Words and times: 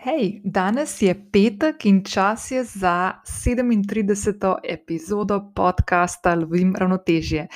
Hej, 0.00 0.40
danes 0.44 0.94
je 1.02 1.12
petek 1.32 1.84
in 1.84 1.98
čas 2.04 2.50
je 2.50 2.64
za 2.64 3.20
37. 3.24 4.54
epizodo 4.64 5.52
podcasta 5.54 6.34
Lovim 6.34 6.72
ravnotežje. 6.76 7.48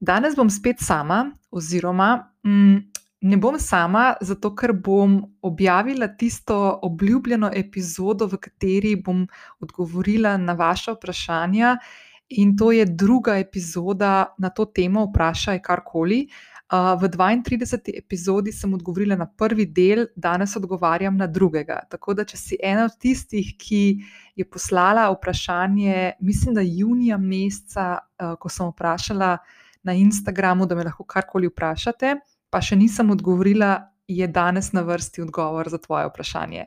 Danes 0.00 0.36
bom 0.36 0.50
spet 0.50 0.76
sama, 0.78 1.32
oziroma 1.50 2.30
mm, 2.46 2.76
ne 3.20 3.36
bom 3.36 3.58
sama, 3.58 4.14
zato 4.20 4.52
ker 4.54 4.72
bom 4.72 5.18
objavila 5.42 6.08
tisto 6.14 6.78
obljubljeno 6.82 7.50
epizodo, 7.54 8.26
v 8.26 8.38
kateri 8.38 8.94
bom 8.96 9.26
odgovorila 9.58 10.36
na 10.36 10.52
vaše 10.52 10.94
vprašanja. 10.94 11.76
In 12.28 12.54
to 12.56 12.70
je 12.72 12.86
druga 12.86 13.38
epizoda 13.38 14.34
na 14.38 14.50
to 14.50 14.64
temo, 14.64 15.08
vprašaj 15.10 15.58
karkoli. 15.58 16.28
V 16.70 17.08
32. 17.08 17.98
epizodi 17.98 18.52
sem 18.52 18.74
odgovorila 18.74 19.16
na 19.18 19.26
prvi 19.26 19.66
del, 19.66 20.04
danes 20.14 20.54
odgovarjam 20.56 21.16
na 21.18 21.26
drugega. 21.26 21.80
Tako 21.90 22.14
da, 22.14 22.24
če 22.24 22.38
si 22.38 22.58
ena 22.62 22.84
od 22.86 22.94
tistih, 22.94 23.56
ki 23.58 23.82
je 24.38 24.46
poslala 24.46 25.08
vprašanje, 25.10 26.12
mislim, 26.22 26.54
da 26.54 26.62
junija 26.62 27.18
meseca, 27.18 27.98
ko 28.38 28.48
sem 28.48 28.70
vprašala 28.70 29.32
na 29.82 29.98
Instagramu, 29.98 30.66
da 30.66 30.78
me 30.78 30.86
lahko 30.86 31.04
karkoli 31.04 31.50
vprašate, 31.50 32.14
pa 32.50 32.62
še 32.62 32.78
nisem 32.78 33.10
odgovorila, 33.10 33.88
je 34.10 34.26
danes 34.26 34.72
na 34.74 34.82
vrsti 34.82 35.22
odgovor 35.22 35.68
za 35.70 35.78
tvoje 35.78 36.06
vprašanje. 36.10 36.64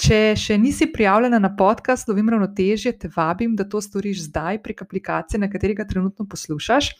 Če 0.00 0.18
še 0.36 0.56
nisi 0.56 0.86
prijavljena 0.92 1.38
na 1.40 1.50
podcast 1.56 2.08
Lovim 2.08 2.28
ravnotežje, 2.32 2.94
te 3.00 3.08
vabim, 3.12 3.52
da 3.56 3.68
to 3.68 3.80
storiš 3.84 4.30
zdaj 4.30 4.62
prek 4.64 4.80
aplikacije, 4.84 5.40
na 5.40 5.48
katerega 5.52 5.84
trenutno 5.88 6.24
poslušaš. 6.28 6.94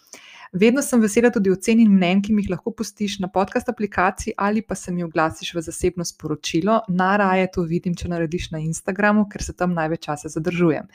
Vedno 0.53 0.83
sem 0.83 0.99
vesela 0.99 1.31
tudi 1.31 1.51
ocen 1.55 1.79
in 1.79 1.93
mnen, 1.95 2.21
ki 2.27 2.33
mi 2.35 2.43
jih 2.43 2.51
lahko 2.51 2.73
pustiš 2.75 3.21
na 3.23 3.29
podcast 3.31 3.69
aplikaciji 3.71 4.35
ali 4.37 4.63
pa 4.67 4.75
se 4.75 4.91
mi 4.91 5.05
oglasiš 5.07 5.55
v 5.55 5.63
zasebno 5.63 6.05
sporočilo. 6.05 6.81
Najraje 6.89 7.51
to 7.55 7.63
vidim, 7.63 7.95
če 7.95 8.11
narediš 8.11 8.51
na 8.51 8.59
Instagramu, 8.59 9.29
ker 9.31 9.47
se 9.47 9.55
tam 9.55 9.77
največ 9.79 10.09
časa 10.09 10.29
zadržujem. 10.29 10.91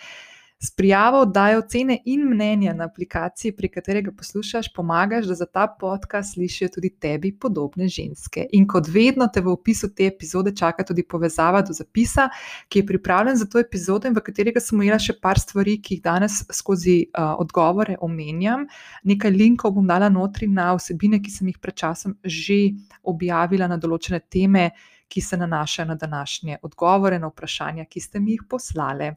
S 0.66 0.72
prijavo 0.72 1.20
oddajo 1.22 1.60
ocene 1.60 2.00
in 2.06 2.24
mnenja 2.30 2.74
na 2.74 2.84
aplikaciji, 2.84 3.52
pri 3.52 3.70
katerega 3.70 4.12
poslušaš, 4.18 4.74
pomagaš, 4.74 5.26
da 5.26 5.36
za 5.36 5.46
ta 5.46 5.68
podcast 5.80 6.34
slišijo 6.34 6.70
tudi 6.74 6.90
tebi 6.90 7.32
podobne 7.40 7.88
ženske. 7.88 8.48
In 8.52 8.66
kot 8.68 8.88
vedno, 8.90 9.28
te 9.34 9.44
v 9.46 9.52
opisu 9.54 9.92
te 9.96 10.08
epizode 10.08 10.56
čaka 10.58 10.84
tudi 10.84 11.04
povezava 11.04 11.62
do 11.62 11.74
zapisa, 11.74 12.30
ki 12.70 12.80
je 12.80 12.86
pripravljen 12.86 13.38
za 13.38 13.46
to 13.46 13.62
epizodo 13.62 14.10
in 14.10 14.18
v 14.18 14.26
katerega 14.26 14.64
sem 14.64 14.80
ujela 14.80 14.98
še 15.00 15.14
par 15.22 15.40
stvari, 15.40 15.78
ki 15.82 16.00
jih 16.00 16.04
danes 16.08 16.42
skozi 16.50 16.98
uh, 17.06 17.36
odgovore 17.46 18.00
omenjam. 18.02 18.66
Nekaj 19.04 19.38
linkov 19.38 19.78
bom 19.78 19.86
dala 19.86 20.10
notri 20.10 20.50
na 20.50 20.72
vsebine, 20.80 21.22
ki 21.22 21.36
sem 21.36 21.54
jih 21.54 21.62
pred 21.62 21.78
časom 21.78 22.18
že 22.24 22.60
objavila 23.04 23.70
na 23.70 23.78
določene 23.78 24.24
teme. 24.34 24.72
Ki 25.08 25.22
se 25.22 25.38
nanašajo 25.38 25.88
na 25.88 25.96
današnje 25.96 26.58
odgovore 26.62 27.20
na 27.20 27.28
vprašanja, 27.28 27.86
ki 27.86 28.02
ste 28.02 28.20
mi 28.20 28.32
jih 28.32 28.48
poslali. 28.50 29.12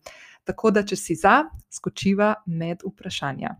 Tako 0.44 0.70
da, 0.70 0.82
če 0.84 0.96
si 0.96 1.14
za, 1.16 1.42
skočiva 1.70 2.34
med 2.46 2.84
vprašanja. 2.86 3.54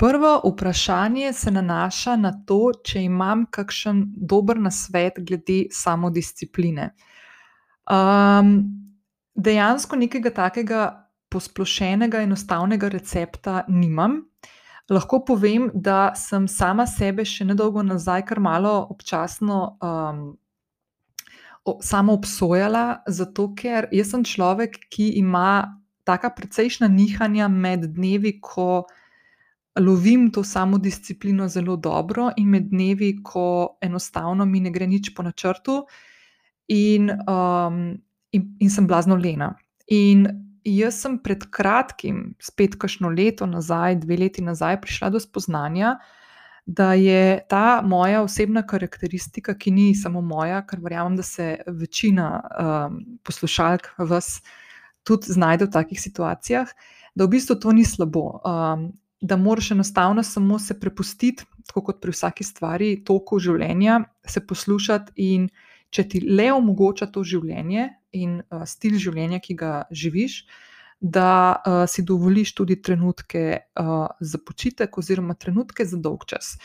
Prvo 0.00 0.40
vprašanje 0.44 1.32
se 1.32 1.50
nanaša 1.50 2.16
na 2.16 2.32
to, 2.46 2.72
če 2.84 3.02
imam 3.04 3.44
kakšen 3.52 4.04
dober 4.16 4.56
nasvet 4.56 5.18
glede 5.28 5.66
samodiscipline. 5.76 6.86
Um, 7.90 8.54
dejansko 9.34 9.98
nekega 10.00 10.32
takega 10.32 10.86
posplošenega, 11.28 12.22
enostavnega 12.24 12.88
recepta 12.88 13.64
nimam. 13.68 14.22
Lahko 14.90 15.20
povem, 15.24 15.70
da 15.74 16.10
sem 16.18 16.48
sama 16.50 16.86
sebe 16.90 17.24
še 17.24 17.46
nedolgo 17.46 17.82
nazaj, 17.86 18.24
kar 18.26 18.40
malo 18.42 18.72
občasno 18.90 19.78
um, 19.78 20.22
samo 21.82 22.16
obsojala, 22.18 23.04
zato 23.06 23.52
ker 23.54 23.86
jaz 23.94 24.10
sem 24.10 24.24
človek, 24.26 24.80
ki 24.90 25.12
ima 25.20 25.78
taka 26.04 26.32
precejšna 26.34 26.88
nihanja 26.90 27.46
med 27.48 27.86
dnevi, 27.94 28.40
ko 28.42 28.86
lovim 29.78 30.30
to 30.34 30.42
samo 30.42 30.78
disciplino 30.82 31.46
zelo 31.48 31.76
dobro, 31.76 32.32
in 32.36 32.50
med 32.50 32.70
dnevi, 32.72 33.20
ko 33.22 33.78
enostavno 33.82 34.44
mi 34.44 34.60
ne 34.60 34.74
gre 34.74 34.90
nič 34.90 35.14
po 35.14 35.22
načrtu, 35.22 35.84
in, 36.66 37.10
um, 37.30 37.94
in, 38.32 38.56
in 38.58 38.70
sem 38.70 38.86
blazno 38.90 39.14
lena. 39.14 39.54
In 39.86 40.26
jaz 40.76 41.00
sem 41.02 41.18
pred 41.22 41.44
kratkim, 41.50 42.34
spet 42.42 42.76
kašno 42.80 43.10
leto 43.10 43.46
nazaj, 43.46 44.00
dve 44.04 44.16
leti 44.20 44.44
nazaj, 44.44 44.80
prišla 44.82 45.10
do 45.10 45.20
spoznanja, 45.20 45.96
da 46.66 46.92
je 46.94 47.40
ta 47.48 47.80
moja 47.82 48.22
osebna 48.22 48.62
karakteristika, 48.66 49.56
ki 49.58 49.72
ni 49.74 49.88
samo 49.94 50.20
moja, 50.22 50.60
ker 50.66 50.80
verjamem, 50.82 51.16
da 51.18 51.22
se 51.26 51.56
večina 51.66 52.28
um, 52.40 53.00
poslušalk 53.26 53.88
vas 53.98 54.38
tudi 55.02 55.32
znajde 55.32 55.66
v 55.66 55.74
takih 55.74 56.00
situacijah, 56.00 56.68
da 57.14 57.26
v 57.26 57.34
bistvu 57.34 57.56
to 57.58 57.72
ni 57.74 57.84
slabo. 57.84 58.40
Um, 58.44 58.90
da 59.20 59.36
moraš 59.36 59.70
enostavno 59.70 60.22
samo 60.22 60.58
se 60.58 60.80
prepustiti, 60.80 61.44
kot 61.74 62.00
pri 62.00 62.12
vsaki 62.12 62.44
stvari, 62.44 62.94
toku 63.04 63.38
življenja, 63.38 64.00
se 64.26 64.40
poslušati 64.46 65.12
in 65.16 65.48
če 65.90 66.06
ti 66.08 66.20
le 66.24 66.50
omogoča 66.52 67.10
to 67.12 67.22
življenje 67.26 67.88
in 68.12 68.40
uh, 68.40 68.64
stil 68.66 68.98
življenja, 68.98 69.40
ki 69.42 69.54
ga 69.58 69.72
živiš 69.90 70.44
da 71.00 71.56
uh, 71.56 71.88
si 71.88 72.02
dovoliš 72.02 72.54
tudi 72.54 72.82
trenutke 72.82 73.58
uh, 73.80 74.06
za 74.20 74.38
počitek, 74.46 74.98
oziroma 74.98 75.34
trenutke 75.34 75.84
za 75.84 75.96
dolg 75.96 76.24
čas. 76.28 76.58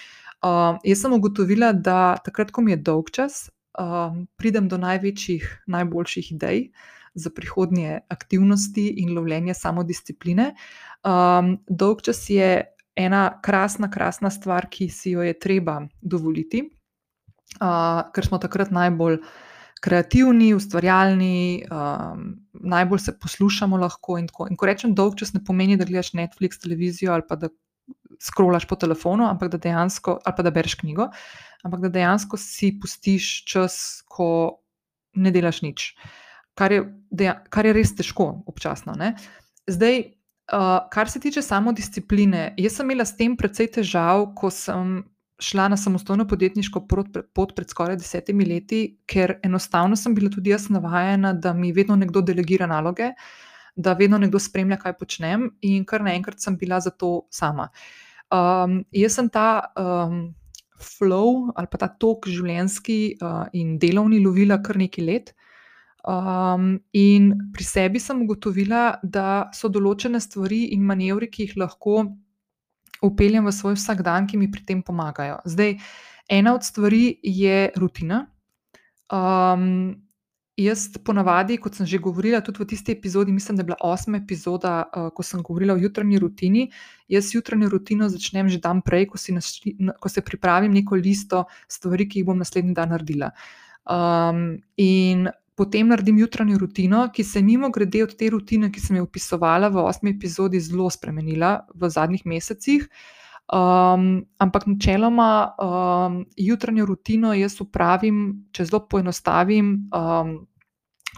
Uh, 0.44 0.76
jaz 0.84 1.02
sem 1.02 1.14
ugotovila, 1.14 1.72
da 1.74 2.18
takrat, 2.24 2.52
ko 2.52 2.62
mi 2.62 2.76
je 2.76 2.82
dolg 2.84 3.10
čas, 3.16 3.50
uh, 3.80 4.12
pridem 4.36 4.68
do 4.68 4.78
največjih, 4.78 5.48
najboljših 5.68 6.32
idej 6.36 6.70
za 7.16 7.32
prihodnje 7.32 8.02
aktivnosti 8.12 8.88
in 9.00 9.16
lovljenje 9.16 9.56
samodiscipline. 9.56 10.52
Um, 11.08 11.56
dolg 11.68 12.04
čas 12.04 12.26
je 12.30 12.66
ena 12.96 13.40
krasna, 13.44 13.88
krasna 13.92 14.30
stvar, 14.30 14.68
ki 14.68 14.90
si 14.92 15.16
jo 15.16 15.24
je 15.24 15.34
treba 15.40 15.80
dovoliti, 16.02 16.66
uh, 17.60 18.06
ker 18.16 18.28
smo 18.28 18.40
takrat 18.42 18.72
najbolj 18.76 19.20
kreativni, 19.86 20.54
ustvarjalni, 20.56 21.66
um, 21.70 22.32
najbolj 22.54 23.04
se 23.06 23.14
poslušamo 23.22 23.78
lahko. 23.78 24.18
In, 24.18 24.30
in 24.50 24.58
ko 24.58 24.70
rečem 24.70 24.96
dolg 24.98 25.18
čas, 25.20 25.36
ne 25.36 25.44
pomeni, 25.46 25.78
da 25.78 25.86
gledaš 25.86 26.14
Netflix, 26.18 26.62
televizijo 26.62 27.14
ali 27.14 27.26
pa 27.28 27.38
da 27.38 27.52
skrolaš 28.22 28.66
po 28.66 28.76
telefonu, 28.76 29.28
ampak 29.30 29.52
da 29.54 29.62
dejansko, 29.62 30.20
ali 30.26 30.38
pa 30.38 30.44
da 30.44 30.52
bereš 30.52 30.78
knjigo, 30.82 31.10
ampak 31.64 31.86
da 31.86 31.90
dejansko 32.00 32.38
si 32.38 32.72
pustiš 32.82 33.44
čas, 33.46 33.78
ko 34.08 34.62
ne 35.16 35.32
delaš 35.32 35.62
nič. 35.62 35.90
Kar 36.56 36.72
je, 36.72 36.86
deja, 37.12 37.36
kar 37.52 37.68
je 37.68 37.74
res 37.76 37.92
težko, 37.96 38.30
občasno. 38.48 38.96
Ne? 38.98 39.14
Zdaj, 39.68 40.00
uh, 40.56 40.88
kar 40.92 41.12
se 41.12 41.20
tiče 41.20 41.44
samodiscipline, 41.44 42.54
jaz 42.58 42.80
sem 42.80 42.88
imela 42.88 43.06
s 43.06 43.18
tem 43.20 43.36
precej 43.38 43.74
težav, 43.80 44.30
ko 44.40 44.50
sem 44.54 45.02
šla 45.40 45.68
na 45.68 45.78
samostojno 45.78 46.28
podjetniško 46.28 46.86
pot 47.34 47.56
pred 47.56 47.70
skoraj 47.70 47.98
desetimi 48.00 48.46
leti, 48.46 48.98
ker 49.06 49.36
enostavno 49.44 49.96
sem 49.96 50.16
bila 50.16 50.30
tudi 50.32 50.54
jaz 50.54 50.70
navajena, 50.70 51.34
da 51.34 51.54
mi 51.54 51.74
vedno 51.76 51.96
nekdo 51.96 52.22
delegira 52.22 52.68
naloge, 52.68 53.12
da 53.76 53.94
vedno 53.94 54.18
nekdo 54.18 54.40
spremlja, 54.40 54.78
kaj 54.80 54.96
počnem, 55.00 55.50
in 55.62 55.84
kar 55.86 56.04
naenkrat 56.04 56.40
sem 56.40 56.58
bila 56.58 56.80
za 56.80 56.90
to 56.92 57.28
sama. 57.30 57.70
Um, 58.32 58.84
jaz 58.96 59.20
sem 59.20 59.30
ta 59.30 59.72
um, 59.78 60.34
flow 60.82 61.52
ali 61.56 61.68
pa 61.72 61.78
ta 61.78 61.88
tok 61.88 62.28
življenjski 62.28 63.18
uh, 63.22 63.46
in 63.54 63.76
delovni 63.80 64.20
lovila 64.24 64.62
kar 64.64 64.80
nekaj 64.80 65.06
let. 65.06 65.36
Um, 66.06 66.76
in 66.94 67.32
pri 67.54 67.66
sebi 67.66 68.00
sem 68.00 68.22
ugotovila, 68.22 69.00
da 69.04 69.50
so 69.54 69.70
določene 69.74 70.22
stvari 70.22 70.68
in 70.76 70.84
manevri, 70.86 71.32
ki 71.34 71.48
jih 71.48 71.56
lahko 71.64 72.06
upeljem 73.02 73.46
v 73.46 73.52
svoj 73.52 73.76
vsakdan, 73.76 74.28
ki 74.28 74.38
mi 74.38 74.52
pri 74.52 74.66
tem 74.66 74.82
pomagajo. 74.84 75.40
Zdaj, 75.46 75.78
ena 76.30 76.56
od 76.56 76.64
stvari 76.64 77.20
je 77.24 77.70
rutina. 77.76 78.26
Um, 79.12 80.06
jaz 80.58 80.88
ponavadi, 81.04 81.58
kot 81.60 81.76
sem 81.76 81.86
že 81.86 82.00
govorila, 82.00 82.40
tudi 82.42 82.64
v 82.64 82.68
tisti 82.72 82.96
epizodi, 82.96 83.32
mislim, 83.36 83.58
da 83.58 83.62
je 83.62 83.70
bila 83.72 83.78
osma 83.84 84.18
epizoda, 84.18 84.88
uh, 84.88 85.10
ko 85.12 85.24
sem 85.24 85.44
govorila 85.44 85.76
o 85.76 85.82
jutranji 85.82 86.20
rutini. 86.20 86.70
Jaz 87.12 87.34
jutranjo 87.36 87.70
rutino 87.70 88.10
začnem 88.10 88.50
že 88.50 88.60
dan 88.64 88.82
prej, 88.82 89.10
ko, 89.12 89.20
našli, 89.36 89.76
ko 90.00 90.10
se 90.10 90.22
pripravim 90.22 90.72
neko 90.72 90.96
listo 90.96 91.46
stvari, 91.68 92.08
ki 92.10 92.20
jih 92.20 92.28
bom 92.32 92.40
naslednji 92.40 92.74
dan 92.74 92.96
naredila. 92.96 93.32
Um, 93.86 94.64
in 94.78 95.28
potem 95.56 95.88
naredim 95.88 96.18
jutranjo 96.20 96.58
rutino, 96.58 97.06
ki 97.14 97.24
se 97.24 97.42
mimo 97.42 97.70
grede 97.70 98.04
od 98.04 98.16
te 98.20 98.30
rutine, 98.30 98.72
ki 98.72 98.82
sem 98.84 98.98
jo 99.00 99.06
opisovala 99.08 99.70
v 99.72 99.84
osmi 99.84 100.12
epizodi, 100.12 100.60
zelo 100.60 100.90
spremenila 100.92 101.66
v 101.74 101.90
zadnjih 101.90 102.26
mesecih. 102.26 102.88
Um, 103.46 104.26
ampak 104.42 104.66
načeloma 104.68 105.30
um, 105.56 106.18
jutranjo 106.36 106.86
rutino 106.90 107.34
jaz 107.38 107.60
upravim, 107.62 108.48
če 108.52 108.66
zelo 108.66 108.82
poenostavim, 108.90 109.76
um, 109.94 110.36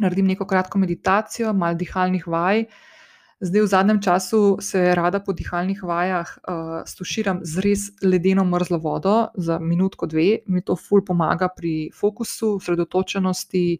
naredim 0.03 0.27
neko 0.27 0.45
kratko 0.45 0.79
meditacijo, 0.83 1.53
malo 1.53 1.79
dihalnih 1.79 2.27
vaj, 2.27 2.67
Zdaj, 3.37 3.61
v 3.61 3.67
zadnjem 3.67 4.01
času 4.01 4.57
se 4.61 4.95
rada 4.95 5.19
po 5.21 5.33
dihalnih 5.33 5.83
vajah 5.83 6.25
uh, 6.25 6.81
stuširam 6.89 7.43
z 7.45 7.61
res 7.61 7.81
ledeno 8.01 8.41
mrzlo 8.41 8.79
vodo 8.81 9.27
za 9.37 9.59
minutko, 9.61 10.09
dve. 10.09 10.39
Mi 10.47 10.63
to 10.65 10.73
ful 10.75 11.05
pomaga 11.05 11.45
pri 11.53 11.91
fokusu, 11.93 12.55
osredotočenosti 12.57 13.77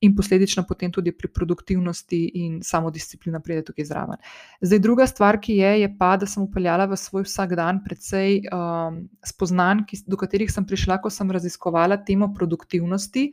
in 0.00 0.12
posledično 0.16 0.64
potem 0.68 0.92
tudi 0.92 1.12
pri 1.12 1.28
produktivnosti 1.32 2.18
in 2.42 2.58
samodisciplina 2.62 3.40
pride 3.40 3.64
tukaj 3.64 3.84
zraven. 3.88 4.20
Zdaj, 4.60 4.78
druga 4.84 5.06
stvar, 5.06 5.40
ki 5.40 5.56
je, 5.56 5.72
je 5.80 5.88
pa, 5.98 6.16
da 6.20 6.28
sem 6.28 6.42
upeljala 6.42 6.86
v 6.86 6.98
svoj 7.00 7.24
vsak 7.24 7.54
dan 7.56 7.80
precej 7.84 8.42
um, 8.52 9.06
spoznanj, 9.24 9.86
do 10.06 10.20
katerih 10.20 10.52
sem 10.52 10.66
prišla, 10.68 11.00
ko 11.00 11.10
sem 11.10 11.30
raziskovala 11.32 11.96
temo 12.04 12.28
produktivnosti. 12.34 13.30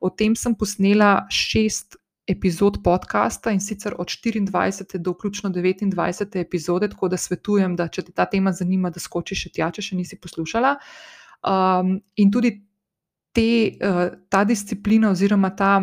O 0.00 0.10
tem 0.10 0.34
sem 0.36 0.54
posnela 0.56 1.26
šest 1.32 1.96
epizod 2.26 2.80
podcasta 2.82 3.52
in 3.54 3.60
sicer 3.60 3.94
od 3.98 4.08
24. 4.08 4.98
do 4.98 5.12
vključno 5.12 5.50
29. 5.50 6.40
epizode, 6.40 6.88
tako 6.88 7.08
da 7.08 7.16
svetujem, 7.16 7.76
da 7.76 7.88
če 7.88 8.08
te 8.08 8.12
ta 8.12 8.26
tema 8.26 8.52
zanima, 8.52 8.90
da 8.90 9.00
skočiš 9.00 9.46
še 9.46 9.52
tja, 9.54 9.70
če 9.70 9.82
še 9.82 9.96
nisi 9.96 10.18
poslušala. 10.18 10.74
Um, 11.46 12.00
in 12.16 12.32
tudi 12.32 12.56
te, 13.36 13.76
uh, 13.78 14.08
ta 14.28 14.42
disciplina 14.44 15.12
oziroma 15.14 15.52
ta, 15.56 15.78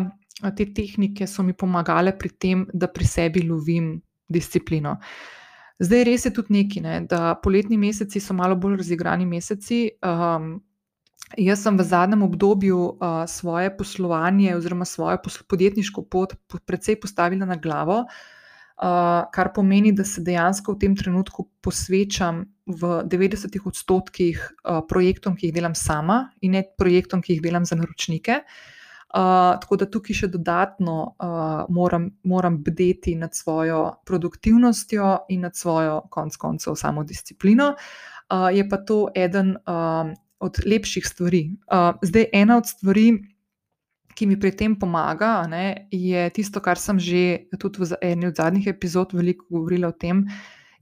te 0.50 0.66
tehnike 0.66 1.26
so 1.26 1.42
mi 1.42 1.54
pomagale 1.54 2.12
pri 2.18 2.28
tem, 2.28 2.66
da 2.72 2.88
pri 2.88 3.06
sebi 3.06 3.46
lovim 3.46 3.94
disciplino. 4.28 4.98
Zdaj, 5.82 6.04
res 6.06 6.24
je 6.26 6.30
tudi 6.34 6.54
nekaj, 6.54 6.82
ne, 6.82 7.00
da 7.10 7.34
poletni 7.42 7.78
meseci 7.80 8.20
so 8.22 8.34
malo 8.36 8.56
bolj 8.56 8.78
razigrani 8.82 9.26
meseci. 9.26 9.88
Um, 10.04 10.60
Jaz 11.40 11.62
sem 11.64 11.74
v 11.74 11.82
zadnjem 11.82 12.20
obdobju 12.22 12.78
uh, 12.78 13.24
svoje 13.26 13.70
poslovanje 13.74 14.52
oziroma 14.54 14.84
svojo 14.84 15.18
podjetniško 15.48 16.04
pot 16.06 16.34
precej 16.66 16.98
postavila 17.00 17.48
na 17.48 17.56
glavo, 17.56 18.04
uh, 18.04 19.24
kar 19.32 19.50
pomeni, 19.56 19.90
da 19.96 20.04
se 20.04 20.22
dejansko 20.22 20.76
v 20.76 20.82
tem 20.84 20.94
trenutku 20.94 21.48
posvečam 21.64 22.44
v 22.68 23.00
90 23.08 23.56
odstotkih 23.66 24.36
uh, 24.38 24.84
projektom, 24.86 25.34
ki 25.34 25.48
jih 25.48 25.56
delam 25.56 25.74
sama 25.74 26.28
in 26.44 26.54
ne 26.54 26.62
projektom, 26.78 27.24
ki 27.24 27.38
jih 27.38 27.42
delam 27.42 27.64
za 27.64 27.74
naročnike. 27.80 28.44
Uh, 28.44 28.73
tako 29.14 29.76
da 29.78 29.86
tukaj 29.86 30.16
še 30.18 30.28
dodatno 30.32 30.94
uh, 31.14 31.66
moram, 31.70 32.08
moram 32.26 32.58
bdeti 32.66 33.14
nad 33.14 33.34
svojo 33.34 34.00
produktivnostjo 34.06 35.26
in 35.30 35.46
nad 35.46 35.56
svojo, 35.56 36.00
konc 36.10 36.36
koncev, 36.36 36.74
samodisciplino. 36.74 37.74
Uh, 38.32 38.48
je 38.50 38.64
pa 38.68 38.80
to 38.82 39.06
eden 39.14 39.54
uh, 39.54 40.10
od 40.42 40.58
lepših 40.66 41.06
stvari. 41.06 41.44
Uh, 41.70 41.94
zdaj, 42.02 42.26
ena 42.32 42.58
od 42.58 42.66
stvari, 42.66 43.12
ki 44.14 44.26
mi 44.26 44.38
pri 44.40 44.50
tem 44.56 44.74
pomaga, 44.78 45.46
ne, 45.50 45.86
je 45.90 46.26
tisto, 46.34 46.62
kar 46.62 46.78
sem 46.78 46.98
že 46.98 47.46
tudi 47.58 47.82
v 47.82 47.98
eni 48.02 48.30
od 48.30 48.38
zadnjih 48.38 48.66
epizod 48.70 49.14
veliko 49.14 49.46
govorila 49.50 49.90
o 49.90 49.96
tem, 49.98 50.26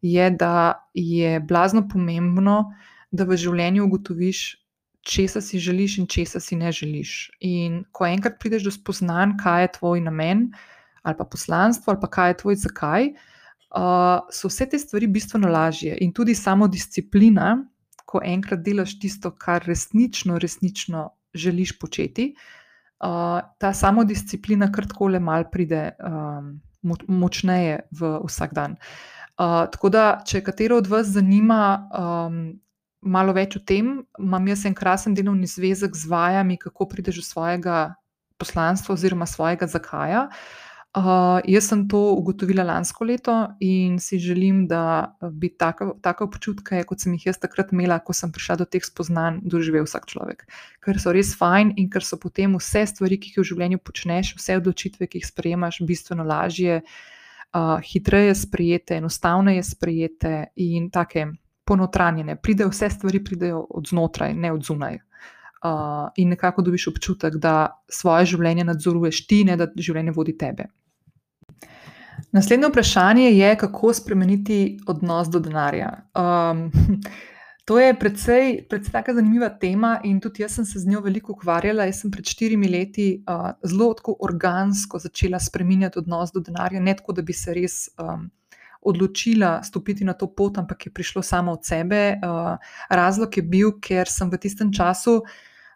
je, 0.03 0.31
da 0.31 0.89
je 0.95 1.41
blazno 1.41 1.87
pomembno, 1.89 2.73
da 3.13 3.25
v 3.29 3.37
življenju 3.37 3.85
ugotoviš, 3.85 4.62
česa 5.03 5.41
si 5.41 5.59
želiš 5.59 5.99
in 5.99 6.07
česa 6.07 6.41
si 6.41 6.57
ne 6.57 6.73
želiš. 6.73 7.31
In 7.41 7.85
ko 7.93 8.07
enkrat 8.07 8.39
prideš 8.41 8.65
do 8.65 8.71
spoznanja, 8.71 9.37
kaj 9.43 9.63
je 9.63 9.73
tvoj 9.79 10.01
namen 10.01 10.51
ali 11.03 11.17
pa 11.19 11.25
poslanstvo, 11.25 11.91
ali 11.91 12.01
pa 12.01 12.07
kaj 12.11 12.31
je 12.31 12.37
tvoj 12.37 12.57
zakaj. 12.57 13.09
Uh, 13.73 14.21
so 14.31 14.49
vse 14.49 14.67
te 14.69 14.79
stvari 14.79 15.07
bistveno 15.07 15.49
lažje, 15.49 15.97
in 16.01 16.13
tudi 16.13 16.35
samo 16.35 16.69
disciplina, 16.69 17.57
ko 18.07 18.21
enkrat 18.25 18.61
delaš 18.61 18.99
tisto, 19.01 19.31
kar 19.31 19.65
resnično, 19.67 20.39
resnično 20.39 21.09
želiš 21.35 21.79
početi, 21.79 22.35
uh, 23.01 23.41
ta 23.59 23.73
samodisciplina 23.75 24.69
kar 24.73 24.87
tako 24.87 25.09
le 25.09 25.21
mal 25.21 25.49
pride 25.51 25.91
um, 25.99 26.61
močneje 27.09 27.81
v 27.91 28.13
vsak 28.27 28.55
dan. 28.55 28.77
Uh, 29.41 29.65
tako 29.73 29.89
da, 29.89 30.05
če 30.27 30.43
katero 30.45 30.77
od 30.77 30.87
vas 30.87 31.09
zanima 31.17 31.89
um, 31.89 32.61
malo 33.03 33.35
več 33.35 33.57
o 33.59 33.61
tem, 33.61 34.01
imam 34.19 34.49
jaz 34.49 34.65
en 34.69 34.75
krasen 34.79 35.15
delovni 35.15 35.51
zvezek 35.51 35.97
z 35.99 36.09
vajami, 36.11 36.59
kako 36.63 36.89
prideš 36.89 37.23
do 37.23 37.27
svojega 37.27 37.79
poslanstva 38.39 38.95
oziroma 38.95 39.27
svojega 39.27 39.67
zakaja. 39.67 40.29
Uh, 40.93 41.41
jaz 41.49 41.71
sem 41.71 41.87
to 41.89 41.99
ugotovila 42.19 42.67
lansko 42.69 43.07
leto 43.09 43.33
in 43.65 43.97
si 43.97 44.19
želim, 44.21 44.67
da 44.69 45.15
bi 45.33 45.49
take 45.57 46.21
občutke, 46.21 46.83
kot 46.85 47.01
sem 47.01 47.15
jih 47.17 47.31
jaz 47.31 47.39
takrat 47.41 47.73
imela, 47.73 47.97
ko 48.05 48.13
sem 48.13 48.29
prišla 48.29 48.59
do 48.61 48.67
teh 48.69 48.85
spoznanj, 48.85 49.39
doživel 49.49 49.87
vsak 49.89 50.05
človek. 50.13 50.45
Ker 50.85 51.01
so 51.01 51.15
res 51.17 51.33
fajn 51.39 51.73
in 51.81 51.89
ker 51.89 52.05
so 52.05 52.21
potem 52.21 52.59
vse 52.61 52.85
stvari, 52.91 53.17
ki 53.17 53.33
jih 53.33 53.41
v 53.41 53.49
življenju 53.55 53.81
počneš, 53.81 54.35
vse 54.37 54.59
odločitve, 54.61 55.09
ki 55.09 55.23
jih 55.23 55.31
sprejemaš, 55.33 55.81
bistveno 55.89 56.29
lažje, 56.29 56.83
uh, 56.85 57.81
hitreje 57.81 58.37
sprejete, 58.45 59.01
enostavneje 59.01 59.65
sprejete 59.73 60.35
in 60.61 60.93
take 60.93 61.25
ponotranjene. 61.73 62.37
Pride, 62.37 62.69
vse 62.69 62.91
stvari 62.93 63.23
pridejo 63.25 63.65
od 63.71 63.89
znotraj, 63.89 64.35
ne 64.35 64.53
od 64.53 64.69
zunaj. 64.69 65.01
Uh, 65.63 66.11
in 66.19 66.33
nekako 66.35 66.63
dobiš 66.63 66.89
občutek, 66.91 67.37
da 67.41 67.83
svoje 67.91 68.33
življenje 68.35 68.65
nadzoruješ 68.67 69.27
ti, 69.31 69.45
ne 69.47 69.57
da 69.57 69.69
življenje 69.79 70.15
vodi 70.17 70.35
tebe. 70.39 70.67
Naslednje 72.33 72.69
vprašanje 72.69 73.29
je, 73.31 73.53
kako 73.61 73.93
spremeniti 73.95 74.59
odnos 74.87 75.31
do 75.31 75.39
denarja. 75.41 75.93
Um, 76.19 76.67
to 77.69 77.79
je 77.79 77.95
precej, 77.99 78.67
precej 78.69 78.93
tako 78.93 79.15
zanimiva 79.15 79.49
tema 79.63 79.95
in 80.05 80.19
tudi 80.21 80.43
jaz 80.43 80.59
sem 80.59 80.67
se 80.67 80.83
z 80.83 80.91
njo 80.91 81.01
veliko 81.01 81.37
ukvarjala. 81.37 81.87
Jaz 81.89 82.03
sem 82.03 82.11
pred 82.11 82.27
štirimi 82.27 82.69
leti 82.69 83.09
uh, 83.23 83.53
zelo 83.63 83.95
organsko 84.19 84.99
začela 84.99 85.41
spremenjati 85.41 86.03
odnos 86.03 86.35
do 86.35 86.41
denarja, 86.41 86.81
ne 86.81 86.97
tako, 86.97 87.13
da 87.13 87.23
bi 87.23 87.33
se 87.33 87.55
res. 87.55 87.85
Um, 88.03 88.31
Odločila 88.83 89.63
stopiti 89.63 90.05
na 90.05 90.13
to 90.13 90.27
pot, 90.27 90.59
ampak 90.59 90.87
je 90.87 90.93
prišlo 90.93 91.23
samo 91.23 91.53
od 91.53 91.65
sebe. 91.65 92.19
Uh, 92.19 92.59
razlog 92.91 93.37
je 93.37 93.43
bil, 93.43 93.77
ker 93.81 94.11
sem 94.11 94.31
v 94.31 94.41
tistem 94.43 94.73
času 94.75 95.23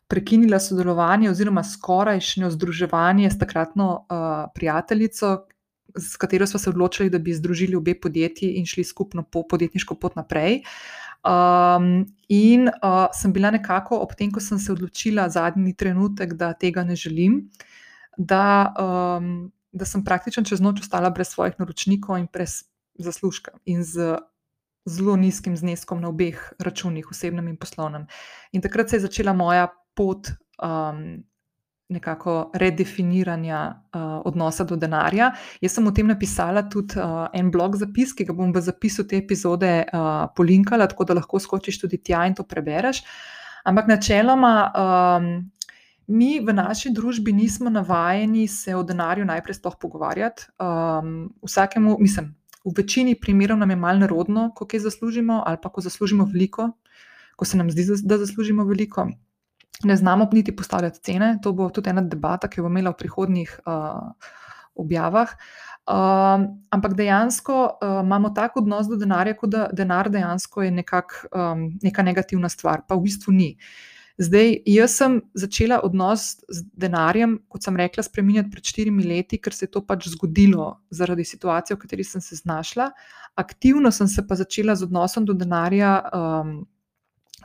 prekinila 0.06 0.58
sodelovanje, 0.62 1.31
oziroma 1.31 1.64
skorajšnjo 1.64 2.50
združevanje 2.50 3.31
s 3.31 3.38
takratno 3.38 4.06
uh, 4.06 4.50
prijateljico, 4.55 5.47
s 5.97 6.17
katero 6.17 6.47
smo 6.47 6.58
se 6.58 6.70
odločili, 6.70 7.11
da 7.11 7.19
bi 7.19 7.35
združili 7.35 7.76
obe 7.76 7.94
podjetji 7.94 8.53
in 8.58 8.67
šli 8.67 8.85
skupno 8.85 9.23
po 9.23 9.43
podjetniško 9.49 9.94
pot 9.94 10.17
naprej. 10.17 10.62
Um, 11.26 12.06
in 12.29 12.69
uh, 12.69 13.06
sem 13.12 13.32
bila 13.32 13.50
nekako 13.50 13.99
ob 13.99 14.14
tem, 14.14 14.31
ko 14.31 14.41
sem 14.41 14.58
se 14.58 14.73
odločila 14.73 15.29
zadnji 15.29 15.75
trenutek, 15.75 16.35
da 16.35 16.53
tega 16.53 16.85
ne 16.85 16.97
želim, 16.97 17.49
da, 18.17 18.75
um, 18.79 19.50
da 19.73 19.85
sem 19.85 20.05
praktično 20.05 20.44
čez 20.44 20.61
noč 20.61 20.85
ostala 20.85 21.11
brez 21.11 21.35
svojih 21.35 21.58
naročnikov 21.58 22.19
in 22.19 22.29
brez 22.32 22.62
zaslužka 22.98 23.58
in 23.64 23.84
z 23.84 24.16
zelo 24.87 25.16
nizkim 25.16 25.56
zneskom 25.56 26.00
na 26.00 26.08
obeh 26.08 26.52
računih, 26.58 27.10
osebnem 27.10 27.48
in 27.48 27.56
poslovnem. 27.56 28.06
In 28.52 28.62
takrat 28.62 28.90
se 28.90 28.96
je 28.96 29.06
začela 29.08 29.32
moja 29.32 29.66
pot. 29.94 30.31
Um, 30.62 31.25
nekako 31.88 32.50
redefiniranja 32.54 33.82
uh, 33.94 34.02
odnosa 34.25 34.65
do 34.65 34.76
denarja. 34.76 35.31
Jaz 35.62 35.76
sem 35.76 35.86
o 35.86 35.93
tem 35.94 36.08
napisala 36.10 36.65
tudi 36.70 36.98
uh, 36.98 37.29
en 37.34 37.50
blog 37.55 37.76
zapis, 37.79 38.15
ki 38.17 38.26
ga 38.26 38.34
bom 38.34 38.50
v 38.55 38.62
zapisu 38.62 39.06
te 39.06 39.20
epizode 39.20 39.70
uh, 39.84 40.26
polinkala, 40.36 40.88
tako 40.91 41.06
da 41.06 41.19
lahko 41.20 41.38
skočiš 41.38 41.79
tudi 41.84 42.00
tja 42.03 42.24
in 42.26 42.34
to 42.34 42.46
prebereš. 42.46 43.05
Ampak 43.67 43.93
načeloma. 43.96 44.55
Um, 44.74 45.29
Mi 46.06 46.38
v 46.38 46.53
naši 46.55 46.93
družbi 46.94 47.32
nismo 47.34 47.67
navajeni 47.67 48.44
se 48.46 48.76
o 48.79 48.82
denarju 48.86 49.24
najprej 49.26 49.56
sploh 49.58 49.74
pogovarjati. 49.74 50.44
Um, 50.62 51.32
vsakemu, 51.43 51.96
mislim, 51.98 52.29
v 52.67 52.73
večini 52.77 53.15
primerov 53.15 53.58
nam 53.58 53.70
je 53.70 53.77
malo 53.77 54.03
nerodno, 54.03 54.51
ko 54.55 54.67
kaj 54.67 54.82
zaslužimo, 54.89 55.43
ali 55.46 55.58
pa 55.63 55.70
ko 55.70 55.81
zaslužimo 55.81 56.27
veliko, 56.27 56.73
ko 57.37 57.44
se 57.44 57.56
nam 57.56 57.70
zdi, 57.70 57.87
da 58.03 58.19
zaslužimo 58.19 58.65
veliko 58.65 59.06
ne 59.85 59.96
znamo 59.96 60.29
niti 60.32 60.56
postavljati 60.56 61.01
cene. 61.01 61.39
To 61.43 61.53
bo 61.53 61.70
tudi 61.70 61.91
ena 61.91 62.01
debata, 62.01 62.49
ki 62.49 62.61
jo 62.61 62.65
bomo 62.65 62.79
imeli 62.79 62.93
v 62.93 62.99
prihodnjih 62.99 63.61
uh, 63.67 64.31
objavah. 64.75 65.37
Um, 65.87 66.46
ampak 66.70 66.94
dejansko 66.94 67.56
uh, 67.63 68.01
imamo 68.03 68.31
tako 68.31 68.61
odnos 68.61 68.89
do 68.89 68.96
denarja, 68.96 69.37
kot 69.37 69.51
da 69.51 69.69
denar 69.73 70.11
dejansko 70.11 70.63
je 70.63 70.70
nekak, 70.70 71.20
um, 71.31 71.69
neka 71.82 72.03
negativna 72.03 72.49
stvar, 72.49 72.82
pa 72.89 72.96
v 72.96 73.06
bistvu 73.06 73.32
ni. 73.32 73.53
Zdaj, 74.19 74.55
jaz 74.65 74.94
sem 74.96 75.19
začela 75.37 75.82
odnos 75.85 76.39
z 76.49 76.63
denarjem, 76.73 77.37
kot 77.53 77.67
sem 77.67 77.77
rekla, 77.77 78.05
spremenjati 78.06 78.49
pred 78.51 78.65
štirimi 78.65 79.05
leti, 79.05 79.37
ker 79.37 79.53
se 79.53 79.67
je 79.67 79.75
to 79.75 79.82
pač 79.85 80.08
zgodilo 80.08 80.70
zaradi 80.91 81.25
situacije, 81.25 81.77
v 81.77 81.82
kateri 81.82 82.05
sem 82.05 82.25
se 82.25 82.39
znašla. 82.41 82.89
Aktivno 83.37 83.93
sem 83.93 84.08
se 84.08 84.25
pa 84.27 84.39
začela 84.41 84.75
z 84.75 84.89
odnosom 84.89 85.29
do 85.29 85.37
denarja. 85.37 85.99
Um, 86.17 86.56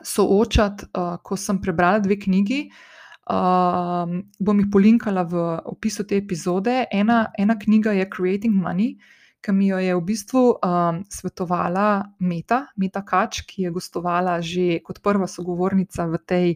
soočati, 0.02 0.88
uh, 0.96 1.16
ko 1.22 1.36
sem 1.36 1.60
prebrala 1.62 2.00
dve 2.02 2.16
knjigi. 2.20 2.64
Uh, 3.22 4.18
bom 4.42 4.58
jih 4.58 4.68
polinkala 4.72 5.22
v 5.28 5.42
opisu 5.70 6.06
te 6.08 6.16
epizode. 6.18 6.86
Ena, 6.90 7.26
ena 7.38 7.58
knjiga 7.58 7.92
je 7.92 8.08
Creating 8.10 8.54
Money, 8.54 8.96
ki 9.42 9.52
mi 9.52 9.66
jo 9.68 9.78
je 9.82 9.94
v 9.94 10.02
bistvu 10.06 10.42
um, 10.54 11.02
svetovala 11.10 12.14
Meta, 12.22 12.70
Meta 12.78 13.02
Kač, 13.02 13.42
ki 13.42 13.66
je 13.66 13.74
gostovala 13.74 14.38
že 14.38 14.78
kot 14.86 15.02
prva 15.02 15.26
sogovornica 15.26 16.06
v, 16.06 16.14
tej, 16.22 16.48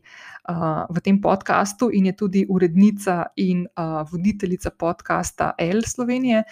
uh, 0.47 0.87
v 0.87 0.99
tem 1.03 1.19
podkastu 1.19 1.91
in 1.91 2.07
je 2.07 2.15
tudi 2.15 2.47
urednica 2.47 3.35
in 3.43 3.67
uh, 3.67 4.07
voditeljica 4.07 4.71
podcasta 4.71 5.55
L 5.59 5.83
Slovenije. 5.83 6.47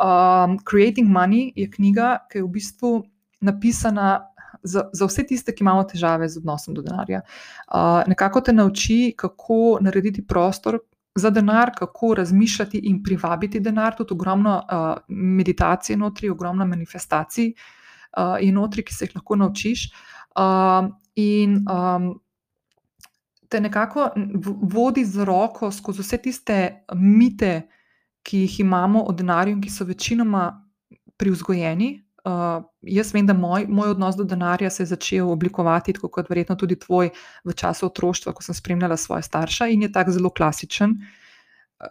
Um, 0.00 0.56
Creating 0.64 1.06
Money 1.06 1.52
je 1.52 1.68
knjiga, 1.70 2.24
ki 2.32 2.40
je 2.40 2.44
v 2.48 2.50
bistvu 2.50 2.90
napisana 3.44 4.32
za, 4.64 4.88
za 4.92 5.04
vse 5.04 5.26
tiste, 5.28 5.52
ki 5.52 5.62
imamo 5.62 5.84
težave 5.84 6.28
z 6.28 6.40
odnosom 6.40 6.74
do 6.74 6.82
denarja. 6.82 7.20
Uh, 7.68 8.00
nekako 8.08 8.40
te 8.40 8.56
nauči, 8.56 9.12
kako 9.16 9.78
narediti 9.84 10.24
prostor 10.24 10.80
za 11.14 11.30
denar, 11.30 11.70
kako 11.78 12.14
razmišljati 12.14 12.78
in 12.78 13.02
privabiti 13.02 13.60
denar, 13.60 13.96
tudi 13.96 14.12
ogromno 14.14 14.56
uh, 14.58 14.96
meditacije, 15.08 15.96
notri, 15.96 16.30
ogromno 16.30 16.66
manifestacij 16.66 17.52
uh, 18.16 18.36
in 18.40 18.54
notri, 18.54 18.84
ki 18.84 18.94
se 18.94 19.04
jih 19.04 19.16
lahko 19.16 19.36
naučiš. 19.36 19.88
Uh, 20.36 20.90
in 21.14 21.64
um, 21.70 22.20
te 23.48 23.60
nekako 23.60 24.10
vodi 24.62 25.04
z 25.04 25.24
roko 25.24 25.70
skozi 25.70 26.02
vse 26.02 26.18
tiste 26.18 26.84
mite, 26.94 27.68
ki 28.22 28.38
jih 28.38 28.60
imamo 28.60 29.04
o 29.04 29.12
denarju 29.12 29.52
in 29.54 29.60
ki 29.62 29.70
so 29.70 29.84
večinoma 29.84 30.48
privzgojeni. 31.16 32.03
Uh, 32.24 32.62
jaz 32.88 33.10
vem, 33.12 33.26
da 33.28 33.34
moj, 33.36 33.66
moj 33.68 33.90
odnos 33.92 34.16
do 34.16 34.24
denarja 34.24 34.70
se 34.70 34.82
je 34.82 34.86
začel 34.94 35.28
oblikovati, 35.28 35.92
tako 35.92 36.08
kot 36.08 36.30
verjetno 36.30 36.56
tudi 36.56 36.78
tvoj, 36.80 37.10
v 37.44 37.52
času 37.52 37.90
otroštva, 37.90 38.32
ko 38.32 38.40
sem 38.42 38.56
spremljala 38.56 38.96
svoje 38.96 39.26
starše 39.26 39.68
in 39.72 39.84
je 39.84 39.90
tako 39.92 40.14
zelo 40.16 40.30
klasičen. 40.32 40.94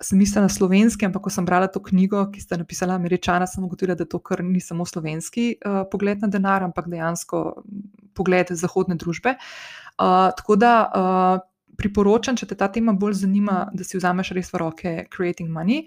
Sem 0.02 0.18
mislila 0.18 0.48
na 0.48 0.50
slovenski, 0.50 1.06
ampak 1.06 1.28
ko 1.28 1.30
sem 1.30 1.46
brala 1.46 1.68
to 1.70 1.84
knjigo, 1.86 2.24
ki 2.34 2.42
ste 2.42 2.58
napisali, 2.58 2.96
američana, 2.98 3.46
sem 3.46 3.62
ugotovila, 3.64 3.94
da 4.00 4.10
to 4.10 4.18
kar 4.26 4.42
ni 4.42 4.58
samo 4.64 4.90
slovenski 4.90 5.52
uh, 5.54 5.84
pogled 5.92 6.26
na 6.26 6.32
denar, 6.34 6.66
ampak 6.66 6.90
dejansko 6.90 7.62
pogled 8.18 8.56
zahodne 8.58 8.98
družbe. 8.98 9.36
Uh, 9.38 10.34
tako 10.34 10.58
da 10.58 10.74
uh, 10.82 11.46
priporočam, 11.78 12.42
če 12.42 12.50
te 12.50 12.58
ta 12.58 12.72
tema 12.74 12.98
bolj 12.98 13.22
zanima, 13.22 13.68
da 13.70 13.86
si 13.86 14.02
vzameš 14.02 14.34
res 14.34 14.50
v 14.50 14.66
roke 14.66 15.00
Creating 15.14 15.54
Money. 15.54 15.84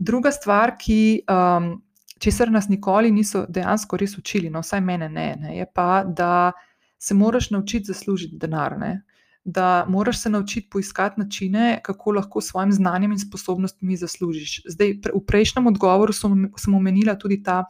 Druga 0.00 0.32
stvar, 0.32 0.78
ki. 0.80 1.26
Um, 1.28 1.74
česar 2.22 2.50
nas 2.50 2.68
nikoli 2.68 3.10
niso 3.10 3.46
dejansko 3.48 3.98
res 3.98 4.14
učili, 4.18 4.50
no, 4.50 4.62
vsaj 4.62 4.80
mene 4.80 5.08
ne, 5.08 5.32
ne, 5.40 5.56
je 5.58 5.66
pa, 5.74 6.04
da 6.06 6.52
se 6.98 7.14
moraš 7.14 7.50
naučiti 7.50 7.90
zaslužiti 7.90 8.38
denar. 8.38 8.78
Ne, 8.78 9.00
da 9.44 9.84
moraš 9.88 10.22
se 10.22 10.30
naučiti 10.30 10.68
poiskati 10.70 11.20
načine, 11.20 11.80
kako 11.82 12.12
lahko 12.12 12.40
s 12.40 12.52
svojim 12.52 12.72
znanjem 12.72 13.12
in 13.12 13.18
sposobnostmi 13.18 13.96
zaslužiš. 13.96 14.60
Zdaj, 14.68 14.92
v 15.14 15.22
prejšnjem 15.26 15.66
odgovoru 15.66 16.12
sem 16.12 16.74
omenila 16.74 17.16
tudi 17.18 17.42
ta 17.42 17.64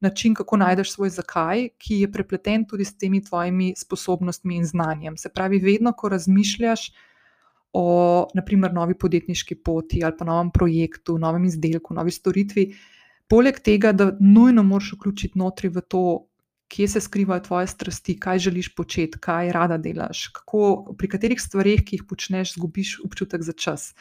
način, 0.00 0.34
kako 0.34 0.56
najdeš 0.56 0.92
svoj 0.92 1.10
zakaj, 1.10 1.68
ki 1.78 2.00
je 2.00 2.12
prepleten 2.12 2.64
tudi 2.66 2.84
s 2.84 2.98
temi 2.98 3.22
tvojimi 3.24 3.74
sposobnostmi 3.76 4.56
in 4.56 4.66
znanjem. 4.66 5.16
Se 5.16 5.28
pravi, 5.28 5.58
vedno, 5.58 5.92
ko 5.92 6.08
razmišljaš. 6.08 6.90
O, 7.72 8.26
naprimer, 8.34 8.72
novi 8.72 8.94
podjetniški 8.98 9.54
poti 9.54 10.00
ali 10.04 10.14
pa 10.18 10.24
novem 10.24 10.50
projektu, 10.50 11.18
novem 11.18 11.44
izdelku, 11.44 11.94
novi 11.94 12.10
storitvi, 12.10 12.72
poleg 13.28 13.60
tega, 13.64 13.92
da 13.92 14.12
nujno 14.20 14.62
moraš 14.62 14.94
vključiti 14.96 15.38
notri 15.38 15.68
v 15.68 15.80
to, 15.80 16.04
kje 16.68 16.88
se 16.88 17.00
skrivajo 17.00 17.40
tvoje 17.40 17.66
strasti, 17.66 18.18
kaj 18.20 18.38
želiš 18.38 18.74
početi, 18.74 19.18
kaj 19.18 19.52
rada 19.52 19.78
delaš, 19.78 20.26
kako, 20.36 20.94
pri 20.98 21.08
katerih 21.08 21.40
stvarih, 21.40 21.84
ki 21.84 21.96
jih 21.96 22.04
počneš, 22.08 22.54
zgubiš 22.56 22.98
občutek 23.04 23.42
za 23.42 23.52
čas. 23.52 23.94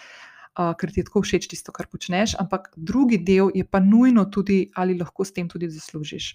Uh, 0.57 0.73
ker 0.73 0.91
ti 0.91 0.99
je 0.99 1.05
tako 1.05 1.21
všeč 1.21 1.45
tisto, 1.51 1.71
kar 1.71 1.85
počneš, 1.85 2.33
ampak 2.41 2.71
drugi 2.75 3.19
del 3.21 3.51
je 3.53 3.63
pa 3.63 3.79
nujno 3.79 4.25
tudi, 4.25 4.71
ali 4.75 4.97
lahko 4.97 5.25
s 5.25 5.35
tem 5.35 5.47
tudi 5.47 5.69
zaslužiš. 5.69 6.31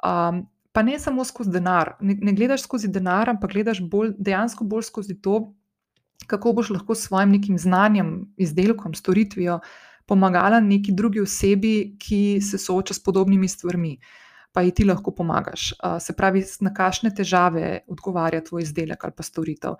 Um, 0.00 0.46
pa 0.72 0.82
ne 0.82 0.96
samo 0.98 1.24
skozi 1.24 1.52
denar, 1.52 1.98
ne, 2.00 2.16
ne 2.16 2.32
gledaš 2.32 2.64
skozi 2.64 2.88
denar, 2.88 3.28
ampak 3.28 3.52
gledaš 3.52 3.82
bolj, 3.84 4.14
dejansko 4.18 4.64
bolj 4.64 4.88
skozi 4.88 5.18
to, 5.20 5.52
kako 6.26 6.54
boš 6.56 6.72
lahko 6.78 6.96
s 6.96 7.10
svojim 7.10 7.36
nekim 7.36 7.58
znanjem, 7.60 8.32
izdelkom, 8.40 8.96
storitvijo 8.96 9.60
uh, 9.60 9.87
pomagala 10.08 10.60
neki 10.60 10.92
drugi 10.96 11.20
osebi, 11.20 11.96
ki 12.00 12.40
se 12.42 12.58
sooča 12.58 12.94
s 12.94 13.02
podobnimi 13.04 13.48
stvarmi, 13.48 13.98
pa 14.52 14.64
ji 14.64 14.72
ti 14.74 14.86
lahko 14.88 15.12
pomagaš. 15.14 15.72
Se 16.00 16.14
pravi, 16.16 16.42
na 16.64 16.72
kakšne 16.74 17.12
težave 17.14 17.82
odgovarja 17.92 18.40
tvoj 18.44 18.64
izdelek 18.64 19.04
ali 19.04 19.16
pa 19.16 19.26
storitev. 19.26 19.76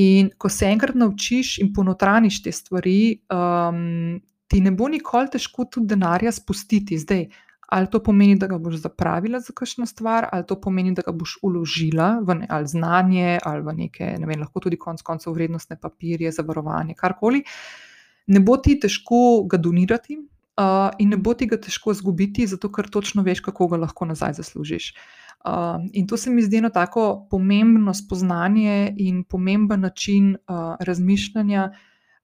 In 0.00 0.30
ko 0.38 0.48
se 0.50 0.70
enkrat 0.70 0.98
naučiš 0.98 1.58
in 1.62 1.72
ponotraniš 1.74 2.42
te 2.42 2.52
stvari, 2.54 3.22
um, 3.30 4.18
ti 4.50 4.60
ne 4.60 4.70
bo 4.74 4.88
nikoli 4.90 5.30
težko 5.30 5.66
tudi 5.70 5.90
denarja 5.94 6.32
spustiti. 6.34 6.98
Zdaj, 6.98 7.24
ali 7.70 7.90
to 7.90 8.00
pomeni, 8.02 8.36
da 8.38 8.46
ga 8.50 8.58
boš 8.58 8.80
zapravila 8.82 9.38
za 9.42 9.54
kakšno 9.54 9.86
stvar, 9.86 10.26
ali 10.32 10.46
to 10.46 10.56
pomeni, 10.60 10.94
da 10.94 11.02
ga 11.06 11.14
boš 11.14 11.36
uložila 11.46 12.16
v 12.26 12.40
ne, 12.42 12.46
ali 12.50 12.70
znanje, 12.70 13.38
ali 13.46 13.62
v 13.66 13.76
neke, 13.84 14.14
ne 14.18 14.26
vem, 14.26 14.42
lahko 14.42 14.62
tudi 14.66 14.78
konec 14.78 15.02
koncev 15.06 15.34
vrednostne 15.38 15.78
papirje, 15.78 16.34
zavarovanje, 16.34 16.98
karkoli. 16.98 17.44
Uh, 17.46 17.89
ne 18.30 18.40
bo 18.40 18.56
ti 18.56 18.76
težko 18.80 19.44
ga 19.50 19.58
donirati 19.58 20.16
uh, 20.16 20.90
in 21.02 21.14
ne 21.14 21.18
bo 21.18 21.34
ti 21.34 21.48
ga 21.50 21.58
težko 21.60 21.94
izgubiti, 21.96 22.46
zato 22.46 22.70
ker 22.72 22.88
točno 22.90 23.24
veš, 23.26 23.42
kako 23.46 23.72
ga 23.72 23.80
lahko 23.86 24.06
nazaj 24.06 24.38
zaslužiš. 24.38 24.92
Uh, 25.40 25.80
in 25.96 26.06
to 26.06 26.18
se 26.20 26.30
mi 26.30 26.42
zdi 26.44 26.60
eno 26.60 26.70
tako 26.70 27.26
pomembno 27.30 27.94
spoznanje 27.96 28.94
in 28.98 29.24
pomemben 29.24 29.80
način 29.80 30.34
uh, 30.36 30.76
razmišljanja, 30.80 31.70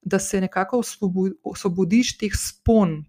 da 0.03 0.19
se 0.19 0.41
nekako 0.41 0.83
osvobodiš 1.43 2.19
teh 2.19 2.35
spon, 2.39 3.01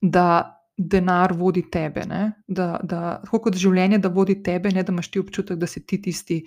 da 0.00 0.56
denar 0.76 1.34
vodi 1.36 1.66
tebe. 1.70 2.06
Da, 2.46 2.80
da, 2.82 3.20
tako 3.24 3.42
kot 3.44 3.58
življenje, 3.60 3.98
da 3.98 4.08
vodi 4.08 4.38
tebe, 4.42 4.72
ne 4.72 4.82
da 4.82 4.92
imaš 4.92 5.10
ti 5.10 5.20
občutek, 5.20 5.58
da 5.60 5.68
si 5.68 5.84
ti 5.86 6.00
tisti, 6.02 6.40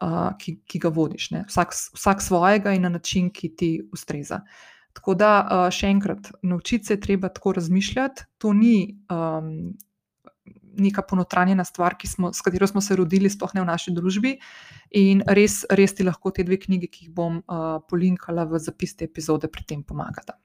uh, 0.00 0.32
ki, 0.38 0.60
ki 0.66 0.80
ga 0.82 0.90
vodiš. 0.94 1.30
Vsak, 1.48 1.74
vsak 1.96 2.22
svojega 2.22 2.74
in 2.74 2.82
na 2.82 2.88
način, 2.88 3.30
ki 3.30 3.54
ti 3.56 3.70
ustreza. 3.92 4.40
Tako 4.96 5.14
da, 5.14 5.30
uh, 5.40 5.68
še 5.70 5.92
enkrat, 5.92 6.32
naučiti 6.42 6.86
se 6.86 6.96
je 6.96 7.00
treba 7.00 7.28
tako 7.28 7.52
razmišljati. 7.60 8.26
To 8.38 8.52
ni 8.52 8.98
um, 9.10 9.72
neka 10.80 11.02
ponotranjena 11.02 11.64
stvar, 11.64 11.94
smo, 12.06 12.32
s 12.32 12.40
katero 12.40 12.66
smo 12.66 12.80
se 12.80 12.96
rodili, 12.96 13.30
sploh 13.30 13.54
ne 13.54 13.60
v 13.60 13.70
naši 13.70 13.94
družbi. 13.94 14.36
In 14.98 15.22
res, 15.26 15.64
res 15.70 15.94
ti 15.94 16.06
lahko 16.06 16.30
te 16.30 16.44
dve 16.44 16.58
knjigi, 16.60 16.88
ki 16.88 17.06
jih 17.06 17.14
bom 17.14 17.40
uh, 17.40 17.80
polinkala 17.88 18.44
v 18.44 18.58
zapis 18.58 18.96
te 18.96 19.04
epizode, 19.04 19.48
pri 19.48 19.64
tem 19.64 19.82
pomagata. 19.82 20.38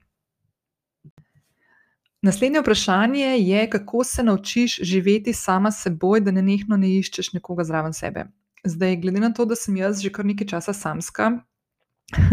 Naslednje 2.26 2.60
vprašanje 2.60 3.26
je, 3.38 3.70
kako 3.70 4.04
se 4.04 4.22
naučiš 4.22 4.80
živeti 4.82 5.32
sama 5.32 5.70
s 5.70 5.82
seboj, 5.82 6.20
da 6.20 6.30
ne 6.30 6.42
nehno 6.42 6.76
ne 6.76 6.90
iščeš 6.98 7.32
nekoga 7.36 7.64
zraven 7.64 7.92
sebe. 7.94 8.26
Zdaj, 8.66 8.96
glede 8.96 9.20
na 9.22 9.30
to, 9.32 9.44
da 9.46 9.56
sem 9.56 9.76
jaz 9.78 10.02
že 10.02 10.10
kar 10.10 10.26
nekaj 10.26 10.48
časa 10.56 10.74
samska. 10.74 11.30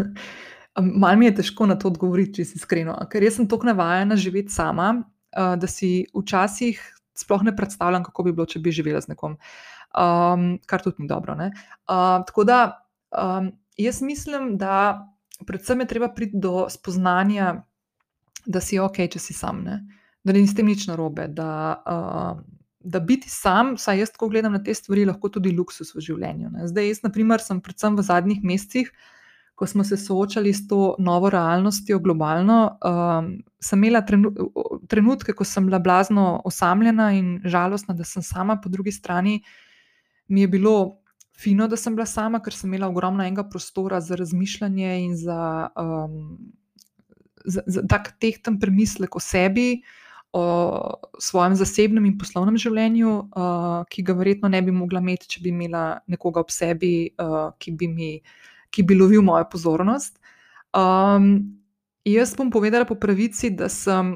Mal 1.04 1.18
mi 1.18 1.30
je 1.30 1.36
težko 1.42 1.68
na 1.70 1.78
to 1.78 1.92
odgovoriti, 1.92 2.42
če 2.42 2.46
si 2.50 2.58
iskreno, 2.58 2.96
ker 3.12 3.22
jaz 3.22 3.38
sem 3.38 3.48
tako 3.50 3.70
navajena 3.70 4.18
živeti 4.18 4.54
sama, 4.54 5.04
da 5.34 5.70
si 5.70 6.08
včasih 6.14 6.82
sploh 7.14 7.44
ne 7.46 7.56
predstavljam, 7.56 8.04
kako 8.04 8.24
bi 8.24 8.34
bilo, 8.34 8.46
če 8.50 8.60
bi 8.60 8.74
živela 8.74 9.02
z 9.02 9.14
nekom, 9.14 9.38
um, 9.94 10.48
kar 10.66 10.82
tudi 10.82 11.04
ni 11.04 11.10
dobro. 11.10 11.36
Uh, 11.38 12.24
tako 12.26 12.46
da 12.50 12.60
um, 13.14 13.52
jaz 13.78 14.02
mislim, 14.02 14.56
da 14.58 15.06
predvsem 15.46 15.80
je 15.80 15.88
treba 15.88 16.10
priti 16.14 16.40
do 16.42 16.66
spoznanja, 16.70 17.54
da 18.46 18.62
si 18.62 18.80
ok, 18.80 19.06
če 19.14 19.22
si 19.22 19.38
sam, 19.38 19.62
ne? 19.64 19.84
da 20.24 20.34
ni 20.34 20.48
s 20.48 20.56
tem 20.56 20.68
nič 20.68 20.88
narobe. 20.88 21.28
Da, 21.36 21.52
uh, 21.86 22.42
da 22.84 23.00
biti 23.00 23.30
sam, 23.30 23.78
saj 23.78 24.00
jaz 24.00 24.12
tako 24.12 24.30
gledam 24.30 24.54
na 24.54 24.64
te 24.64 24.74
stvari, 24.76 25.06
lahko 25.08 25.30
tudi 25.32 25.56
luksus 25.56 25.96
v 25.96 26.04
življenju. 26.04 26.52
Ne? 26.52 26.68
Zdaj, 26.68 26.88
jaz, 26.92 27.04
na 27.04 27.12
primer, 27.16 27.42
sem 27.42 27.62
predvsem 27.64 27.96
v 27.96 28.06
zadnjih 28.06 28.44
mesecih 28.44 28.92
ko 29.56 29.68
smo 29.68 29.84
se 29.84 29.98
soočali 29.98 30.54
s 30.54 30.68
to 30.68 30.96
novo 31.00 31.30
realnostjo, 31.30 32.00
globalno, 32.00 32.78
um, 32.82 33.30
sem 33.62 33.84
imela 33.84 34.02
trenutke, 34.90 35.34
ko 35.34 35.46
sem 35.46 35.66
bila 35.70 35.80
blazno 35.80 36.42
osamljena 36.46 37.12
in 37.14 37.38
žalostna, 37.46 37.94
da 37.94 38.04
sem 38.04 38.24
sama, 38.24 38.58
po 38.62 38.70
drugi 38.70 38.92
strani 38.92 39.44
mi 40.28 40.42
je 40.42 40.48
bilo 40.48 41.00
fino, 41.38 41.68
da 41.68 41.78
sem 41.78 41.96
bila 41.96 42.06
sama, 42.06 42.42
ker 42.42 42.54
sem 42.54 42.74
imela 42.74 42.90
ogromno 42.90 43.24
enega 43.24 43.46
prostora 43.50 44.02
za 44.02 44.16
razmišljanje 44.16 44.98
in 45.06 45.16
za, 45.18 45.70
um, 45.78 46.38
za, 47.46 47.62
za 47.68 47.86
tak 47.90 48.16
tehten 48.20 48.60
premislek 48.60 49.16
o 49.16 49.20
sebi. 49.20 49.84
O 50.34 50.44
svojem 51.22 51.54
zasebnem 51.54 52.08
in 52.10 52.16
poslovnem 52.18 52.56
življenju, 52.58 53.10
uh, 53.38 53.84
ki 53.86 54.02
ga 54.02 54.16
verjetno 54.18 54.50
ne 54.50 54.64
bi 54.66 54.74
mogla 54.74 54.98
imeti, 55.04 55.30
če 55.30 55.44
bi 55.44 55.52
imela 55.54 56.00
nekoga 56.10 56.42
ob 56.42 56.50
sebi, 56.50 57.12
uh, 57.22 57.52
ki 57.62 57.76
bi 57.78 57.90
mi 57.92 58.10
ki 58.74 58.84
bi 58.84 58.98
lovil 58.98 59.22
mojo 59.22 59.46
pozornost. 59.52 60.18
Um, 60.74 61.54
jaz 62.06 62.34
bom 62.38 62.50
povedala 62.52 62.90
po 62.90 62.98
pravici, 62.98 63.54
da 63.54 63.70
sem 63.70 64.16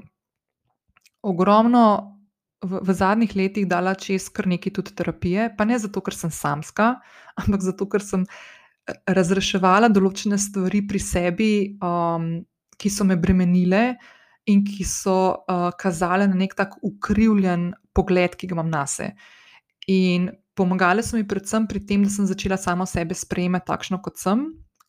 ogromno 1.21 2.17
v, 2.65 2.81
v 2.81 2.95
zadnjih 2.97 3.35
letih 3.37 3.67
dala 3.69 3.93
čez 3.93 4.31
kar 4.33 4.49
nekaj 4.49 4.73
tudi 4.79 4.95
terapije, 4.97 5.51
pa 5.57 5.67
ne 5.69 5.77
zato, 5.77 6.01
ker 6.01 6.17
sem 6.17 6.33
samska, 6.33 6.95
ampak 7.43 7.61
zato, 7.61 7.85
ker 7.85 8.01
sem 8.01 8.25
eh, 8.25 8.97
razreševala 9.05 9.91
določene 9.93 10.39
stvari 10.41 10.81
pri 10.89 11.01
sebi, 11.03 11.51
um, 11.77 12.31
ki 12.77 12.93
so 12.93 13.05
me 13.05 13.17
bremenile. 13.17 13.97
In 14.47 14.63
ki 14.63 14.85
so 14.87 15.43
uh, 15.43 15.71
kazale 15.75 16.27
na 16.27 16.37
nek 16.39 16.55
tak 16.55 16.77
ukrivljen 16.85 17.73
pogled, 17.93 18.37
ki 18.39 18.47
ga 18.47 18.55
imam 18.55 18.69
na 18.71 18.85
sebe. 18.87 19.17
In 19.91 20.31
Pomagale 20.57 21.03
so 21.05 21.19
mi 21.19 21.27
predvsem 21.27 21.67
pri 21.69 21.83
tem, 21.85 22.01
da 22.01 22.09
sem 22.09 22.25
začela 22.25 22.57
samo 22.57 22.85
sebe 22.89 23.13
sprejemati 23.13 23.67
takšno, 23.69 23.99
kot 24.01 24.17
sem, 24.17 24.39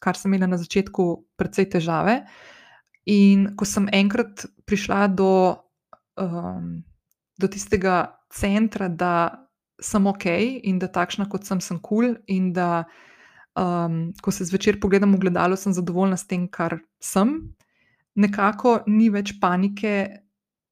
kar 0.01 0.17
sem 0.17 0.33
imela 0.33 0.49
na 0.49 0.57
začetku 0.57 1.05
precej 1.37 1.69
težave. 1.75 2.23
In 3.05 3.51
ko 3.53 3.69
sem 3.69 3.85
enkrat 3.93 4.47
prišla 4.65 5.11
do 5.13 5.61
um, 6.17 6.81
do 7.39 7.47
tistega 7.53 8.17
centra, 8.33 8.89
da 8.89 9.45
sem 9.81 10.07
ok 10.09 10.27
in 10.65 10.81
da 10.81 10.89
takšna, 10.89 11.29
kot 11.29 11.45
sem, 11.45 11.61
sem 11.61 11.77
kul, 11.79 12.17
cool 12.17 12.17
in 12.27 12.53
da 12.57 12.89
um, 13.55 14.11
ko 14.25 14.33
se 14.33 14.49
zvečer 14.49 14.81
pogledam 14.81 15.15
v 15.15 15.23
gledalo, 15.29 15.57
sem 15.57 15.73
zadovoljna 15.73 16.17
s 16.17 16.27
tem, 16.27 16.49
kar 16.49 16.81
sem. 17.01 17.55
Nekako 18.19 18.81
ni 18.91 19.09
več 19.15 19.37
panike 19.41 19.95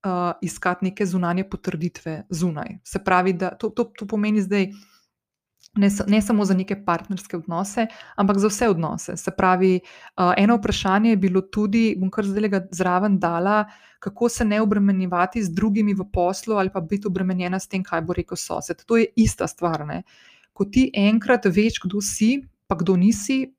uh, 0.06 0.32
iskati 0.42 0.88
neke 0.88 1.06
zunanje 1.06 1.44
potrditve 1.50 2.24
zunaj. 2.30 2.78
Se 2.84 3.02
pravi, 3.04 3.32
da 3.32 3.52
to, 3.54 3.70
to, 3.70 3.84
to 3.94 4.06
pomeni 4.06 4.42
zdaj 4.42 4.70
ne, 5.76 5.90
ne 6.06 6.22
samo 6.22 6.44
za 6.44 6.54
neke 6.54 6.78
partnerske 6.84 7.36
odnose, 7.36 7.86
ampak 8.16 8.38
za 8.38 8.48
vse 8.48 8.68
odnose. 8.68 9.16
Se 9.16 9.30
pravi, 9.30 9.80
uh, 9.80 10.32
eno 10.36 10.56
vprašanje 10.56 11.10
je 11.10 11.16
bilo 11.16 11.40
tudi, 11.40 11.84
bom 11.98 12.10
kar 12.10 12.26
zdaj 12.26 12.48
ga 12.48 12.62
zraven 12.70 13.18
dala, 13.18 13.64
kako 14.00 14.28
se 14.28 14.44
ne 14.44 14.60
obremenjevati 14.60 15.42
z 15.42 15.52
drugimi 15.54 15.94
v 15.94 16.04
poslu 16.12 16.56
ali 16.56 16.70
pa 16.72 16.80
biti 16.80 17.08
obremenjena 17.08 17.58
s 17.58 17.68
tem, 17.68 17.84
kaj 17.84 18.02
bo 18.02 18.12
rekel 18.16 18.36
sosed. 18.36 18.84
To 18.86 18.96
je 18.96 19.06
ista 19.16 19.46
stvar. 19.46 19.86
Ne? 19.86 20.02
Ko 20.52 20.64
ti 20.64 20.90
enkrat 20.94 21.46
veš, 21.46 21.80
kdo 21.84 22.00
si, 22.00 22.40
pa 22.66 22.76
kdo 22.76 22.96
nisi, 22.96 23.55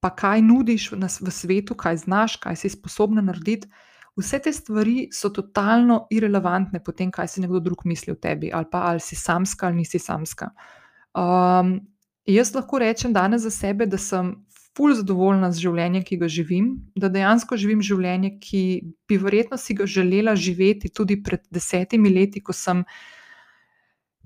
pa 0.00 0.12
kaj 0.14 0.42
nudiš 0.42 0.90
v, 0.92 1.02
v 1.02 1.34
svetu, 1.34 1.74
kaj 1.74 2.04
znaš, 2.04 2.36
kaj 2.42 2.56
si 2.56 2.72
sposobna 2.72 3.24
narediti. 3.24 3.68
Vse 4.16 4.38
te 4.40 4.52
stvari 4.52 5.10
so 5.12 5.28
totalno 5.28 6.06
irrelevantne 6.10 6.80
po 6.84 6.92
tem, 6.96 7.10
kaj 7.12 7.28
si 7.28 7.44
nekdo 7.44 7.60
drug 7.60 7.84
misli 7.84 8.14
o 8.14 8.16
tebi, 8.16 8.48
ali 8.52 8.68
pa 8.70 8.86
ali 8.90 9.00
si 9.00 9.16
samska 9.16 9.66
ali 9.66 9.82
nisi 9.82 9.98
samska. 10.00 10.48
Uh, 10.56 10.86
Um, 11.16 11.80
jaz 12.28 12.52
lahko 12.54 12.78
rečem 12.78 13.12
danes 13.12 13.42
za 13.42 13.50
sebe, 13.50 13.86
da 13.86 13.96
sem 13.98 14.34
ful 14.76 14.92
zadovoljna 14.92 15.48
z 15.48 15.62
življenjem, 15.64 16.02
ki 16.04 16.18
ga 16.20 16.28
živim, 16.28 16.66
da 16.92 17.08
dejansko 17.08 17.56
živim 17.56 17.80
življenje, 17.80 18.34
ki 18.42 18.62
bi 19.08 19.16
verjetno 19.22 19.56
si 19.56 19.74
ga 19.78 19.86
želela 19.88 20.34
živeti 20.36 20.90
tudi 20.92 21.16
pred 21.24 21.46
desetimi 21.48 22.12
leti, 22.12 22.42
ko 22.44 22.52
sem, 22.52 22.84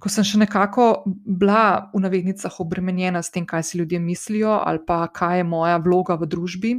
ko 0.01 0.09
sem 0.09 0.25
še 0.25 0.41
nekako 0.41 1.05
bila 1.07 1.91
v 1.95 2.01
navednicah 2.03 2.55
obremenjena 2.63 3.23
s 3.23 3.31
tem, 3.31 3.47
kaj 3.47 3.63
si 3.69 3.79
ljudje 3.79 4.01
mislijo 4.01 4.57
ali 4.59 4.81
pa 4.87 5.05
kaj 5.07 5.43
je 5.43 5.45
moja 5.45 5.77
vloga 5.77 6.17
v 6.21 6.27
družbi. 6.27 6.73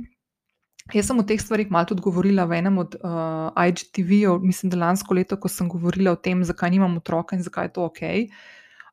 Jaz 0.92 1.08
sem 1.08 1.20
o 1.22 1.24
teh 1.24 1.40
stvarih 1.40 1.70
malo 1.72 1.88
tudi 1.92 2.02
govorila 2.02 2.48
v 2.50 2.58
enem 2.58 2.82
od 2.82 2.98
uh, 2.98 3.54
IGTV-jev, 3.54 4.42
mislim, 4.42 4.74
da 4.74 4.82
lansko 4.82 5.14
leto, 5.14 5.38
ko 5.38 5.48
sem 5.48 5.70
govorila 5.70 6.16
o 6.16 6.18
tem, 6.18 6.42
zakaj 6.44 6.74
nimam 6.74 6.98
otroka 6.98 7.38
in 7.38 7.46
zakaj 7.46 7.70
je 7.70 7.74
to 7.78 7.86
ok. 7.86 8.02
Uh, 8.02 8.50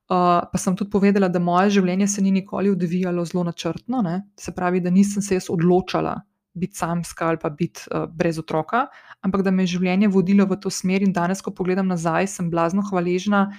Uh, 0.08 0.40
pa 0.48 0.56
sem 0.56 0.72
tudi 0.72 0.88
povedala, 0.88 1.28
da 1.28 1.36
moje 1.36 1.74
življenje 1.76 2.06
se 2.08 2.22
ni 2.24 2.30
nikoli 2.32 2.70
odvijalo 2.72 3.26
zelo 3.28 3.42
načrtno, 3.44 4.00
ne? 4.00 4.22
se 4.40 4.54
pravi, 4.56 4.80
da 4.80 4.88
nisem 4.88 5.20
se 5.20 5.36
jaz 5.36 5.50
odločala 5.52 6.14
biti 6.56 6.80
samska 6.80 7.26
ali 7.28 7.36
pa 7.36 7.50
biti 7.52 7.84
uh, 7.92 8.06
brez 8.08 8.38
otroka, 8.40 8.86
ampak 9.20 9.44
da 9.44 9.52
me 9.52 9.66
je 9.66 9.74
življenje 9.74 10.08
vodilo 10.08 10.46
v 10.48 10.56
to 10.64 10.72
smer. 10.72 11.04
In 11.04 11.12
danes, 11.12 11.44
ko 11.44 11.52
pogledam 11.52 11.92
nazaj, 11.92 12.30
sem 12.32 12.48
blazno 12.48 12.86
hvaležna, 12.88 13.50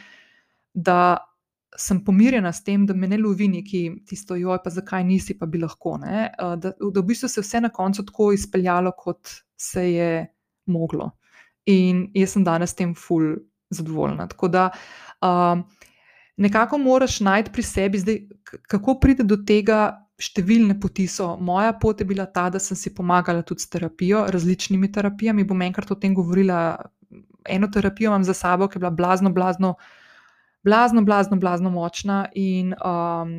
da 0.73 1.17
sem 1.77 2.01
pomirjena 2.05 2.51
s 2.53 2.63
tem, 2.63 2.85
da 2.85 2.93
me 2.93 3.07
ne 3.07 3.17
lovi 3.17 3.47
neki 3.47 3.83
tisto, 4.07 4.35
joj, 4.35 4.57
pa 4.63 4.71
zakaj 4.73 5.03
nisi, 5.05 5.35
pa 5.37 5.45
bi 5.45 5.61
lahko. 5.61 5.97
Uh, 5.99 6.55
da, 6.59 6.73
da 6.73 7.01
v 7.01 7.05
bistvu 7.05 7.29
se 7.29 7.39
je 7.39 7.45
vse 7.45 7.61
na 7.61 7.69
koncu 7.69 8.05
tako 8.05 8.31
izpeljalo, 8.33 8.91
kot 8.97 9.29
se 9.57 9.85
je 9.91 10.09
moglo. 10.67 11.11
In 11.69 12.07
jaz 12.17 12.33
sem 12.33 12.43
danes 12.43 12.73
s 12.73 12.79
tem 12.79 12.95
ful 12.97 13.35
zadovoljna. 13.69 14.27
Tako 14.27 14.49
da. 14.49 14.69
Uh, 15.21 15.61
nekako 16.37 16.77
moraš 16.81 17.19
najti 17.19 17.51
pri 17.53 17.63
sebi, 17.63 17.99
zdaj, 17.99 18.21
kako 18.67 18.99
pride 18.99 19.27
do 19.27 19.39
tega. 19.45 20.05
Številne 20.19 20.75
poti 20.83 21.05
so. 21.07 21.37
Moja 21.39 21.71
pot 21.79 22.01
je 22.01 22.03
bila 22.03 22.25
ta, 22.27 22.49
da 22.51 22.59
sem 22.59 22.75
si 22.75 22.91
pomagala 22.91 23.39
tudi 23.47 23.63
s 23.63 23.69
terapijo, 23.71 24.25
različnimi 24.27 24.89
terapijami. 24.91 25.45
Bom 25.47 25.61
enkrat 25.63 25.93
o 25.93 25.95
tem 25.95 26.11
govorila. 26.17 26.75
Eno 27.47 27.69
terapijo 27.71 28.11
imam 28.11 28.25
za 28.27 28.35
sabo, 28.35 28.67
ki 28.67 28.75
je 28.75 28.81
bila 28.83 28.91
blazno, 28.91 29.31
blazno 29.31 29.69
uh, 29.77 29.93
blazno, 30.63 31.01
blazno, 31.01 31.37
blazno 31.37 31.69
močna 31.69 32.27
in 32.35 32.73
um, 32.73 33.31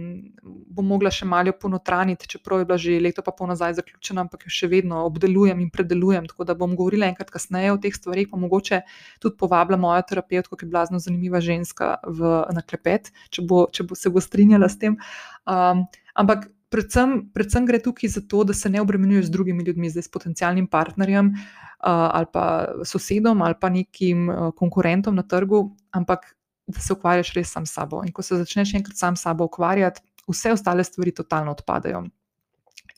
bom 0.43 0.87
mogla 0.87 1.11
še 1.13 1.27
malo 1.29 1.53
ponotraniti, 1.53 2.29
čeprav 2.29 2.63
je 2.63 2.69
bila 2.69 2.79
že 2.81 3.01
leto 3.01 3.23
pa 3.23 3.35
pol 3.37 3.51
nazaj 3.53 3.77
zaključena, 3.81 4.25
ampak 4.25 4.47
jo 4.49 4.53
še 4.55 4.71
vedno 4.73 5.05
obdelujem 5.09 5.61
in 5.61 5.71
predelujem. 5.71 6.29
Tako 6.31 6.49
da 6.49 6.57
bom 6.57 6.77
govorila 6.77 7.11
enkrat 7.11 7.31
kasneje 7.31 7.75
o 7.75 7.81
teh 7.81 7.95
stvarih, 7.95 8.31
pa 8.31 8.41
mogoče 8.41 8.81
tudi 9.21 9.37
povabila 9.37 9.79
mojo 9.81 10.07
terapevtko, 10.09 10.57
ki 10.57 10.67
je 10.67 10.73
blazno 10.73 11.03
zanimiva 11.03 11.43
ženska 11.45 11.99
v, 12.07 12.33
na 12.57 12.65
klepet, 12.65 13.13
če, 13.29 13.45
bo, 13.45 13.67
če 13.69 13.85
bo 13.85 13.99
se 13.99 14.13
bo 14.13 14.25
strinjala 14.25 14.71
s 14.71 14.81
tem. 14.81 14.97
Um, 15.45 15.87
ampak. 16.15 16.49
Predvsem, 16.71 17.33
predvsem 17.35 17.65
gre 17.67 17.81
tukaj 17.83 18.13
za 18.15 18.21
to, 18.31 18.45
da 18.47 18.55
se 18.55 18.71
ne 18.71 18.79
obremenjuješ 18.79 19.25
z 19.27 19.33
drugimi 19.35 19.65
ljudmi, 19.67 19.89
zdaj 19.91 20.05
s 20.07 20.13
potencialnim 20.15 20.69
partnerjem 20.71 21.33
uh, 21.35 21.41
ali 21.83 22.31
pa 22.31 22.45
sosedom 22.87 23.43
ali 23.43 23.59
pa 23.59 23.73
nekim 23.75 24.29
uh, 24.31 24.53
konkurentom 24.55 25.19
na 25.19 25.25
trgu, 25.27 25.65
ampak 25.91 26.31
da 26.71 26.81
se 26.81 26.93
ukvarjaš 26.93 27.33
res 27.35 27.53
sam 27.53 27.67
s 27.67 27.75
sabo. 27.75 28.03
In 28.07 28.13
ko 28.13 28.23
se 28.23 28.39
začneš 28.39 28.75
enkrat 28.79 28.97
sam 28.97 29.17
s 29.17 29.27
sabo 29.27 29.47
ukvarjati, 29.51 30.03
vse 30.29 30.53
ostale 30.53 30.85
stvari 30.85 31.15
totalno 31.15 31.55
odpadajo. 31.57 32.05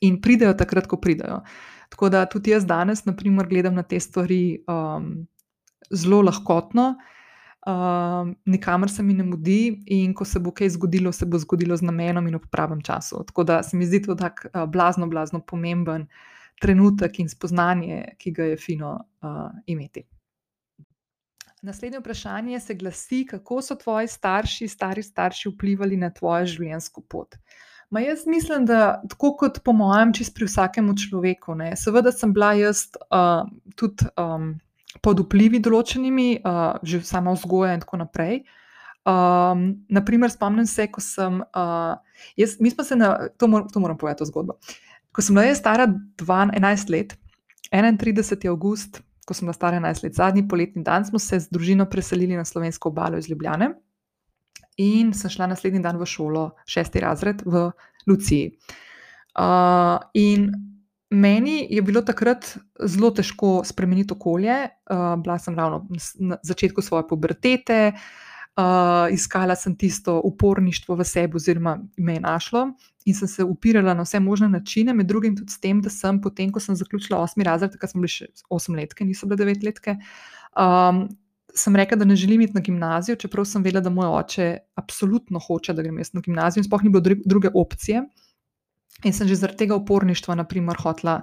In 0.01 0.19
pridejo 0.21 0.53
takrat, 0.57 0.87
ko 0.87 0.99
pridejo. 1.01 1.41
Tako 1.89 2.09
da 2.09 2.25
tudi 2.25 2.51
jaz 2.51 2.65
danes, 2.65 3.05
na 3.05 3.15
primer, 3.15 3.47
gledam 3.47 3.75
na 3.75 3.83
te 3.83 3.99
stvari 3.99 4.63
um, 4.67 5.27
zelo 5.91 6.21
lahkotno, 6.21 6.95
um, 7.67 8.35
nikamor 8.45 8.89
se 8.89 9.03
mi 9.03 9.13
ne 9.13 9.23
mudi, 9.23 9.83
in 9.85 10.13
ko 10.13 10.25
se 10.25 10.39
bo 10.39 10.51
kaj 10.51 10.69
zgodilo, 10.69 11.11
se 11.11 11.25
bo 11.25 11.39
zgodilo 11.39 11.77
z 11.77 11.85
namenom 11.85 12.27
in 12.27 12.35
v 12.35 12.49
pravem 12.51 12.81
času. 12.81 13.23
Tako 13.27 13.43
da 13.43 13.63
se 13.63 13.77
mi 13.77 13.85
zdi 13.85 14.01
to 14.01 14.15
tako 14.15 14.49
uh, 14.53 14.65
blazno, 14.69 15.07
blazno 15.07 15.39
pomemben 15.39 16.07
trenutek 16.61 17.19
in 17.19 17.29
spoznanje, 17.29 18.15
ki 18.17 18.31
ga 18.31 18.49
je 18.53 18.57
fino 18.57 18.95
uh, 19.21 19.51
imeti. 19.65 20.03
Naslednje 21.63 21.99
vprašanje 21.99 22.59
se 22.59 22.73
glasi, 22.73 23.25
kako 23.25 23.61
so 23.61 23.75
tvoji 23.75 24.07
starši, 24.07 24.67
stari 24.67 25.03
starši 25.03 25.49
vplivali 25.49 25.95
na 25.97 26.09
tvojo 26.11 26.45
življenjsko 26.45 27.01
pot. 27.07 27.37
Ma 27.89 28.01
jaz 28.03 28.25
mislim, 28.27 28.65
da 28.67 28.99
tako 29.09 29.31
kot 29.39 29.61
po 29.63 29.71
mojem, 29.71 30.11
čist 30.13 30.35
pri 30.35 30.49
vsakem 30.49 30.89
človeku. 30.97 31.55
Ne. 31.55 31.69
Seveda 31.79 32.11
sem 32.11 32.33
bila 32.35 32.49
jaz 32.59 32.81
uh, 33.07 33.45
tudi 33.79 34.09
um, 34.19 34.49
pod 34.99 35.23
vplivi 35.23 35.61
določenimi, 35.63 36.41
uh, 36.41 36.81
že 36.83 36.99
sama 37.07 37.31
vzgoja 37.37 37.77
in 37.77 37.85
tako 37.85 38.01
naprej. 38.01 38.43
Um, 39.07 39.63
naprimer, 39.87 40.35
spomnim 40.35 40.67
se, 40.67 40.89
ko 40.91 41.05
sem. 41.05 41.39
Uh, 41.55 41.95
jaz, 42.35 42.57
mi 42.59 42.73
smo 42.75 42.83
se 42.83 42.99
na. 42.99 43.13
To, 43.39 43.47
mor, 43.47 43.69
to 43.71 43.79
moram 43.79 44.01
povedati, 44.01 44.25
to 44.25 44.31
zgodbo. 44.33 44.59
Ko 45.15 45.23
sem 45.23 45.39
bila 45.39 45.47
jaz 45.47 45.63
stara 45.63 45.87
12, 45.87 46.59
11 46.59 46.91
let, 46.91 47.15
31. 47.71 48.51
august 48.51 48.99
ko 49.25 49.33
sem 49.33 49.47
bila 49.47 49.53
stara 49.55 49.79
11 49.79 50.03
let, 50.03 50.15
zadnji 50.15 50.47
poletni 50.47 50.83
dan, 50.83 51.05
smo 51.05 51.19
se 51.19 51.39
z 51.39 51.51
družino 51.51 51.85
preselili 51.89 52.35
na 52.35 52.45
slovensko 52.45 52.89
obalo 52.89 53.17
iz 53.17 53.29
Ljubljane 53.29 53.73
in 54.77 55.13
sem 55.13 55.29
šla 55.29 55.47
naslednji 55.51 55.83
dan 55.83 55.99
v 56.01 56.05
šolo, 56.09 56.49
šesti 56.65 56.99
razred 56.99 57.43
v 57.45 57.69
Luciji. 58.09 58.55
Uh, 59.37 60.01
in 60.13 60.49
meni 61.13 61.67
je 61.69 61.81
bilo 61.81 62.01
takrat 62.01 62.55
zelo 62.89 63.11
težko 63.13 63.61
spremeniti 63.65 64.13
okolje. 64.13 64.55
Uh, 64.89 65.13
bila 65.21 65.37
sem 65.39 65.55
ravno 65.55 65.85
na 66.19 66.37
začetku 66.41 66.81
svoje 66.81 67.07
pubertete. 67.07 67.93
Uh, 67.93 68.32
iskala 69.11 69.55
sem 69.55 69.75
tisto 69.77 70.19
uporništvo 70.23 70.95
v 70.95 71.05
sebi, 71.05 71.35
oziroma 71.35 71.79
me 71.97 72.13
je 72.13 72.19
našlo, 72.21 72.67
in 73.05 73.15
sem 73.15 73.27
se 73.27 73.43
upirala 73.43 73.93
na 73.93 74.05
vse 74.05 74.19
možne 74.19 74.49
načine, 74.49 74.93
med 74.93 75.07
drugim 75.09 75.35
tudi 75.37 75.51
s 75.51 75.59
tem, 75.59 75.81
da 75.81 75.89
sem 75.89 76.21
potem, 76.21 76.51
ko 76.51 76.61
sem 76.61 76.75
zaključila 76.75 77.19
osmi 77.19 77.43
razred, 77.43 77.73
takrat 77.73 77.91
smo 77.91 78.03
bili 78.03 78.13
še 78.13 78.29
osem 78.49 78.75
let, 78.77 78.93
niso 79.01 79.27
bile 79.27 79.41
devet 79.41 79.65
let. 79.65 79.81
Um, 80.53 81.07
sem 81.53 81.75
rekla, 81.75 81.97
da 81.97 82.05
ne 82.05 82.15
želim 82.15 82.41
iti 82.41 82.53
na 82.53 82.61
gimnazijo, 82.61 83.15
čeprav 83.15 83.45
sem 83.45 83.63
vedela, 83.63 83.81
da 83.81 83.89
moj 83.93 84.09
oče 84.19 84.47
absolutno 84.75 85.39
hoče, 85.39 85.73
da 85.73 85.85
grem 85.85 85.97
jaz 86.01 86.13
na 86.13 86.21
gimnazijo, 86.21 86.61
in 86.61 86.69
sploh 86.69 86.85
ni 86.85 86.93
bilo 86.93 87.17
druge 87.25 87.49
opcije. 87.53 88.05
In 89.03 89.11
sem 89.11 89.27
že 89.27 89.35
zaradi 89.35 89.65
tega 89.65 89.75
uporništva, 89.75 90.35
naprimer, 90.39 90.77
hotla, 90.79 91.17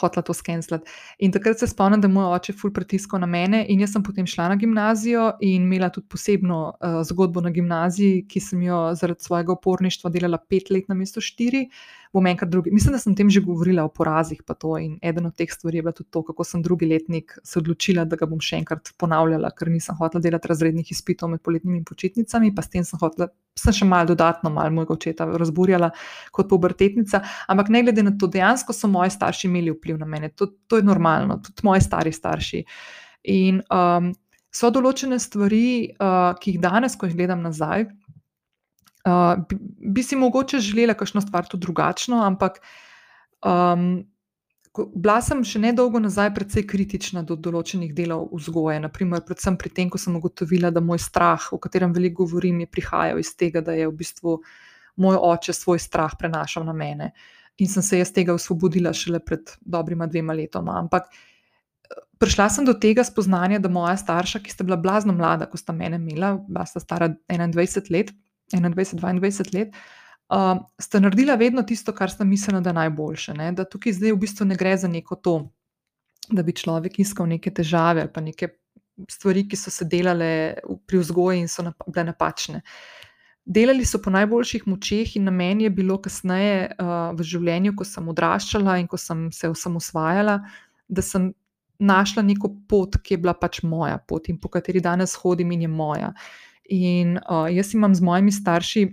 hotla 0.00 0.22
to 0.24 0.32
skenslati. 0.34 0.88
In 1.18 1.34
takrat 1.34 1.58
se 1.60 1.66
spomnim, 1.68 2.00
da 2.00 2.08
je 2.08 2.14
moj 2.14 2.30
oče 2.36 2.54
ful 2.56 2.72
pritiskal 2.72 3.20
na 3.20 3.26
mene, 3.28 3.60
in 3.68 3.82
jaz 3.82 3.92
sem 3.92 4.04
potem 4.06 4.28
šla 4.30 4.48
na 4.52 4.56
gimnazijo 4.56 5.26
in 5.44 5.66
imela 5.66 5.90
tudi 5.92 6.06
posebno 6.08 6.60
uh, 6.70 7.02
zgodbo 7.04 7.42
na 7.44 7.52
gimnaziji, 7.52 8.24
ki 8.30 8.40
sem 8.40 8.62
jo 8.62 8.78
zaradi 8.96 9.26
svojega 9.26 9.52
uporništva 9.52 10.10
delala 10.14 10.38
pet 10.38 10.70
let 10.70 10.88
na 10.88 10.96
mesto 10.96 11.20
štiri. 11.20 11.66
Bom 12.12 12.26
enkrat 12.26 12.50
drugi. 12.50 12.70
Mislim, 12.74 12.94
da 12.94 12.98
sem 13.02 13.14
tem 13.16 13.30
že 13.30 13.40
govorila 13.44 13.84
o 13.84 13.90
porazih, 13.92 14.42
pa 14.46 14.54
to. 14.54 14.76
In 14.78 14.98
eden 15.02 15.26
od 15.26 15.36
teh 15.36 15.50
stvari 15.52 15.78
je 15.78 15.82
bila 15.82 15.92
tudi 15.92 16.10
to, 16.10 16.22
kako 16.22 16.44
sem 16.44 16.62
drugi 16.62 16.86
letnik 16.86 17.38
se 17.44 17.58
odločila, 17.58 18.04
da 18.04 18.16
ga 18.16 18.26
bom 18.26 18.40
še 18.40 18.60
enkrat 18.60 18.92
ponavljala, 18.98 19.50
ker 19.56 19.70
nisem 19.72 19.96
hotela 19.98 20.22
delati 20.22 20.48
razrednih 20.48 20.92
izpitov 20.92 21.32
med 21.32 21.42
poletnimi 21.42 21.82
počitnicami, 21.84 22.52
pa 22.54 22.62
s 22.62 22.72
tem 22.72 22.84
sem 22.84 23.00
hotela, 23.00 23.28
sem 23.58 23.74
še 23.74 23.88
malo 23.88 24.12
dodatno, 24.12 24.52
malo 24.54 24.74
mojega 24.76 24.94
očeta 24.96 25.26
razburjala 25.38 25.90
kot 26.32 26.50
pubertetnica. 26.50 27.22
Ampak 27.48 27.72
ne 27.74 27.82
glede 27.86 28.06
na 28.06 28.14
to, 28.18 28.30
dejansko 28.30 28.76
so 28.76 28.90
moji 28.90 29.14
starši 29.14 29.48
imeli 29.50 29.74
vpliv 29.74 29.98
na 30.00 30.06
mene, 30.06 30.30
to, 30.34 30.52
to 30.66 30.80
je 30.80 30.86
normalno, 30.86 31.40
tudi 31.42 31.66
moji 31.66 31.84
stari 31.84 32.12
starši. 32.12 32.62
In 33.34 33.60
um, 33.74 34.12
so 34.54 34.70
določene 34.72 35.18
stvari, 35.20 35.66
uh, 35.98 36.32
ki 36.40 36.54
jih 36.54 36.62
danes, 36.62 36.96
ko 36.96 37.08
jih 37.08 37.16
gledam 37.18 37.42
nazaj, 37.44 37.88
uh, 39.06 39.38
bi, 39.48 39.58
bi 39.94 40.02
si 40.02 40.18
mogoče 40.18 40.60
želela 40.60 40.94
kakšno 40.94 41.22
stvar 41.24 41.46
tudi 41.48 41.66
drugačno, 41.66 42.20
ampak 42.26 42.60
um, 43.44 44.04
bila 44.94 45.20
sem 45.24 45.40
še 45.46 45.60
nedolgo 45.62 46.00
nazaj 46.02 46.32
precej 46.36 46.66
kritična 46.68 47.22
do 47.24 47.36
določenih 47.40 47.94
delov 47.96 48.28
vzgoje. 48.34 48.80
Naprimer, 48.84 49.22
predvsem 49.24 49.56
pri 49.56 49.72
tem, 49.72 49.90
ko 49.92 50.00
sem 50.00 50.16
ugotovila, 50.18 50.70
da 50.74 50.82
moj 50.84 51.00
strah, 51.00 51.48
o 51.54 51.60
katerem 51.62 51.94
veliko 51.96 52.26
govorim, 52.26 52.60
je 52.64 52.68
prihajal 52.68 53.22
iz 53.22 53.32
tega, 53.38 53.62
da 53.64 53.76
je 53.76 53.88
v 53.88 53.94
bistvu 53.96 54.36
moj 55.00 55.20
oče 55.30 55.54
svoj 55.56 55.80
strah 55.80 56.12
prenašal 56.18 56.66
na 56.66 56.74
mene. 56.76 57.12
In 57.62 57.70
sem 57.72 57.84
se 57.84 58.02
jaz 58.02 58.12
tega 58.12 58.36
osvobodila 58.36 58.92
šele 58.92 59.22
pred 59.24 59.54
dobrima 59.64 60.08
dvema 60.10 60.36
letoma. 60.36 60.76
Ampak 60.82 61.08
prišla 62.20 62.50
sem 62.52 62.68
do 62.68 62.76
tega 62.76 63.04
spoznanja, 63.04 63.62
da 63.64 63.72
moja 63.72 63.96
starša, 63.96 64.42
ki 64.44 64.52
sta 64.52 64.64
bila 64.64 64.76
blazno 64.80 65.16
mlada, 65.16 65.48
ko 65.48 65.56
sta 65.60 65.72
mene 65.76 66.00
imela, 66.00 66.34
bila 66.48 66.66
sta 66.68 66.84
stara 66.84 67.14
21 67.32 67.92
let, 67.92 68.12
21-22 68.54 69.54
let, 69.54 69.76
uh, 70.28 70.58
sta 70.78 71.00
naredila 71.00 71.34
vedno 71.34 71.62
tisto, 71.62 71.94
kar 71.94 72.10
sta 72.10 72.24
mislila, 72.24 72.60
da 72.60 72.70
je 72.70 72.80
najboljše. 72.80 73.34
Ne? 73.34 73.50
Da 73.52 73.64
tukaj 73.64 73.98
zdaj 73.98 74.12
v 74.12 74.20
bistvu 74.26 74.46
ne 74.46 74.56
gre 74.56 74.76
za 74.76 74.88
neko 74.88 75.16
to, 75.16 75.38
da 76.30 76.42
bi 76.42 76.54
človek 76.56 76.98
iskal 76.98 77.28
neke 77.30 77.50
težave 77.54 78.02
ali 78.02 78.12
pa 78.12 78.20
neke 78.20 78.48
stvari, 79.10 79.44
ki 79.48 79.56
so 79.56 79.70
se 79.70 79.84
delale 79.84 80.56
pri 80.86 80.98
vzgoji 80.98 81.42
in 81.44 81.48
so 81.48 81.62
nap 81.62 81.82
bile 81.86 82.06
napačne. 82.10 82.62
Delali 83.46 83.84
so 83.86 84.00
po 84.02 84.10
najboljših 84.10 84.64
močeh, 84.66 85.16
in 85.16 85.28
na 85.28 85.30
meni 85.30 85.68
je 85.68 85.70
bilo 85.70 86.00
kasneje 86.02 86.72
uh, 86.72 87.12
v 87.14 87.22
življenju, 87.22 87.76
ko 87.78 87.84
sem 87.86 88.08
odraščala 88.10 88.78
in 88.82 88.88
ko 88.90 88.98
sem 88.98 89.28
se 89.32 89.50
osamosvajala, 89.52 90.40
da 90.88 91.02
sem 91.02 91.30
našla 91.78 92.24
neko 92.26 92.50
pot, 92.68 92.96
ki 93.04 93.14
je 93.14 93.20
bila 93.22 93.34
pač 93.36 93.60
moja 93.62 93.98
pot 93.98 94.28
in 94.32 94.40
po 94.40 94.48
kateri 94.48 94.80
danes 94.80 95.14
hodim 95.20 95.52
in 95.52 95.66
je 95.66 95.68
moja. 95.68 96.12
In 96.68 97.18
uh, 97.18 97.46
jaz 97.52 97.74
imam 97.74 97.94
z 97.94 98.02
mojimi 98.02 98.32
starši 98.32 98.88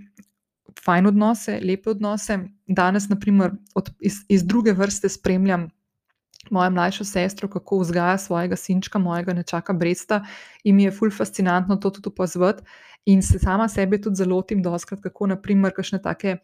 fajn 0.86 1.08
odnose, 1.08 1.60
lepe 1.64 1.90
odnose. 1.90 2.40
Danes, 2.68 3.10
naprimer, 3.10 3.52
od, 3.76 3.90
iz, 4.00 4.24
iz 4.30 4.46
druge 4.46 4.74
vrste 4.74 5.10
spremljam 5.10 5.70
mojo 6.52 6.70
mlajšo 6.70 7.04
sestro, 7.04 7.48
kako 7.48 7.80
vzgaja 7.80 8.18
svojega 8.18 8.56
sinčka, 8.56 9.00
mojega 9.00 9.34
nečaka 9.34 9.74
Bresta, 9.74 10.24
in 10.64 10.76
mi 10.76 10.84
je 10.84 10.92
fulj 10.92 11.12
fascinantno 11.12 11.76
to 11.76 11.90
tudi 11.90 12.10
opazovati. 12.10 12.64
In 13.06 13.22
se 13.22 13.40
sama 13.40 13.68
sebe 13.68 14.02
tudi 14.02 14.16
zelo 14.16 14.36
lotim, 14.36 14.64
doskrat, 14.64 15.02
kako 15.02 15.28
naprimer, 15.28 15.74
kakšne 15.76 16.02
take 16.02 16.38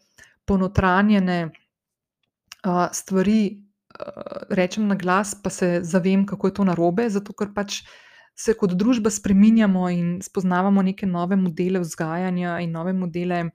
ponotranjene 0.44 1.44
uh, 1.46 2.86
stvari 2.92 3.40
uh, 3.56 4.44
rečem 4.50 4.88
na 4.88 4.94
glas, 4.94 5.34
pa 5.42 5.50
se 5.50 5.80
zavem, 5.82 6.26
kako 6.26 6.46
je 6.46 6.54
to 6.54 6.64
narobe, 6.64 7.08
zato 7.10 7.32
ker 7.32 7.52
pač 7.54 7.82
se 8.40 8.54
kot 8.56 8.72
družba 8.78 9.10
spreminjamo 9.12 9.88
in 9.92 10.06
spoznavamo 10.24 10.82
neke 10.82 11.06
nove 11.06 11.36
modele 11.36 11.82
vzgajanja 11.82 12.60
in 12.64 12.72
nove 12.72 12.92
modele 12.96 13.50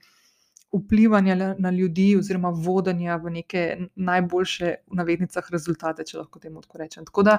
vplivanja 0.76 1.56
na 1.60 1.72
ljudi, 1.72 2.12
oziroma 2.20 2.50
vodenja 2.50 3.16
v 3.24 3.32
neke 3.40 3.64
najboljše, 3.96 4.76
v 4.92 5.00
navednicah, 5.00 5.48
rezultate, 5.52 6.06
če 6.06 6.20
lahko 6.20 6.42
temu 6.44 6.62
tako 6.62 6.82
rečem. 6.82 7.06
Tako 7.08 7.24
da 7.24 7.38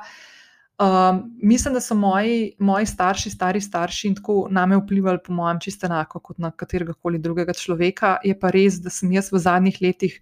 um, 0.80 1.20
mislim, 1.42 1.76
da 1.76 1.82
so 1.84 1.94
moji, 1.98 2.54
moji 2.58 2.88
starši, 2.88 3.30
stari 3.30 3.60
starši 3.60 4.08
in 4.08 4.16
tako 4.16 4.38
name 4.50 4.80
vplivali, 4.80 5.20
po 5.24 5.36
mojem, 5.36 5.60
čisto 5.68 5.86
enako 5.90 6.22
kot 6.30 6.40
na 6.42 6.50
katerega 6.50 6.96
koli 6.96 7.20
drugega 7.22 7.54
človeka. 7.54 8.16
Je 8.24 8.34
pa 8.38 8.50
res, 8.54 8.80
da 8.82 8.90
sem 8.90 9.12
jaz 9.12 9.30
v 9.32 9.42
zadnjih 9.44 9.82
letih 9.84 10.18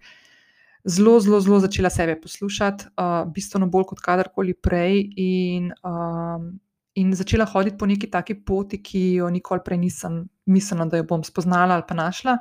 zelo, 0.84 1.16
zelo, 1.20 1.40
zelo 1.40 1.62
začela 1.64 1.90
sebe 1.90 2.18
poslušati, 2.20 2.90
uh, 2.98 3.22
bistveno 3.32 3.70
bolj 3.70 3.88
kot 3.94 4.04
kadarkoli 4.04 4.58
prej, 4.58 5.00
in, 5.16 5.72
um, 5.86 6.52
in 6.94 7.14
začela 7.14 7.44
hoditi 7.44 7.78
po 7.78 7.86
neki 7.86 8.10
taki 8.10 8.34
poti, 8.44 8.82
ki 8.82 9.02
jo 9.18 9.28
nikoli 9.30 9.60
prej 9.64 9.78
nisem 9.78 10.24
mislila, 10.46 10.86
da 10.86 11.00
jo 11.00 11.06
bom 11.08 11.24
spoznala 11.24 11.74
ali 11.74 11.86
pa 11.88 11.94
našla. 11.94 12.38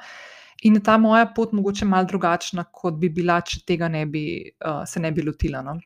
In 0.63 0.75
je 0.75 0.83
ta 0.83 0.97
moja 0.97 1.25
pot 1.35 1.51
mogoče 1.53 1.85
malo 1.85 2.07
drugačna, 2.07 2.63
kot 2.71 2.99
bi 2.99 3.09
bila, 3.09 3.41
če 3.41 3.63
tega 3.67 3.89
ne 3.91 4.05
bi, 4.05 4.25
uh, 4.65 4.83
se 4.87 4.99
ne 4.99 5.11
bi 5.11 5.25
lotila. 5.25 5.61
No? 5.61 5.79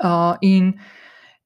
Uh, 0.00 0.36
in 0.40 0.72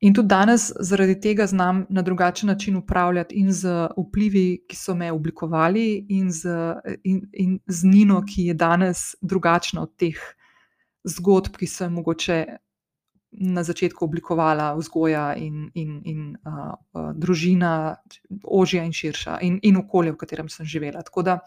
In 0.04 0.12
tudi 0.14 0.28
danes 0.28 0.72
zaradi 0.80 1.14
tega 1.20 1.46
znam 1.46 1.86
na 1.88 2.02
drugačen 2.02 2.46
način 2.46 2.76
upravljati 2.76 3.34
in 3.34 3.52
z 3.52 3.88
vplivi, 3.96 4.64
ki 4.68 4.76
so 4.76 4.94
me 4.94 5.12
oblikovali, 5.12 6.06
in 6.08 6.30
z, 6.32 6.48
in, 7.04 7.22
in 7.32 7.58
z 7.66 7.84
Nino, 7.84 8.20
ki 8.26 8.44
je 8.50 8.54
danes 8.54 9.14
drugačna 9.22 9.82
od 9.82 9.96
teh 9.96 10.20
zgodb, 11.04 11.56
ki 11.56 11.66
so 11.66 11.84
jo 11.84 11.90
mogoče 11.90 12.44
na 13.40 13.62
začetku 13.62 14.04
oblikovala 14.04 14.74
vzgoja 14.78 15.34
in, 15.36 15.70
in, 15.74 15.98
in 16.04 16.20
uh, 16.44 16.76
družina, 17.14 17.96
ožja 18.42 18.84
in 18.84 18.92
širša, 18.96 19.40
in, 19.44 19.58
in 19.62 19.80
okolje, 19.82 20.14
v 20.14 20.20
katerem 20.20 20.48
sem 20.52 20.66
živela. 20.66 21.02
Tako 21.04 21.22
da, 21.22 21.38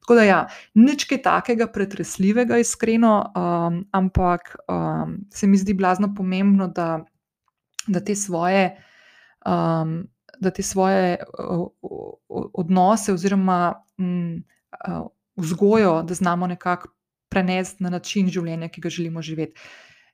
tako 0.00 0.18
da 0.18 0.24
ja, 0.26 0.40
nič 0.74 1.06
kaj 1.10 1.22
takega 1.22 1.68
pretresljivega, 1.72 2.58
iskreno, 2.58 3.14
um, 3.32 3.84
ampak 3.92 4.56
um, 4.66 5.20
se 5.30 5.46
mi 5.46 5.60
zdi 5.60 5.74
blazno 5.78 6.10
pomembno, 6.14 6.68
da 6.68 6.98
da 7.88 8.00
te 8.00 8.14
svoje, 8.14 8.76
um, 9.46 10.08
da 10.38 10.50
te 10.50 10.62
svoje 10.62 11.16
odnose 12.54 13.12
oziroma 13.12 13.84
uh, 13.98 15.06
vzgojo, 15.36 16.02
da 16.02 16.14
znamo 16.14 16.46
nekako 16.46 16.88
prenesti 17.28 17.82
na 17.82 17.90
način 17.90 18.28
življenja, 18.28 18.68
ki 18.68 18.80
ga 18.80 18.90
želimo 18.90 19.22
živeti. 19.22 19.60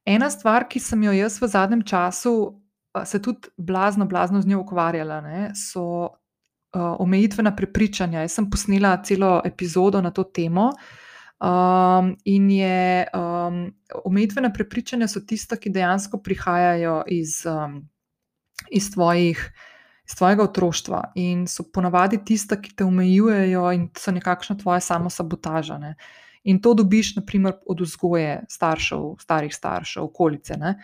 Ena 0.05 0.29
stvar, 0.31 0.69
ki 0.69 0.81
sem 0.81 1.03
jo 1.03 1.13
jaz 1.13 1.41
v 1.41 1.49
zadnjem 1.49 1.83
času 1.83 2.65
se 3.05 3.23
tudi 3.23 3.49
blazno, 3.57 4.07
blazno 4.07 4.43
z 4.43 4.47
njo 4.47 4.61
ukvarjala, 4.61 5.21
ne, 5.21 5.51
so 5.55 5.83
uh, 6.05 6.11
omejitvena 6.99 7.57
prepričanja. 7.57 8.21
Jaz 8.21 8.39
sem 8.39 8.51
posnela 8.51 8.97
celo 9.03 9.41
epizodo 9.45 10.01
na 10.01 10.11
to 10.11 10.25
temo. 10.25 10.71
Um, 11.45 12.15
in 12.25 12.51
je 12.51 13.07
um, 13.15 13.75
omejitvena 14.05 14.53
prepričanja 14.53 15.09
so 15.09 15.21
tista, 15.27 15.57
ki 15.57 15.71
dejansko 15.71 16.23
prihajajo 16.23 17.03
iz, 17.07 17.43
um, 17.47 17.83
iz, 18.71 18.91
tvojih, 18.95 19.43
iz 20.09 20.15
tvojega 20.15 20.43
otroštva 20.43 21.03
in 21.15 21.47
so 21.51 21.67
ponavadi 21.73 22.23
tista, 22.25 22.61
ki 22.61 22.77
te 22.77 22.85
omejujejo 22.85 23.73
in 23.73 23.89
so 23.99 24.15
nekakšna 24.15 24.57
tvoja 24.63 24.81
samosabotaža. 24.81 25.79
Ne. 25.79 25.97
In 26.45 26.61
to 26.61 26.75
dobiš, 26.75 27.15
naprimer, 27.17 27.57
od 27.67 27.81
vzgoje 27.81 28.45
staršev, 28.49 29.15
starih 29.21 29.55
staršev, 29.55 30.05
okolice. 30.05 30.59
Ne. 30.61 30.77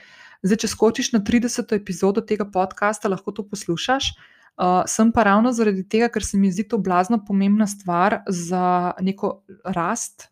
Zdaj, 0.43 0.63
če 0.65 0.73
skočiš 0.73 1.13
na 1.13 1.21
30. 1.21 1.75
epizodo 1.77 2.25
tega 2.25 2.47
podcasta, 2.49 3.11
lahko 3.13 3.33
to 3.37 3.45
poslušaš. 3.49 4.15
Uh, 4.61 4.83
sem 4.89 5.13
pa 5.13 5.25
ravno 5.25 5.53
zaradi 5.57 5.87
tega, 5.89 6.09
ker 6.13 6.25
se 6.25 6.37
mi 6.37 6.51
zdi 6.53 6.67
to 6.69 6.79
blazno 6.79 7.21
pomembna 7.25 7.67
stvar 7.69 8.23
za 8.29 8.93
neko 9.01 9.41
rast 9.65 10.29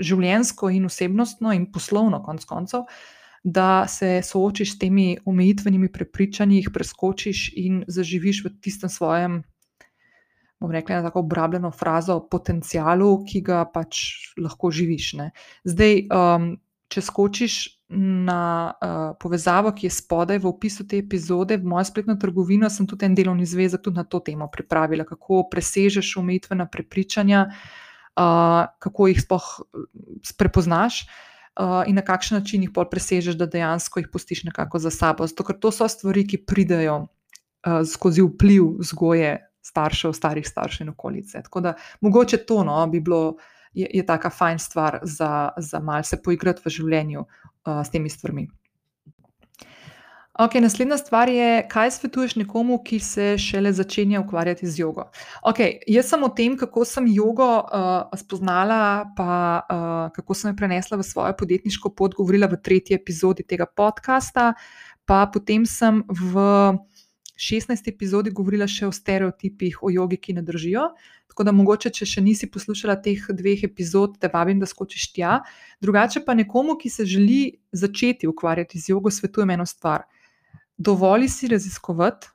življensko 0.00 0.70
in 0.72 0.88
osebnostno 0.88 1.52
in 1.52 1.68
poslovno, 1.72 2.22
konc 2.24 2.44
koncev, 2.48 2.86
da 3.44 3.86
se 3.88 4.20
soočiš 4.26 4.74
s 4.74 4.78
temi 4.80 5.18
omejitvenimi 5.24 5.90
prepričanji, 5.92 6.62
jih 6.62 6.70
preskočiš 6.74 7.50
in 7.54 7.84
zaživiš 7.86 8.42
v 8.44 8.54
tistem 8.64 8.90
svojem, 8.90 9.42
bom 10.60 10.70
rekla, 10.72 11.02
tako 11.02 11.20
obrabljeno 11.20 11.70
frazo, 11.70 12.20
potencialu, 12.30 13.24
ki 13.28 13.40
ga 13.44 13.64
pač 13.68 14.02
lahko 14.40 14.70
živiš. 14.72 15.12
Ne. 15.20 15.30
Zdaj, 15.68 16.06
um, 16.10 16.52
če 16.92 17.08
skočiš. 17.10 17.64
Na 17.86 18.74
uh, 18.82 19.12
povezavo, 19.22 19.70
ki 19.70 19.84
je 19.86 19.92
spodaj 19.94 20.40
v 20.42 20.48
opisu 20.50 20.88
te 20.90 20.98
epizode, 20.98 21.54
v 21.54 21.68
mojo 21.70 21.84
spletno 21.86 22.16
trgovino, 22.18 22.66
sem 22.66 22.82
tudi 22.82 23.06
en 23.06 23.14
delovni 23.14 23.46
zvezek 23.46 23.84
tudi 23.84 24.00
na 24.00 24.02
to 24.02 24.18
temo 24.26 24.48
pripravila, 24.50 25.04
kako 25.06 25.44
presežeš 25.46 26.16
omejitvena 26.18 26.66
prepričanja, 26.66 27.44
uh, 27.46 28.66
kako 28.82 29.06
jih 29.06 29.22
sploh 29.22 29.46
prepoznaš. 30.34 31.04
Uh, 31.54 31.86
in 31.86 31.94
na 31.94 32.02
kakšen 32.02 32.40
način 32.40 32.66
jih 32.66 32.74
bolj 32.74 32.90
presežeš, 32.90 33.38
da 33.38 33.46
dejansko 33.46 34.02
jih 34.02 34.10
pustiš 34.10 34.42
nekako 34.50 34.82
za 34.82 34.90
sabo. 34.90 35.30
Zato, 35.30 35.46
ker 35.46 35.54
to 35.54 35.70
so 35.70 35.86
stvari, 35.86 36.26
ki 36.26 36.42
pridejo 36.42 37.04
uh, 37.06 37.86
skozi 37.86 38.26
vpliv 38.26 38.82
vzgoje 38.82 39.36
staršev, 39.66 40.14
starih 40.16 40.46
staršev 40.48 40.86
in 40.86 40.92
okolice. 40.94 41.42
Tako 41.42 41.60
da 41.60 41.74
mogoče 42.00 42.44
to 42.46 42.62
no, 42.64 42.78
bi 42.86 43.00
bilo, 43.00 43.36
je, 43.74 43.88
je 43.94 44.06
taka 44.06 44.30
fajn 44.30 44.58
stvar 44.58 44.98
za, 45.02 45.48
za 45.56 45.80
malce 45.80 46.22
poigrati 46.22 46.62
v 46.64 46.76
življenju 46.78 47.24
uh, 47.26 47.82
s 47.82 47.90
temi 47.90 48.10
stvarmi. 48.10 48.48
Okay, 50.36 50.60
naslednja 50.60 50.98
stvar 51.00 51.30
je, 51.32 51.62
kaj 51.68 51.90
svetuješ 51.90 52.34
nekomu, 52.36 52.76
ki 52.84 52.98
se 53.00 53.38
šele 53.40 53.70
začenja 53.72 54.20
ukvarjati 54.20 54.68
z 54.68 54.82
jogo. 54.82 55.06
Okay, 55.40 55.78
jaz 55.88 56.10
sem 56.12 56.22
o 56.22 56.28
tem, 56.28 56.58
kako 56.60 56.84
sem 56.84 57.06
jogo 57.08 57.46
uh, 57.64 58.18
spoznala, 58.20 59.06
pa 59.16 59.30
uh, 59.64 59.94
kako 60.12 60.36
sem 60.36 60.50
jo 60.52 60.58
prenesla 60.58 60.98
v 61.00 61.06
svojo 61.08 61.32
podjetniško 61.40 61.94
pot, 61.96 62.18
govorila 62.18 62.50
v 62.52 62.60
tretji 62.60 62.98
epizodi 62.98 63.48
tega 63.48 63.64
podcasta, 63.64 64.52
pa 65.08 65.24
potem 65.32 65.64
sem 65.64 66.04
v 66.04 66.44
16. 67.36 67.88
epizodi 67.92 68.32
govorila 68.32 68.66
še 68.68 68.88
o 68.88 68.92
stereotipih 68.92 69.82
o 69.84 69.92
jogi, 69.92 70.16
ki 70.16 70.36
ne 70.38 70.42
držijo. 70.42 70.88
Tako 71.28 71.44
da 71.44 71.52
mogoče, 71.52 71.92
če 71.92 72.08
še 72.08 72.24
nisi 72.24 72.48
poslušala 72.50 72.96
teh 73.04 73.22
dveh 73.28 73.64
epizod, 73.68 74.16
te 74.20 74.30
vabim, 74.32 74.60
da 74.60 74.66
skočiš 74.66 75.10
tja. 75.12 75.40
Drugače 75.84 76.24
pa 76.24 76.34
nekomu, 76.34 76.78
ki 76.80 76.90
se 76.90 77.04
želi 77.04 77.40
začeti 77.72 78.28
ukvarjati 78.30 78.80
z 78.80 78.94
jogo, 78.94 79.12
svetujem 79.12 79.56
eno 79.58 79.66
stvar 79.68 80.06
dovoli 80.76 81.28
si 81.28 81.48
raziskovati 81.48 82.28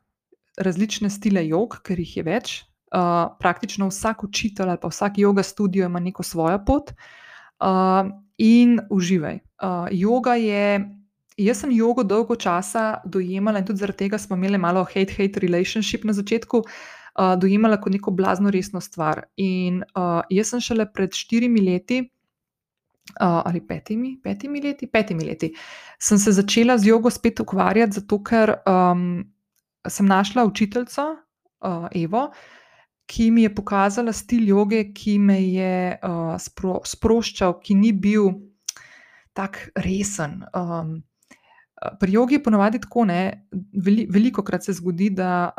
različne 0.57 1.09
stile 1.09 1.47
jog, 1.47 1.79
ker 1.83 1.99
jih 1.99 2.17
je 2.17 2.23
več. 2.23 2.53
Uh, 2.91 3.31
praktično 3.39 3.87
vsak 3.87 4.23
učitelj 4.23 4.67
ali 4.69 4.79
pa 4.81 4.89
vsak 4.91 5.15
yoga 5.17 5.43
studio 5.47 5.85
ima 5.85 5.99
neko 5.99 6.23
svojo 6.23 6.59
pot. 6.65 6.91
Uh, 7.61 8.11
in 8.37 8.79
uživaj. 8.89 9.39
Uh, 9.63 9.87
yoga 9.91 10.35
je. 10.35 10.97
Jaz 11.41 11.63
sem 11.63 11.71
jogo 11.73 12.03
dolgo 12.03 12.35
časa 12.35 13.01
dojemala 13.05 13.61
in 13.61 13.65
tudi 13.65 13.81
zaradi 13.81 14.05
tega 14.05 14.19
smo 14.21 14.37
imeli 14.37 14.59
malo 14.61 14.83
hate-hate 14.85 15.41
relationship 15.41 16.03
na 16.05 16.13
začetku, 16.13 16.61
uh, 16.61 17.33
dojemala 17.41 17.79
kot 17.81 17.93
neko 17.93 18.13
blazno 18.13 18.51
resno 18.53 18.81
stvar. 18.81 19.25
In 19.37 19.81
uh, 19.95 20.21
jaz 20.29 20.53
sem 20.53 20.61
šele 20.61 20.85
pred 20.93 21.17
štirimi 21.17 21.63
leti, 21.65 22.01
uh, 23.19 23.41
ali 23.45 23.61
petimi, 23.67 24.15
petimi 24.23 24.61
leti, 24.61 24.87
petimi 24.87 25.25
leti, 25.25 25.51
sem 25.99 26.17
se 26.21 26.31
začela 26.31 26.77
z 26.77 26.91
jogo 26.91 27.09
spet 27.09 27.39
ukvarjati, 27.39 27.99
zato 27.99 28.21
ker 28.23 28.55
um, 28.65 29.23
sem 29.87 30.05
našla 30.05 30.45
učiteljico, 30.45 31.07
uh, 31.65 31.87
Evo, 31.95 32.29
ki 33.11 33.31
mi 33.31 33.43
je 33.43 33.55
pokazala 33.55 34.13
stil 34.13 34.47
joge, 34.47 34.85
ki 34.93 35.17
me 35.19 35.41
je 35.41 35.97
uh, 35.97 36.35
spro, 36.39 36.79
sproščal, 36.85 37.57
ki 37.59 37.75
ni 37.75 37.91
bil 37.91 38.29
tako 39.35 39.71
resen. 39.83 40.43
Um, 40.55 41.01
Pri 41.99 42.13
jogi 42.13 42.35
je 42.35 42.43
ponovadi 42.43 42.79
tako, 42.79 43.05
da 43.09 43.31
veliko 44.13 44.43
krat 44.43 44.65
se 44.65 44.73
zgodi, 44.77 45.09
da, 45.17 45.49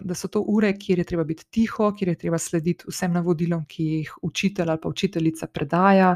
da 0.00 0.14
so 0.14 0.28
to 0.28 0.44
ure, 0.46 0.70
kjer 0.78 0.98
je 1.02 1.04
treba 1.04 1.24
biti 1.24 1.44
tiho, 1.50 1.90
kjer 1.98 2.12
je 2.12 2.18
treba 2.18 2.38
slediti 2.38 2.86
vsem 2.88 3.12
navodilom, 3.12 3.64
ki 3.66 3.84
jih 3.84 4.12
učitelj 4.22 4.70
ali 4.70 4.80
pa 4.82 4.88
učiteljica 4.88 5.46
predaja. 5.46 6.14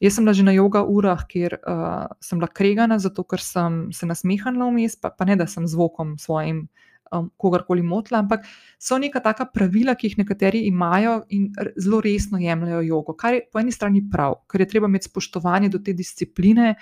Jaz 0.00 0.14
sem 0.16 0.24
bila 0.24 0.32
že 0.32 0.44
na 0.44 0.52
joga 0.52 0.84
urah, 0.84 1.24
kjer 1.28 1.58
uh, 1.60 2.12
sem 2.20 2.38
bila 2.40 2.48
kregana, 2.48 2.98
zato 2.98 3.24
ker 3.24 3.40
sem 3.40 3.88
se 3.92 4.06
nasmehala 4.08 4.68
vmes, 4.68 4.96
pa, 5.00 5.10
pa 5.12 5.24
ne 5.28 5.36
da 5.36 5.46
sem 5.46 5.66
zvokom 5.68 6.18
svojim 6.18 6.66
um, 7.12 7.30
kogarkoli 7.36 7.82
motila, 7.82 8.20
ampak 8.20 8.46
so 8.78 8.98
neka 8.98 9.20
taka 9.20 9.46
pravila, 9.52 9.94
ki 9.94 10.08
jih 10.08 10.18
nekateri 10.22 10.64
imajo 10.68 11.20
in 11.36 11.50
zelo 11.76 12.00
resno 12.00 12.40
jemljajo 12.40 12.80
jogo, 12.88 13.14
kar 13.16 13.36
je 13.36 13.44
po 13.52 13.60
eni 13.60 13.72
strani 13.72 14.02
prav, 14.10 14.42
ker 14.48 14.64
je 14.64 14.68
treba 14.72 14.88
imeti 14.88 15.10
spoštovanje 15.10 15.68
do 15.68 15.80
te 15.84 15.92
discipline, 15.96 16.74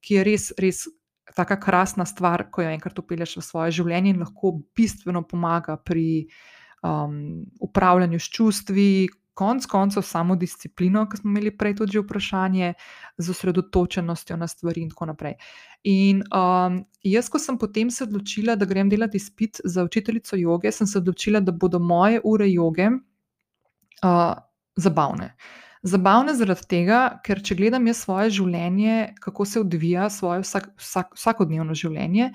ki 0.00 0.20
je 0.20 0.24
res, 0.24 0.52
res. 0.58 0.86
Taka 1.36 1.58
krasna 1.60 2.06
stvar, 2.08 2.46
ko 2.50 2.62
jo 2.62 2.70
enkrat 2.72 2.98
upelješ 2.98 3.36
v 3.36 3.44
svoje 3.44 3.74
življenje 3.80 4.14
in 4.14 4.22
lahko 4.24 4.54
bistveno 4.76 5.22
pomaga 5.28 5.76
pri 5.76 6.26
um, 6.82 7.44
upravljanju 7.60 8.20
s 8.20 8.30
čustvi, 8.32 8.90
konc 9.38 9.66
koncev 9.70 10.02
samo 10.02 10.34
disciplino, 10.36 11.04
ki 11.06 11.20
smo 11.20 11.30
imeli 11.30 11.52
prej 11.54 11.76
tudi 11.78 12.00
vprašanje, 12.00 12.72
z 13.18 13.30
osredotočenostjo 13.30 14.36
na 14.36 14.48
stvari 14.50 14.82
in 14.82 14.90
tako 14.90 15.06
naprej. 15.12 15.36
In 15.86 16.24
um, 16.34 16.80
jaz, 17.06 17.30
ko 17.30 17.38
sem 17.38 17.58
potem 17.58 17.90
se 17.94 18.02
odločila, 18.04 18.56
da 18.58 18.66
grem 18.66 18.90
delati 18.90 19.20
izpit 19.20 19.60
za 19.64 19.84
učiteljico 19.86 20.36
joge, 20.36 20.72
sem 20.74 20.90
se 20.90 20.98
odločila, 20.98 21.40
da 21.40 21.54
bodo 21.54 21.78
moje 21.78 22.20
ure 22.24 22.50
joge 22.50 22.90
uh, 22.90 24.34
zabavne. 24.76 25.34
Zabavne 25.82 26.34
zaradi 26.34 26.66
tega, 26.66 27.00
ker 27.24 27.42
če 27.44 27.54
gledam 27.58 27.86
jaz 27.86 28.02
svoje 28.02 28.32
življenje, 28.40 29.14
kako 29.22 29.46
se 29.46 29.60
odvija 29.60 30.08
svoje 30.10 30.42
vsak, 30.42 30.72
vsak, 30.80 31.12
vsakodnevno 31.18 31.76
življenje, 31.78 32.32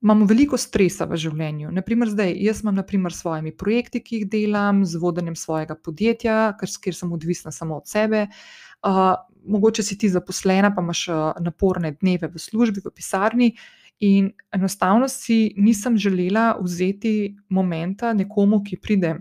imamo 0.00 0.24
veliko 0.24 0.56
stresa 0.56 1.04
v 1.10 1.18
življenju. 1.20 1.72
Naprimer, 1.76 2.08
zdaj, 2.12 2.32
jaz 2.40 2.62
imam 2.62 2.78
naprimer, 2.78 3.12
s 3.12 3.24
svojimi 3.24 3.52
projekti, 3.56 4.00
ki 4.04 4.20
jih 4.20 4.28
delam, 4.32 4.84
z 4.88 5.00
vodenjem 5.02 5.36
svojega 5.36 5.76
podjetja, 5.76 6.54
kjer 6.60 6.96
sem 6.96 7.12
odvisna 7.12 7.52
samo 7.52 7.80
od 7.82 7.90
sebe. 7.90 8.28
Uh, 8.86 9.18
mogoče 9.44 9.82
si 9.84 9.98
ti 9.98 10.08
zaposlena, 10.08 10.70
pa 10.74 10.80
imaš 10.80 11.06
naporne 11.40 11.92
dneve 11.98 12.30
v 12.32 12.40
službi, 12.40 12.80
v 12.84 12.94
pisarni. 12.94 13.50
In 14.00 14.30
enostavno 14.52 15.08
si 15.08 15.52
nisem 15.56 15.98
želela 16.00 16.54
vzeti 16.60 17.36
momenta 17.48 18.14
nekomu, 18.16 18.62
ki 18.64 18.80
pride 18.80 19.18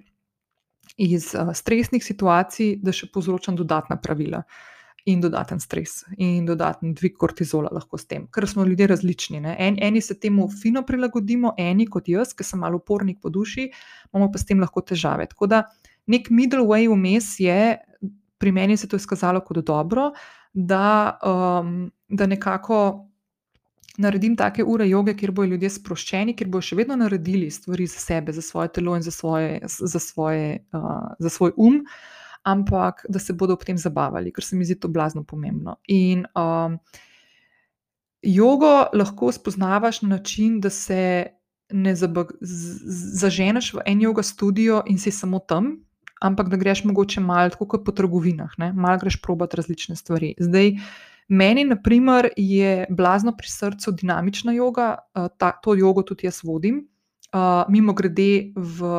iz 0.99 1.31
uh, 1.35 1.53
stresnih 1.55 2.03
situacij, 2.03 2.75
da 2.83 2.93
še 2.95 3.09
povzročam 3.13 3.57
dodatna 3.59 3.99
pravila. 4.01 4.43
In 5.07 5.21
dodaten 5.23 5.61
stres, 5.63 6.03
in 6.19 6.43
dodaten 6.45 6.91
dvig 6.93 7.15
kortizola 7.17 7.69
lahko 7.71 7.97
s 7.97 8.05
tem, 8.05 8.25
ker 8.35 8.45
smo 8.51 8.65
ljudje 8.67 8.89
različni. 8.91 9.39
En, 9.55 9.77
eni 9.81 10.01
se 10.03 10.17
temu 10.19 10.49
fino 10.51 10.83
prilagodimo, 10.85 11.53
eni 11.57 11.87
kot 11.87 12.11
jaz, 12.11 12.33
ki 12.35 12.43
sem 12.43 12.59
malo 12.59 12.81
upornik 12.81 13.21
po 13.23 13.31
duši, 13.31 13.69
imamo 14.11 14.27
pa 14.29 14.41
s 14.41 14.45
tem 14.45 14.59
lahko 14.59 14.83
težave. 14.83 15.29
Tako 15.31 15.47
da 15.49 15.63
nek 16.11 16.27
middle 16.29 16.67
way 16.67 16.91
vmes 16.91 17.31
je, 17.39 17.79
pri 18.39 18.51
meni 18.51 18.77
se 18.77 18.91
to 18.91 18.99
izkazalo 18.99 19.39
kot 19.47 19.63
dobro, 19.65 20.11
da, 20.53 21.17
um, 21.23 21.87
da 22.09 22.27
nekako. 22.27 23.08
Naredim 23.99 24.37
take 24.39 24.63
ure 24.63 24.87
joge, 24.87 25.13
kjer 25.19 25.33
bodo 25.35 25.51
ljudje 25.51 25.73
sproščeni, 25.75 26.35
kjer 26.37 26.47
bodo 26.47 26.63
še 26.63 26.77
vedno 26.79 26.95
naredili 26.95 27.49
stvari 27.51 27.87
za 27.91 27.99
sebe, 27.99 28.31
za 28.31 28.41
svoje 28.41 28.71
telo 28.77 28.95
in 28.95 29.03
za, 29.03 29.11
svoje, 29.11 29.59
za, 29.67 29.99
svoje, 29.99 30.63
uh, 30.71 31.11
za 31.19 31.31
svoj 31.35 31.51
um, 31.57 31.81
uh, 31.83 31.99
ampak 32.43 33.05
da 33.09 33.19
se 33.19 33.33
bodo 33.33 33.53
ob 33.53 33.63
tem 33.65 33.77
zabavali, 33.77 34.31
ker 34.31 34.43
se 34.43 34.55
mi 34.55 34.65
zdi 34.65 34.79
to 34.79 34.87
blazno 34.87 35.23
pomembno. 35.23 35.77
In 35.87 36.25
um, 36.37 36.79
jogo 38.21 38.89
lahko 38.93 39.31
spoznavaš 39.31 40.01
na 40.01 40.15
način, 40.17 40.59
da 40.61 40.69
se 40.69 41.27
ne 41.69 41.93
zaženeš 41.95 43.73
v 43.73 43.85
en 43.85 44.01
jogo 44.01 44.23
studio 44.23 44.83
in 44.87 44.97
si 44.97 45.11
samo 45.11 45.39
tam. 45.39 45.77
Ampak 46.21 46.49
da 46.51 46.57
greš 46.59 46.83
mogoče 46.83 47.21
malo, 47.23 47.55
kot 47.55 47.85
po 47.85 47.93
trgovinah, 47.95 48.57
malo 48.73 48.97
greš 48.99 49.21
probat 49.21 49.53
različne 49.55 49.95
stvari. 49.95 50.33
Zdaj, 50.39 50.73
meni, 51.29 51.63
na 51.65 51.77
primer, 51.81 52.29
je 52.37 52.85
blazno 52.89 53.35
pri 53.37 53.47
srcu 53.47 53.91
dinamična 53.91 54.53
joga, 54.53 54.97
uh, 55.15 55.27
ta, 55.37 55.51
to 55.51 55.75
jogo 55.75 56.03
tudi 56.03 56.27
jaz 56.27 56.43
vodim. 56.43 56.87
Uh, 57.33 57.63
mimo 57.69 57.93
grede, 57.93 58.51
v 58.55 58.89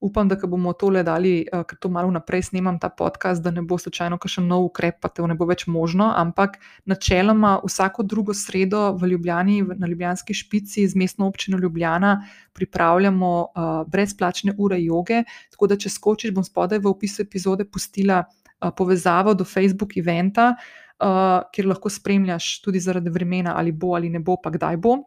upam, 0.00 0.28
da 0.28 0.36
bomo 0.46 0.72
tole 0.72 1.02
dali, 1.04 1.44
uh, 1.52 1.62
ker 1.68 1.78
to 1.80 1.88
malo 1.92 2.10
naprej 2.10 2.42
snemam 2.48 2.78
ta 2.80 2.88
podcast, 2.88 3.42
da 3.44 3.50
ne 3.50 3.62
bo 3.62 3.78
slučajno 3.78 4.18
kakšen 4.18 4.46
nov 4.48 4.64
ukrep, 4.70 5.00
pa 5.00 5.08
te 5.08 5.22
ne 5.22 5.36
bo 5.36 5.46
več 5.48 5.66
možno. 5.66 6.10
Ampak 6.16 6.56
načeloma 6.88 7.58
vsako 7.64 8.02
drugo 8.02 8.34
sredo 8.34 8.92
v 8.96 9.12
Ljubljani, 9.12 9.62
na 9.76 9.86
Ljubljanski 9.86 10.34
špici 10.34 10.86
z 10.88 10.96
mestno 10.96 11.28
občino 11.28 11.58
Ljubljana, 11.58 12.18
pripravljamo 12.52 13.32
uh, 13.40 13.70
brezplačne 13.88 14.56
ure 14.58 14.80
joge. 14.82 15.24
Tako 15.52 15.72
da, 15.72 15.76
če 15.76 15.92
skočiš, 15.92 16.34
bom 16.36 16.44
spodaj 16.44 16.80
v 16.80 16.92
opisu 16.92 17.22
epizode 17.22 17.68
pustila 17.68 18.24
uh, 18.24 18.72
povezavo 18.76 19.34
do 19.34 19.44
Facebook 19.44 19.96
eventa. 20.00 20.54
Uh, 21.00 21.46
kjer 21.48 21.64
lahko 21.70 21.88
spremljaš 21.88 22.58
tudi 22.60 22.80
zaradi 22.80 23.08
vremena, 23.08 23.54
ali 23.56 23.72
bo 23.72 23.94
ali 23.96 24.10
ne 24.12 24.20
bo, 24.20 24.34
pa 24.36 24.52
kdaj 24.52 24.76
bo 24.76 24.98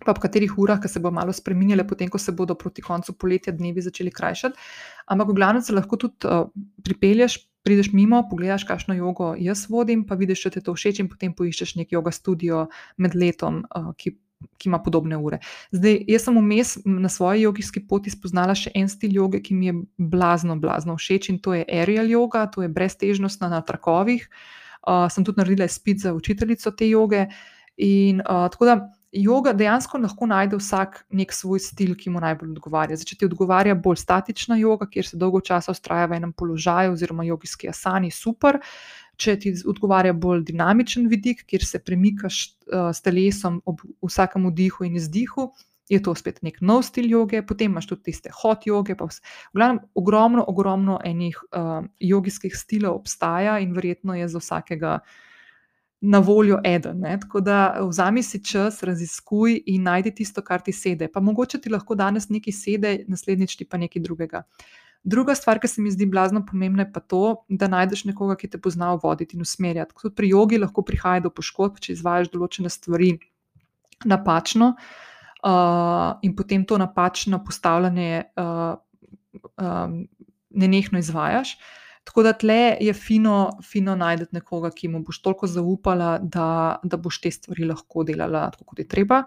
pa 0.00 0.16
v 0.16 0.22
katerih 0.24 0.56
urah, 0.56 0.80
ki 0.80 0.88
se 0.88 1.00
bo 1.04 1.12
malo 1.12 1.32
spremenile, 1.36 1.84
potem 1.84 2.08
ko 2.08 2.18
se 2.18 2.32
bodo 2.32 2.56
proti 2.56 2.82
koncu 2.82 3.12
poletja 3.12 3.52
dnevi 3.52 3.84
začeli 3.84 4.10
krajšati. 4.10 4.56
Ampak 5.12 5.28
v 5.28 5.36
glavnem 5.36 5.62
se 5.62 5.76
lahko 5.76 6.00
tudi 6.00 6.24
uh, 6.24 6.48
pripelješ, 6.84 7.36
prideš 7.62 7.92
mimo, 7.92 8.24
pogledaš, 8.30 8.64
kakšno 8.66 8.96
jogo 8.96 9.34
jaz 9.38 9.68
vodim, 9.70 10.06
pa 10.08 10.16
vidiš, 10.18 10.46
če 10.46 10.56
ti 10.56 10.64
to 10.64 10.74
všeč, 10.74 11.02
in 11.04 11.12
potem 11.12 11.36
poiščeš 11.36 11.76
nek 11.78 11.92
yoga 11.92 12.12
studio 12.14 12.66
med 12.96 13.14
letom, 13.14 13.62
uh, 13.68 13.92
ki, 13.98 14.16
ki 14.58 14.72
ima 14.72 14.80
podobne 14.82 15.20
ure. 15.20 15.42
Zdaj, 15.76 16.00
jaz 16.08 16.26
sem 16.26 16.40
vmes 16.40 16.74
na 16.88 17.12
svoji 17.12 17.44
jogijski 17.44 17.84
poti 17.86 18.10
spoznala 18.10 18.56
še 18.58 18.72
en 18.74 18.88
stil 18.90 19.14
joge, 19.20 19.42
ki 19.44 19.54
mi 19.54 19.70
je 19.70 19.76
blazno, 19.98 20.56
blazno 20.58 20.96
všeč 20.98 21.30
in 21.30 21.38
to 21.44 21.54
je 21.58 21.68
aerial 21.68 22.10
yoga, 22.10 22.48
to 22.50 22.64
je 22.64 22.72
breztežnostna 22.72 23.52
na 23.52 23.62
trakovih. 23.62 24.26
Uh, 24.26 24.61
sem 25.10 25.24
tudi 25.24 25.40
naredila 25.40 25.68
spit 25.68 26.02
za 26.02 26.14
učiteljico 26.14 26.70
te 26.70 26.88
joge. 26.88 27.26
In 27.76 28.20
uh, 28.20 28.48
tako 28.52 28.68
da 28.68 28.76
Yoga 29.12 29.52
dejansko 29.52 29.98
lahko 30.00 30.24
najde 30.26 30.56
vsak 30.56 31.02
nek 31.12 31.34
svoj 31.36 31.60
stil, 31.60 31.92
ki 32.00 32.10
mu 32.10 32.20
najbolj 32.24 32.54
odgovarja. 32.54 32.96
Zdaj, 32.96 33.08
če 33.10 33.16
ti 33.20 33.26
odgovarja 33.28 33.74
bolj 33.76 33.98
statična 34.00 34.56
yoga, 34.56 34.88
kjer 34.88 35.10
se 35.10 35.18
dolgo 35.20 35.42
časa 35.44 35.74
ustraja 35.76 36.06
v 36.08 36.16
enem 36.16 36.32
položaju, 36.32 36.94
oziroma 36.96 37.26
jogijski 37.28 37.68
asani, 37.68 38.08
super. 38.08 38.56
Če 39.20 39.34
ti 39.36 39.52
odgovarja 39.68 40.14
bolj 40.16 40.46
dinamičen 40.48 41.10
vidik, 41.12 41.44
kjer 41.44 41.66
se 41.68 41.82
premikaš 41.84 42.38
uh, 42.48 42.88
s 42.88 43.04
telesom 43.04 43.60
ob 43.68 43.84
vsakem 44.00 44.48
vdihu 44.48 44.88
in 44.88 44.96
izdihu, 44.96 45.50
je 45.92 46.00
to 46.02 46.14
spet 46.16 46.40
nek 46.42 46.60
nov 46.64 46.86
stil 46.88 47.10
joge, 47.10 47.42
potem 47.44 47.72
imaš 47.72 47.90
tudi 47.90 48.08
tiste 48.08 48.32
hot 48.32 48.64
joge. 48.66 48.96
V 48.96 49.08
glavnem, 49.52 49.82
ogromno, 49.94 50.44
ogromno 50.48 50.98
enih 51.04 51.36
uh, 51.52 51.84
jogijskih 52.00 52.56
stilov 52.56 53.02
obstaja 53.02 53.58
in 53.60 53.74
verjetno 53.76 54.16
je 54.16 54.28
za 54.28 54.40
vsakega 54.40 55.00
na 56.02 56.18
voljo 56.18 56.58
eden. 56.64 57.04
Ne? 57.04 57.18
Tako 57.20 57.42
da 57.44 57.58
vzami 57.80 58.22
si 58.22 58.40
čas, 58.44 58.80
raziskuj 58.82 59.60
in 59.66 59.84
najdi 59.86 60.14
tisto, 60.22 60.42
kar 60.42 60.64
ti 60.64 60.72
sede. 60.72 61.10
Pa 61.12 61.20
mogoče 61.20 61.60
ti 61.60 61.70
lahko 61.70 61.94
danes 61.94 62.30
nekaj 62.32 62.56
sede, 62.56 62.94
naslednjič 63.08 63.58
ti 63.60 63.68
pa 63.68 63.78
nekaj 63.78 64.02
drugega. 64.02 64.42
Druga 65.04 65.34
stvar, 65.34 65.58
ki 65.58 65.68
se 65.68 65.82
mi 65.82 65.90
zdi 65.90 66.06
blazno 66.06 66.44
pomembna, 66.46 66.86
je 66.86 66.92
pa 66.94 67.00
to, 67.00 67.22
da 67.48 67.68
najdeš 67.68 68.04
nekoga, 68.08 68.36
ki 68.38 68.48
te 68.48 68.58
pozna 68.58 68.94
voditi 69.02 69.36
in 69.36 69.42
usmerjati. 69.42 69.94
Tudi 70.00 70.14
pri 70.14 70.28
jogi 70.30 70.58
lahko 70.62 70.82
prihaja 70.86 71.26
do 71.26 71.30
poškodb, 71.30 71.82
če 71.82 71.96
izvajaš 71.96 72.30
določene 72.30 72.70
stvari 72.70 73.16
napačno 74.06 74.74
uh, 74.76 74.92
in 76.22 76.36
potem 76.36 76.64
to 76.64 76.78
napačno 76.78 77.44
postavljanje 77.44 78.22
uh, 78.36 78.74
um, 79.58 80.08
nenehno 80.50 80.98
izvajaš. 80.98 81.54
Uh, 81.54 81.82
Tako 82.04 82.22
da 82.22 82.32
tle 82.32 82.76
je 82.80 82.92
fino, 82.92 83.58
fino 83.62 83.94
najti 83.96 84.26
nekoga, 84.32 84.70
ki 84.74 84.88
mu 84.88 85.02
boš 85.06 85.20
toliko 85.22 85.46
zaupala, 85.46 86.18
da, 86.18 86.78
da 86.82 86.96
boš 86.96 87.20
te 87.20 87.30
stvari 87.30 87.64
lahko 87.64 88.04
delala 88.04 88.48
tako, 88.50 88.72
kot 88.72 88.82
je 88.82 88.88
treba, 88.88 89.22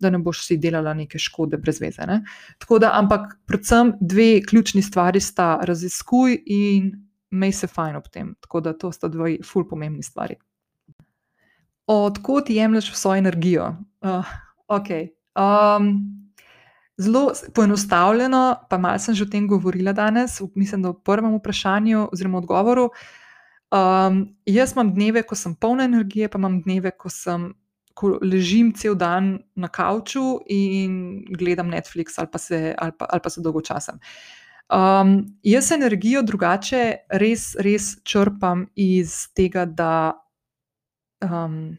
da 0.00 0.10
ne 0.10 0.18
boš 0.18 0.42
si 0.46 0.58
delala 0.60 0.94
neke 0.94 1.18
škode 1.22 1.56
brez 1.56 1.80
veze. 1.80 2.06
Ne? 2.06 2.20
Tako 2.58 2.80
da, 2.82 2.90
ampak 2.98 3.38
predvsem 3.46 3.94
dve 4.00 4.42
ključni 4.48 4.82
stvari 4.82 5.20
sta: 5.20 5.56
raziskuj 5.62 6.40
in 6.46 6.90
mej 7.30 7.52
se 7.52 7.70
fajn 7.70 7.96
ob 7.96 8.10
tem. 8.12 8.34
Tako 8.40 8.60
da 8.60 8.74
to 8.74 8.92
sta 8.92 9.08
dve 9.08 9.38
ful 9.46 9.68
pomembni 9.68 10.02
stvari. 10.02 10.36
Odkot 11.86 12.50
jemliš 12.50 12.90
svojo 12.94 13.22
energijo? 13.22 13.76
Uh, 14.02 14.34
okay. 14.68 15.08
Um, 15.36 15.90
zelo 16.98 17.32
poenostavljeno, 17.54 18.56
pa 18.70 18.78
malo 18.78 18.98
sem 18.98 19.14
že 19.14 19.24
o 19.24 19.30
tem 19.30 19.46
govorila 19.46 19.92
danes, 19.92 20.40
mislim, 20.54 20.82
da 20.82 20.90
v 20.90 21.02
prvem 21.04 21.36
vprašanju 21.36 22.08
oziroma 22.12 22.38
odgovoru. 22.38 22.90
Um, 23.70 24.36
jaz 24.46 24.72
imam 24.72 24.94
dneve, 24.94 25.22
ko 25.22 25.34
sem 25.34 25.54
polna 25.54 25.84
energije, 25.84 26.28
pa 26.28 26.38
imam 26.38 26.60
dneve, 26.62 26.90
ko, 26.90 27.10
sem, 27.10 27.50
ko 27.94 28.18
ležim 28.22 28.72
cel 28.72 28.94
dan 28.94 29.38
na 29.54 29.68
kavču 29.68 30.40
in 30.48 31.24
gledam 31.38 31.68
Netflix 31.68 32.18
ali 32.18 32.30
pa 32.32 32.38
se, 32.38 32.74
ali 32.78 32.92
pa, 32.98 33.06
ali 33.10 33.20
pa 33.20 33.30
se 33.30 33.40
dolgočasam. 33.40 33.98
Um, 34.66 35.38
jaz 35.42 35.70
energijo 35.72 36.22
drugače 36.22 37.06
res, 37.10 37.54
res 37.62 37.96
črpam 38.02 38.66
iz 38.74 39.28
tega, 39.34 39.64
da 39.64 40.14
um, 41.22 41.76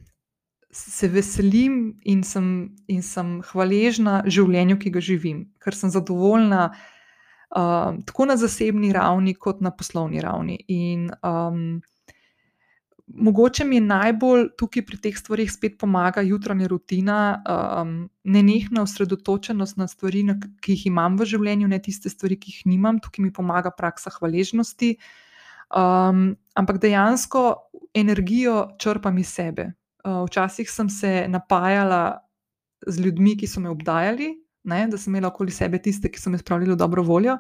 se 0.78 1.08
veselim 1.08 1.98
in 2.06 2.24
sem, 2.24 2.76
in 2.88 3.02
sem 3.02 3.38
hvaležna 3.50 4.22
življenju, 4.30 4.78
ki 4.82 4.94
ga 4.94 5.02
živim, 5.04 5.44
ker 5.63 5.76
sem 5.76 5.92
zadovoljna 5.94 6.70
uh, 6.70 7.98
tako 8.06 8.28
na 8.30 8.38
zasebni 8.38 8.94
ravni, 8.96 9.34
kot 9.34 9.63
na 9.66 9.72
poslovni 9.74 10.22
ravni. 10.22 10.60
In 10.70 11.08
um, 11.26 11.80
mogoče 13.08 13.66
mi 13.66 13.80
najbolj 13.82 14.50
tukaj 14.60 14.86
pri 14.86 15.00
teh 15.08 15.18
stvarih 15.18 15.50
spet 15.52 15.80
pomaga 15.82 16.22
jutranja 16.28 16.70
rutina, 16.70 17.20
um, 17.42 17.96
nenehna 18.24 18.84
osredotočenost 18.86 19.80
na 19.82 19.88
stvari, 19.90 20.26
na, 20.28 20.38
ki 20.62 20.76
jih 20.76 20.90
imam 20.92 21.18
v 21.18 21.30
življenju, 21.34 21.72
ne 21.72 21.82
tiste 21.82 22.12
stvari, 22.13 22.38
ki 22.38 22.54
jih 22.54 22.68
nimam, 22.76 23.02
tukaj 23.02 23.26
mi 23.26 23.34
pomaga 23.34 23.74
praksa 23.74 24.13
hvaležnosti. 24.20 24.98
Um, 25.68 26.30
ampak 26.56 26.78
dejansko 26.84 27.44
energijo 27.98 28.62
črpam 28.80 29.18
iz 29.20 29.34
sebe. 29.34 29.72
Uh, 30.08 30.24
včasih 30.24 30.70
sem 30.72 30.89
se 30.89 31.26
napajala 31.28 32.22
z 32.88 33.02
ljudmi, 33.04 33.36
ki 33.36 33.48
so 33.48 33.60
me 33.60 33.70
obdajali, 33.70 34.30
ne, 34.63 34.86
da 34.88 34.98
sem 34.98 35.12
imela 35.12 35.28
okoli 35.28 35.52
sebe 35.52 35.82
tiste, 35.84 36.08
ki 36.08 36.22
so 36.22 36.32
me 36.32 36.39
spravili 36.39 36.72
v 36.72 36.80
dobro 36.80 37.04
voljo. 37.04 37.36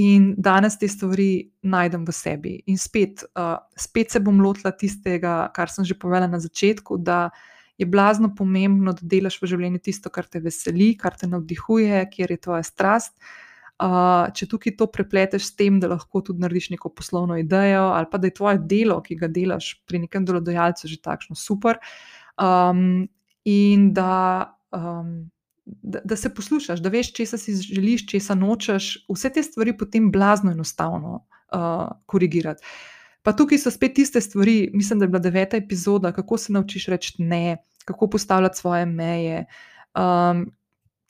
In 0.00 0.30
danes 0.38 0.78
te 0.78 0.88
stvari 0.88 1.50
najdem 1.66 2.06
v 2.06 2.14
sebi. 2.14 2.52
In 2.70 2.78
spet, 2.78 3.24
uh, 3.34 3.58
spet 3.76 4.14
se 4.14 4.22
bom 4.22 4.40
lotila 4.40 4.72
tistega, 4.72 5.50
kar 5.52 5.68
sem 5.68 5.84
že 5.84 5.98
povedala 5.98 6.30
na 6.30 6.40
začetku, 6.40 6.96
da 6.96 7.28
je 7.76 7.84
blazno 7.86 8.30
pomembno, 8.36 8.94
da 8.96 9.04
delaš 9.04 9.40
v 9.42 9.50
življenju 9.50 9.82
tisto, 9.82 10.10
kar 10.14 10.24
te 10.30 10.40
veseli, 10.40 10.94
kar 10.96 11.18
te 11.18 11.26
navdihuje, 11.26 12.06
kjer 12.14 12.36
je 12.36 12.42
tvoja 12.46 12.64
strast. 12.64 13.16
Uh, 13.18 13.49
Če 13.80 14.44
tukaj 14.44 14.74
to 14.76 14.90
prepleteš 14.92 15.46
s 15.48 15.54
tem, 15.56 15.78
da 15.80 15.88
lahko 15.88 16.20
tudi 16.20 16.42
narediš 16.42 16.68
neko 16.74 16.90
poslovno 16.92 17.38
idejo, 17.40 17.86
ali 17.96 18.08
pa 18.10 18.18
da 18.20 18.28
je 18.28 18.36
tvoje 18.36 18.60
delo, 18.68 18.98
ki 19.00 19.16
ga 19.16 19.28
delaš 19.32 19.72
pri 19.88 20.02
nekem 20.04 20.26
delodajalcu, 20.28 20.90
že 20.90 21.00
takšno 21.00 21.38
super, 21.38 21.80
um, 22.36 23.08
in 23.48 23.86
da, 23.96 24.52
um, 24.76 25.30
da, 25.64 26.04
da 26.04 26.16
se 26.20 26.28
poslušaš, 26.34 26.84
da 26.84 26.92
veš, 26.92 27.14
če 27.16 27.26
si 27.32 27.56
želiš, 27.70 28.04
če 28.12 28.20
se 28.20 28.36
nočeš, 28.36 28.90
vse 29.08 29.32
te 29.32 29.46
stvari 29.48 29.72
potem 29.72 30.12
blazno 30.12 30.52
enostavno 30.52 31.22
uh, 31.24 31.88
korigirati. 32.04 32.60
Pa 33.24 33.32
tukaj 33.36 33.64
so 33.64 33.72
spet 33.72 33.96
tiste 33.96 34.20
stvari, 34.20 34.70
mislim, 34.76 35.00
da 35.00 35.08
je 35.08 35.14
bila 35.16 35.24
deveta 35.24 35.56
epizoda, 35.56 36.12
kako 36.12 36.36
se 36.36 36.52
naučiš 36.52 36.86
reči 36.92 37.16
ne, 37.24 37.62
kako 37.84 38.12
postavljati 38.12 38.60
svoje 38.60 38.86
meje. 38.86 39.44
Um, 39.96 40.50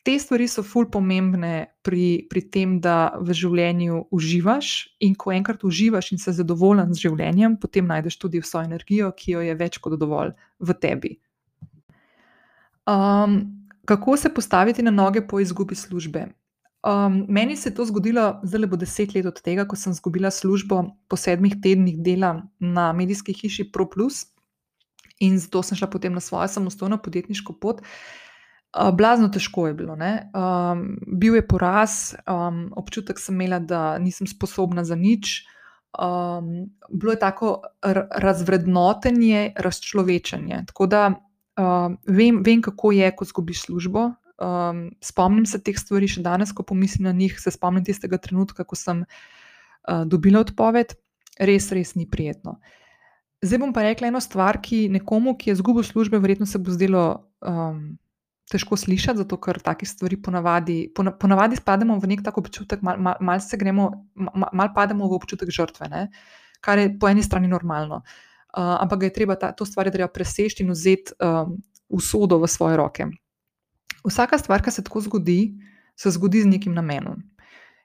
te 0.02 0.18
stvari 0.18 0.48
so 0.48 0.62
ful 0.62 0.88
pomembne 0.90 1.70
pri, 1.82 2.26
pri 2.30 2.42
tem, 2.52 2.78
da 2.80 3.12
v 3.20 3.34
življenju 3.36 4.06
uživaš 4.14 4.72
in 5.04 5.14
ko 5.18 5.32
enkrat 5.34 5.64
uživaš 5.66 6.12
in 6.14 6.22
si 6.22 6.32
zadovoljen 6.32 6.94
z 6.94 7.06
življenjem, 7.06 7.56
potem 7.60 7.88
najdeš 7.88 8.18
tudi 8.22 8.40
vso 8.40 8.62
energijo, 8.64 9.12
ki 9.16 9.36
jo 9.36 9.44
je 9.44 9.56
več 9.60 9.78
kot 9.82 9.98
dovolj 10.00 10.34
v 10.58 10.76
tebi. 10.80 11.14
Um, 12.88 13.40
kako 13.84 14.16
se 14.16 14.32
postaviti 14.34 14.82
na 14.82 14.90
noge 14.90 15.22
po 15.26 15.40
izgubi 15.40 15.76
službe? 15.76 16.30
Um, 16.80 17.26
meni 17.28 17.56
se 17.56 17.68
je 17.68 17.74
to 17.76 17.84
zgodilo, 17.84 18.40
zdaj 18.42 18.66
bo 18.66 18.76
deset 18.80 19.12
let 19.14 19.26
od 19.28 19.40
tega, 19.44 19.66
ko 19.68 19.76
sem 19.76 19.92
izgubila 19.92 20.30
službo 20.32 20.86
po 21.08 21.16
sedmih 21.16 21.58
tednih 21.60 21.98
dela 22.00 22.38
na 22.58 22.92
medijski 22.96 23.34
hiši 23.36 23.68
ProPlus 23.72 24.24
in 25.20 25.36
zato 25.36 25.60
sem 25.62 25.76
šla 25.76 25.90
potem 25.92 26.16
na 26.16 26.24
svojo 26.24 26.48
samostojno 26.48 26.96
podjetniško 27.04 27.52
pot. 27.60 27.82
Blazno 28.70 29.28
težko 29.28 29.66
je 29.66 29.74
bilo. 29.74 29.96
Um, 29.98 30.85
bil 31.18 31.35
je 31.35 31.46
poraz, 31.46 32.14
um, 32.22 32.68
občutek 32.78 33.18
sem 33.18 33.35
imela, 33.35 33.59
da 33.59 33.98
nisem 33.98 34.28
sposobna 34.30 34.85
za 34.85 34.94
nič. 34.94 35.42
Um, 35.98 36.70
bilo 36.90 37.12
je 37.12 37.18
tako 37.18 37.62
razvrednotenje, 38.11 39.52
razčlovečenje. 39.56 40.62
Tako 40.70 40.87
da 40.87 41.02
um, 41.11 41.98
vem, 42.06 42.42
vem, 42.46 42.62
kako 42.62 42.92
je, 42.92 43.11
ko 43.16 43.26
zgubiš 43.26 43.64
službo. 43.66 44.12
Um, 44.38 44.92
spomnim 45.02 45.46
se 45.46 45.59
teh 45.59 45.74
stvari 45.76 46.06
še 46.09 46.22
danes, 46.22 46.52
ko 46.54 46.62
pomislim 46.62 47.09
na 47.11 47.12
njih, 47.12 47.35
se 47.42 47.50
spomnim 47.50 47.85
tistega 47.85 48.20
trenutka, 48.22 48.64
ko 48.64 48.78
sem 48.78 49.02
uh, 49.02 50.04
dobila 50.06 50.44
odpoved. 50.46 50.94
Res, 51.40 51.66
res 51.74 51.96
ni 51.98 52.06
prijetno. 52.06 52.61
Zdaj 53.42 53.59
bom 53.59 53.74
pa 53.74 53.83
rekla 53.83 54.12
eno 54.12 54.20
stvar, 54.22 54.61
ki 54.62 54.87
nekomu, 54.92 55.35
ki 55.35 55.50
je 55.50 55.56
izgubil 55.59 55.83
službe, 55.83 56.20
verjetno 56.22 56.46
se 56.46 56.61
bo 56.62 56.70
zdelo. 56.70 57.04
Um, 57.42 57.98
težko 58.50 58.76
slišati, 58.76 59.22
zato 59.22 59.38
ker 59.38 59.60
take 59.62 59.86
stvari 59.86 60.18
ponavadi, 60.22 60.80
ponavadi 60.94 61.58
spademo 61.60 61.98
v 62.02 62.10
nek 62.10 62.24
tak 62.26 62.38
občutek, 62.40 62.82
malo 62.82 62.98
mal, 62.98 63.20
mal 63.20 63.40
se 63.40 63.56
gremo, 63.56 63.90
malo 64.14 64.50
mal 64.52 64.72
pademo 64.74 65.08
v 65.08 65.18
občutek 65.20 65.52
žrtve, 65.54 65.88
ne? 65.90 66.08
kar 66.60 66.78
je 66.78 66.90
po 67.00 67.08
eni 67.08 67.22
strani 67.22 67.48
normalno. 67.48 68.02
Uh, 68.50 68.76
ampak 68.82 69.06
je 69.06 69.12
treba 69.14 69.36
ta, 69.38 69.52
to 69.54 69.64
stvar 69.64 69.86
je 69.86 69.94
treba 69.94 70.10
preseči 70.10 70.64
in 70.64 70.74
vzeti 70.74 71.14
um, 71.22 71.54
usodo 71.88 72.40
v 72.42 72.48
svoje 72.50 72.76
roke. 72.76 73.06
Vsaka 74.04 74.38
stvar, 74.38 74.62
ki 74.62 74.74
se 74.74 74.84
tako 74.84 75.00
zgodi, 75.00 75.54
se 75.96 76.10
zgodi 76.10 76.42
z 76.42 76.50
nekim 76.50 76.74
namenom. 76.74 77.22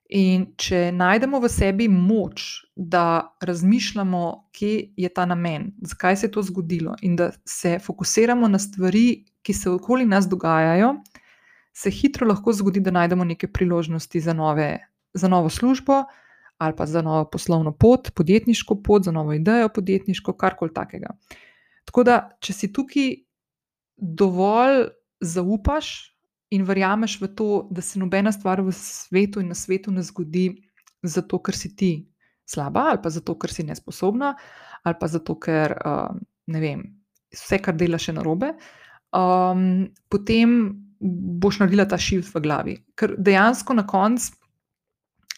In 0.10 0.46
če 0.58 0.92
najdemo 0.94 1.40
v 1.42 1.50
sebi 1.50 1.88
moč, 1.90 2.66
da 2.76 3.36
razmišljamo, 3.42 4.50
kje 4.54 4.74
je 4.98 5.10
ta 5.10 5.26
namen, 5.26 5.72
zakaj 5.82 6.18
se 6.18 6.28
je 6.28 6.34
to 6.36 6.44
zgodilo, 6.46 6.94
in 7.02 7.16
da 7.16 7.32
se 7.46 7.80
fokusiramo 7.80 8.48
na 8.48 8.60
stvari, 8.60 9.26
ki 9.46 9.54
se 9.54 9.70
okoli 9.70 10.06
nas 10.10 10.28
dogajajo, 10.30 10.96
se 11.76 11.92
hitro 11.92 12.28
lahko 12.28 12.54
zgodi, 12.54 12.82
da 12.82 12.92
najdemo 12.92 13.26
neke 13.26 13.48
priložnosti 13.52 14.20
za, 14.20 14.34
nove, 14.34 14.80
za 15.14 15.28
novo 15.28 15.50
službo 15.50 16.04
ali 16.58 16.76
pa 16.76 16.86
za 16.86 17.02
novo 17.02 17.26
poslovno 17.30 17.74
pot, 17.76 18.14
podjetniško 18.16 18.78
pot, 18.82 19.04
za 19.04 19.12
novo 19.12 19.34
idejo 19.34 19.70
podjetniško, 19.70 20.34
karkoli 20.34 20.72
takega. 20.74 21.10
Tako 21.86 22.04
da, 22.08 22.14
če 22.40 22.54
si 22.54 22.70
tukaj 22.74 23.10
dovolj 23.98 24.86
zaupaš 25.20 25.90
in 26.56 26.64
verjameš 26.64 27.18
v 27.22 27.28
to, 27.36 27.50
da 27.72 27.84
se 27.84 28.00
nobena 28.00 28.32
stvar 28.32 28.64
v 28.64 28.72
svetu 28.72 29.44
in 29.44 29.52
na 29.52 29.58
svetu 29.60 29.92
ne 29.92 30.04
zgodi 30.04 30.46
zato, 31.04 31.42
ker 31.44 31.60
si 31.60 31.74
ti 31.76 31.92
slaba 32.48 32.88
ali 32.94 33.04
pa 33.04 33.12
zato, 33.12 33.36
ker 33.36 33.52
si 33.52 33.68
nesposobna 33.68 34.32
ali 34.84 34.96
pa 35.00 35.12
zato, 35.12 35.36
ker 35.36 35.76
uh, 35.76 36.16
ne 36.48 36.64
vem, 36.64 36.88
vse, 37.36 37.60
kar 37.60 37.76
delaš, 37.76 38.08
je 38.14 38.16
narobe, 38.16 38.54
uh, 38.56 38.85
um, 39.12 39.86
potem 40.10 40.74
boš 41.42 41.60
naredila 41.60 41.86
ta 41.86 41.98
šift 41.98 42.34
v 42.34 42.42
glavi. 42.42 42.76
Ker 42.98 43.16
dejansko 43.18 43.76
na 43.78 43.86
koncu, 43.88 44.32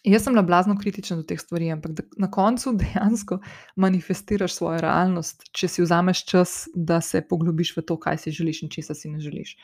jaz 0.07 0.23
sem 0.23 0.37
blazno 0.45 0.77
kritična 0.79 1.17
do 1.17 1.23
teh 1.27 1.39
stvari, 1.41 1.71
ampak 1.71 2.05
na 2.17 2.29
koncu 2.31 2.73
dejansko 2.77 3.39
manifestiraš 3.75 4.55
svojo 4.55 4.81
realnost, 4.81 5.49
če 5.51 5.67
si 5.67 5.83
vzameš 5.83 6.23
čas, 6.25 6.55
da 6.75 7.01
se 7.01 7.21
poglobiš 7.21 7.75
v 7.77 7.85
to, 7.87 7.97
kaj 7.99 8.23
si 8.23 8.31
želiš 8.31 8.63
in 8.63 8.71
česa 8.73 8.95
si 8.95 9.11
ne 9.11 9.19
želiš. 9.19 9.57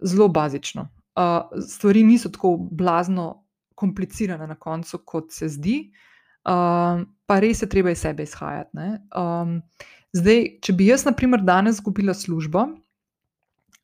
Zelo 0.00 0.28
bazično. 0.28 0.88
Uh, 1.18 1.50
stvari 1.66 2.04
niso 2.06 2.30
tako 2.32 2.56
blazno 2.56 3.44
komplicirane 3.74 4.46
na 4.46 4.54
koncu, 4.54 5.00
kot 5.04 5.32
se 5.32 5.48
zdi. 5.48 5.90
Uh, 6.44 7.02
pa 7.26 7.40
res 7.40 7.62
je 7.62 7.68
treba 7.68 7.92
iz 7.92 8.00
sebe 8.00 8.24
izhajati. 8.24 8.76
Um, 9.16 9.58
zdaj, 10.16 10.46
če 10.64 10.72
bi 10.76 10.88
jaz, 10.88 11.04
na 11.04 11.12
primer, 11.16 11.42
danes 11.44 11.80
izgubila 11.80 12.14
službo, 12.16 12.66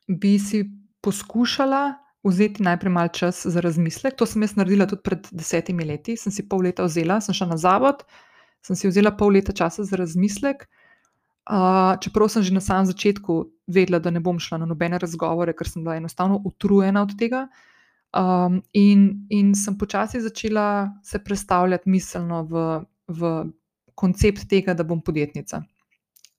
bi 0.07 0.39
si 0.39 0.63
poskušala 1.01 1.95
vzeti 2.23 2.63
najprej 2.63 2.91
malo 2.91 3.07
čas 3.07 3.45
za 3.45 3.61
razmislek. 3.61 4.15
To 4.15 4.25
sem 4.25 4.41
jaz 4.41 4.55
naredila 4.55 4.87
tudi 4.87 5.01
pred 5.03 5.27
desetimi 5.31 5.85
leti. 5.85 6.17
Sem 6.17 6.31
si 6.31 6.47
pol 6.49 6.65
leta 6.67 6.83
vzela, 6.83 7.21
sem 7.21 7.35
šla 7.35 7.47
na 7.53 7.57
zavod, 7.57 8.03
sem 8.65 8.75
si 8.75 8.87
vzela 8.87 9.11
pol 9.15 9.37
leta 9.37 9.53
časa 9.55 9.83
za 9.83 9.95
razmislek. 9.95 10.67
Uh, 11.47 11.95
čeprav 12.03 12.27
sem 12.27 12.43
že 12.43 12.51
na 12.51 12.59
samem 12.59 12.85
začetku 12.85 13.45
vedela, 13.71 14.01
da 14.03 14.11
ne 14.11 14.19
bom 14.19 14.39
šla 14.39 14.57
na 14.57 14.65
nobene 14.67 14.99
razgovore, 14.99 15.53
ker 15.55 15.69
sem 15.69 15.83
bila 15.83 15.95
enostavno 15.95 16.41
utrujena 16.43 17.01
od 17.01 17.15
tega. 17.19 17.47
Um, 18.11 18.59
in, 18.73 19.27
in 19.29 19.55
sem 19.55 19.77
počasi 19.77 20.19
začela 20.21 20.91
se 21.03 21.23
predstavljati 21.23 21.89
miselno 21.89 22.43
v, 22.43 22.65
v 23.07 23.31
koncept 23.95 24.47
tega, 24.49 24.73
da 24.73 24.83
bom 24.83 24.99
podjetnica. 25.01 25.63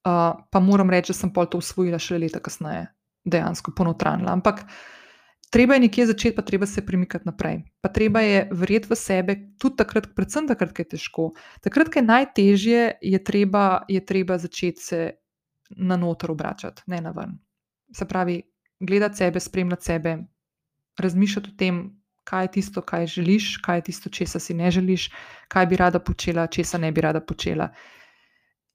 Uh, 0.04 0.36
pa 0.50 0.60
moram 0.60 0.90
reči, 0.90 1.12
da 1.12 1.16
sem 1.16 1.32
pol 1.32 1.48
to 1.48 1.58
usvojila 1.58 1.98
šele 1.98 2.26
leta 2.26 2.40
kasneje 2.44 2.88
dejansko 3.24 3.72
ponotranila. 3.76 4.32
Ampak 4.32 4.64
treba 5.50 5.74
je 5.74 5.80
nekje 5.80 6.06
začeti, 6.06 6.36
pa 6.36 6.42
treba 6.42 6.66
se 6.66 6.86
premikati 6.86 7.28
naprej. 7.28 7.62
Pa 7.80 7.88
treba 7.88 8.20
je 8.20 8.48
verjeti 8.52 8.88
v 8.90 8.96
sebe, 8.96 9.36
tudi 9.58 9.76
takrat, 9.76 10.10
predvsem 10.16 10.48
takrat, 10.48 10.72
ko 10.72 10.82
je 10.82 10.88
težko. 10.94 11.28
Takrat, 11.64 11.92
ko 11.92 11.98
je 11.98 12.06
najtežje, 12.06 12.82
je 13.02 13.24
treba, 13.24 13.84
je 13.88 14.04
treba 14.04 14.38
začeti 14.38 14.80
se 14.80 15.10
na 15.76 15.96
noter 15.96 16.30
obračati, 16.30 16.82
ne 16.86 17.00
na 17.00 17.10
ven. 17.12 17.38
Se 17.92 18.04
pravi, 18.08 18.42
gledati 18.80 19.16
sebe, 19.16 19.40
spremljati 19.40 19.84
sebe, 19.84 20.18
razmišljati 20.98 21.50
o 21.50 21.56
tem, 21.58 21.98
kaj 22.24 22.44
je 22.44 22.50
tisto, 22.52 22.82
kaj 22.82 23.06
želiš, 23.06 23.56
kaj 23.64 23.78
je 23.78 23.82
tisto, 23.82 24.10
česa 24.10 24.38
si 24.38 24.54
ne 24.54 24.70
želiš, 24.70 25.10
kaj 25.48 25.66
bi 25.66 25.76
rada 25.76 25.98
počela, 25.98 26.46
česa 26.46 26.78
ne 26.78 26.92
bi 26.92 27.00
rada 27.00 27.20
počela. 27.20 27.70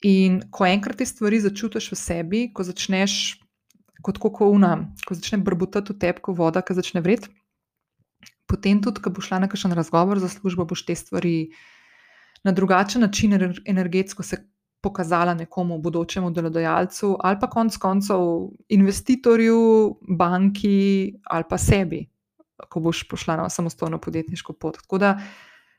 In 0.01 0.41
ko 0.51 0.65
enkrat 0.65 0.97
te 0.97 1.05
stvari 1.05 1.39
začutiš 1.39 1.91
v 1.91 1.95
sebi, 1.95 2.41
ko 2.53 2.63
začneš 2.63 3.42
kot 4.01 4.17
kokouna, 4.17 4.93
ko 5.05 5.15
začne 5.15 5.37
brbotati 5.43 5.93
v 5.93 5.99
tebi, 5.99 6.23
ko 6.23 6.33
voda, 6.33 6.61
ki 6.61 6.75
začne 6.75 7.01
vreti, 7.03 7.29
potem 8.47 8.81
tudi, 8.81 9.01
ko 9.03 9.13
boš 9.13 9.29
šla 9.29 9.43
na 9.43 9.51
kakšen 9.51 9.73
razgovor 9.73 10.19
za 10.19 10.29
službo, 10.29 10.65
boš 10.65 10.85
te 10.85 10.95
stvari 10.95 11.53
na 12.43 12.51
drugačen 12.51 13.01
način 13.01 13.33
energetsko 13.65 14.23
se 14.23 14.43
pokazala 14.83 15.33
nekomu, 15.33 15.79
bodočemu 15.79 16.31
delodajalcu, 16.31 17.15
ali 17.19 17.39
pa 17.39 17.47
konec 17.49 17.77
koncev 17.77 18.19
investitorju, 18.69 19.95
banki 20.19 21.13
ali 21.23 21.43
pa 21.49 21.57
sebi, 21.57 22.03
ko 22.69 22.83
boš 22.83 23.07
pošla 23.07 23.37
na 23.37 23.49
samostojno 23.49 23.97
podjetniško 23.97 24.53
pot. 24.53 24.81
Tako 24.81 24.97
da 24.97 25.13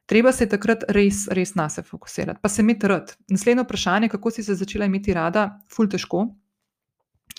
treba 0.07 0.33
se 0.33 0.49
takrat 0.49 0.89
res, 0.89 1.27
res 1.29 1.55
na 1.55 1.69
se 1.69 1.83
fokusirati, 1.83 2.41
pa 2.43 2.49
se 2.49 2.63
imeti 2.63 2.89
rad. 2.89 3.13
Naslednje 3.29 3.63
vprašanje, 3.63 4.09
kako 4.09 4.31
si 4.31 4.43
se 4.43 4.55
začela 4.55 4.89
imeti 4.89 5.13
rada, 5.15 5.61
ful 5.69 5.89
težko 5.89 6.31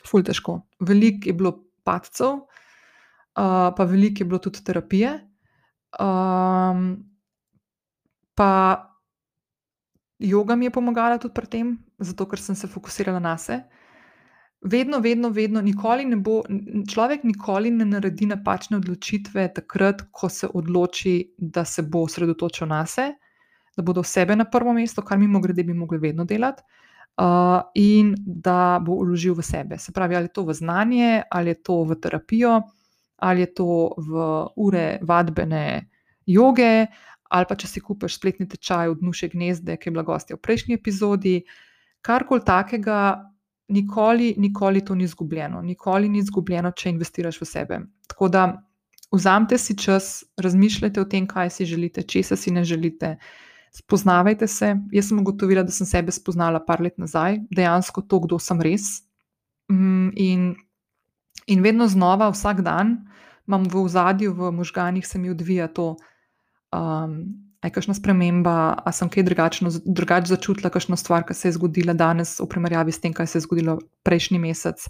ful 0.08 0.24
težko. 0.26 0.60
Veliko 0.80 1.30
je 1.30 1.34
bilo 1.34 1.52
padcev, 1.86 2.42
uh, 2.42 3.70
pa 3.78 3.88
veliko 3.88 4.24
je 4.24 4.30
bilo 4.30 4.40
tudi 4.40 4.64
terapije. 4.64 5.14
Um, 6.00 6.98
pa 8.36 8.52
joga 10.20 10.56
mi 10.56 10.66
je 10.66 10.72
pomagala 10.72 11.18
tudi 11.18 11.34
pri 11.34 11.48
tem, 11.48 11.74
zato 12.00 12.28
ker 12.28 12.40
sem 12.40 12.56
se 12.56 12.68
fokusirala 12.68 13.20
na 13.20 13.38
sebe. 13.38 13.64
Vedno, 14.66 14.98
vedno, 15.00 15.30
vedno, 15.30 15.62
nikoli 15.62 16.08
ne 16.10 16.18
bo, 16.18 16.40
človek 16.90 17.24
nikoli 17.24 17.70
ne 17.72 17.86
naredi 17.86 18.26
napačne 18.26 18.80
odločitve 18.80 19.44
takrat, 19.54 20.08
ko 20.12 20.30
se 20.30 20.48
odloči, 20.48 21.36
da 21.38 21.66
se 21.66 21.84
bo 21.84 22.02
osredotočil 22.08 22.68
na 22.68 22.82
sebe, 22.90 23.14
da 23.78 23.84
bodo 23.84 24.04
sebe 24.04 24.36
na 24.36 24.48
prvo 24.50 24.74
mesto, 24.74 25.04
kar 25.06 25.20
mimo 25.22 25.40
grede 25.44 25.64
bi 25.64 25.74
mogli 25.74 26.00
vedno 26.02 26.26
delati 26.26 26.64
in 27.76 28.16
da 28.20 28.80
bo 28.84 29.00
uložil 29.00 29.36
v 29.36 29.44
sebe. 29.44 29.78
Se 29.78 29.92
pravi, 29.92 30.16
ali 30.16 30.26
je 30.26 30.34
to 30.34 30.44
v 30.44 30.54
znanje, 30.54 31.24
ali 31.32 31.50
je 31.50 31.62
to 31.64 31.84
v 31.84 31.96
terapijo, 31.96 32.62
ali 33.18 33.42
je 33.42 33.54
to 33.54 33.96
v 33.98 34.26
ure 34.56 35.00
vadbene 35.02 35.90
joge, 36.26 36.88
ali 37.30 37.46
pa 37.50 37.56
če 37.56 37.68
si 37.68 37.82
kupiš 37.82 38.20
spletni 38.20 38.48
tečaj 38.48 38.92
od 38.92 39.04
Nuše 39.04 39.30
gnezde, 39.34 39.78
ki 39.78 39.90
je 39.90 39.94
bila 39.96 40.04
gostja 40.04 40.36
v 40.36 40.44
prejšnji 40.44 40.76
epizodi. 40.76 41.40
Karkoli 42.06 42.44
takega, 42.46 43.32
nikoli, 43.68 44.36
nikoli 44.38 44.84
to 44.86 44.96
ni 44.96 45.08
izgubljeno, 45.08 45.62
nikoli 45.62 46.10
ni 46.10 46.20
izgubljeno, 46.20 46.72
če 46.72 46.92
investiraš 46.94 47.42
v 47.42 47.48
sebe. 47.50 47.80
Tako 48.08 48.30
da 48.30 48.46
vzamete 49.12 49.58
si 49.58 49.78
čas, 49.78 50.24
razmišljajte 50.38 51.02
o 51.02 51.10
tem, 51.10 51.28
kaj 51.28 51.50
si 51.50 51.66
želite, 51.66 52.04
česa 52.04 52.36
si 52.36 52.52
ne 52.52 52.64
želite. 52.64 53.16
Spoznavajte 53.76 54.48
se. 54.48 54.76
Jaz 54.92 55.10
sem 55.10 55.20
ugotovila, 55.20 55.64
da 55.64 55.74
sem 55.76 55.88
sebe 55.88 56.14
spoznala 56.16 56.62
par 56.64 56.80
let 56.82 56.96
nazaj, 57.02 57.42
dejansko 57.52 58.06
to, 58.08 58.22
kdo 58.24 58.40
sem 58.40 58.62
res. 58.64 59.04
Mm, 59.72 60.12
in, 60.16 60.46
in 61.52 61.64
vedno 61.66 61.88
znova, 61.92 62.30
vsak 62.32 62.62
dan, 62.64 63.02
imam 63.48 63.66
v 63.68 63.82
ozadju, 63.84 64.34
v 64.34 64.52
možganjih 64.56 65.08
se 65.08 65.20
mi 65.20 65.34
odvija 65.34 65.68
to, 65.68 65.96
um, 66.72 67.18
aj 67.66 67.74
kakšna 67.76 67.98
sprememba, 67.98 68.78
a 68.80 68.94
sem 68.96 69.10
kaj 69.10 69.26
drugače 69.26 70.30
začutila, 70.30 70.72
kakšno 70.72 70.96
stvar, 70.96 71.26
ki 71.28 71.34
se 71.34 71.50
je 71.50 71.58
zgodila 71.58 71.98
danes, 71.98 72.38
v 72.40 72.48
primerjavi 72.48 72.94
s 72.94 73.02
tem, 73.02 73.14
kaj 73.14 73.28
se 73.28 73.40
je 73.42 73.46
zgodilo 73.48 73.80
prejšnji 74.08 74.40
mesec. 74.40 74.88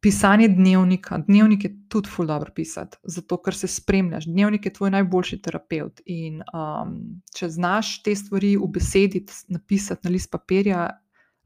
Pisanje 0.00 0.48
dnevnika. 0.48 1.18
Dnevnik 1.18 1.64
je 1.64 1.70
tudi 1.88 2.10
ful 2.12 2.26
dobro 2.26 2.52
pisati, 2.54 2.98
zato 3.02 3.38
ker 3.42 3.54
se 3.54 3.68
spremljaš. 3.68 4.26
Dnevnik 4.28 4.66
je 4.66 4.72
tvoj 4.72 4.90
najboljši 4.90 5.40
terapeut. 5.42 6.02
In 6.06 6.42
um, 6.52 6.98
če 7.34 7.48
znaš 7.50 8.02
te 8.02 8.14
stvari 8.16 8.54
v 8.60 8.68
besedi 8.72 9.24
napisati 9.48 10.06
na 10.06 10.12
list 10.12 10.30
papirja, 10.30 10.84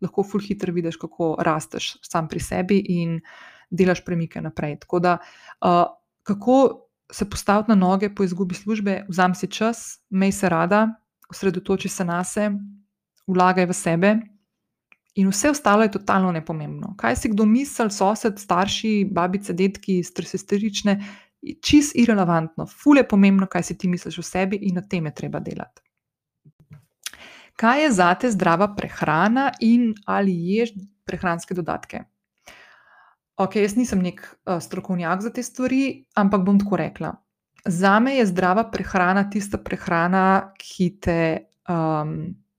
lahko 0.03 0.24
ful 0.26 0.42
hitro 0.42 0.74
vidiš, 0.74 0.98
kako 1.01 1.36
rasteš 1.38 1.94
sam 2.03 2.28
pri 2.28 2.40
sebi 2.40 2.80
in 2.98 3.20
delaš 3.70 4.05
premike 4.05 4.42
naprej. 4.42 4.80
Tako 4.82 4.98
da, 4.98 5.16
uh, 5.64 5.84
kako 6.22 6.86
se 7.12 7.30
postaviti 7.30 7.70
na 7.70 7.74
noge 7.74 8.14
po 8.14 8.24
izgubi 8.24 8.55
službe, 8.55 9.05
vzam 9.09 9.34
si 9.34 9.46
čas, 9.46 10.01
mej 10.11 10.32
se 10.32 10.48
rada, 10.48 10.88
osredotoči 11.30 11.88
se 11.88 12.05
na 12.05 12.24
sebe, 12.24 12.59
vlagaj 13.26 13.66
v 13.66 13.74
sebe. 13.74 14.14
In 15.14 15.28
vse 15.28 15.50
ostalo 15.50 15.82
je 15.82 15.90
totalno 15.90 16.32
nepomembno. 16.32 16.94
Kaj 16.98 17.16
si 17.16 17.28
kdo 17.28 17.44
misli, 17.46 17.90
sosed, 17.90 18.38
starši, 18.38 19.08
babice, 19.11 19.52
detki, 19.52 20.02
stresesterične, 20.06 20.96
čist 21.62 21.96
irrelevantno. 21.98 22.66
Ful 22.66 23.00
je 23.00 23.08
pomembno, 23.08 23.48
kaj 23.50 23.62
si 23.62 23.78
ti 23.78 23.88
misliš 23.88 24.20
o 24.20 24.22
sebi 24.22 24.61
in 24.68 24.78
na 24.78 24.84
tem 24.86 25.06
je 25.06 25.14
treba 25.14 25.40
delati. 25.40 25.82
Kaj 27.61 27.82
je 27.82 27.90
za 27.92 28.14
te 28.14 28.30
zdrava 28.30 28.70
prehrana 28.76 29.50
in 29.61 29.90
ali 30.06 30.32
ješ 30.54 30.72
prehranske 31.04 31.54
dodatke? 31.54 32.04
Ok, 33.40 33.56
jaz 33.56 33.74
nisem 33.76 34.02
nek 34.04 34.20
uh, 34.22 34.61
strokovnjak 34.61 35.22
za 35.24 35.32
te 35.32 35.42
stvari, 35.42 36.04
ampak 36.14 36.44
bom 36.44 36.61
tako 36.61 36.76
rekla. 36.76 37.14
Za 37.64 37.98
me 38.00 38.14
je 38.14 38.26
zdrava 38.26 38.68
prehrana 38.70 39.26
tista 39.30 39.58
prehrana, 39.58 40.52
ki 40.61 40.88
te 41.00 41.18
um, 41.68 42.14
Eh, 42.22 42.49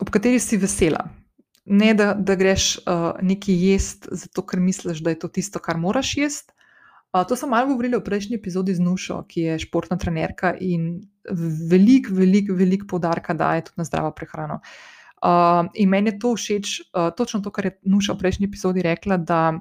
ob 0.00 0.10
kateri 0.10 0.40
si 0.40 0.58
vesela. 0.60 1.06
Ne, 1.64 1.94
da, 1.96 2.12
da 2.12 2.34
greš 2.36 2.74
uh, 2.84 3.14
nekaj 3.24 3.56
jesti, 3.56 4.08
zato 4.12 4.42
ker 4.44 4.60
misliš, 4.60 5.00
da 5.00 5.14
je 5.14 5.18
to 5.22 5.30
tisto, 5.32 5.58
kar 5.58 5.78
moraš 5.80 6.16
jesti. 6.18 6.52
Uh, 7.14 7.22
to 7.28 7.38
sem 7.40 7.48
malo 7.48 7.70
govorila 7.72 8.02
v 8.02 8.04
prejšnji 8.04 8.36
epizodi 8.36 8.74
z 8.76 8.84
Nušo, 8.84 9.22
ki 9.28 9.46
je 9.46 9.58
športna 9.64 9.96
trenerka 9.96 10.52
in 10.60 10.98
veliko, 11.70 12.12
veliko, 12.12 12.56
veliko 12.58 12.88
poudarka 12.90 13.32
daje 13.34 13.64
tudi 13.70 13.80
na 13.80 13.88
zdravo 13.88 14.12
prehrano. 14.12 14.60
Uh, 15.24 15.70
in 15.80 15.88
meni 15.88 16.12
je 16.12 16.18
to 16.20 16.34
všeč, 16.36 16.74
uh, 16.92 17.08
točno 17.16 17.40
to, 17.40 17.54
kar 17.54 17.70
je 17.70 17.78
Nuša 17.88 18.12
v 18.12 18.20
prejšnji 18.20 18.50
epizodi 18.50 18.84
rekla, 18.84 19.16
da 19.16 19.54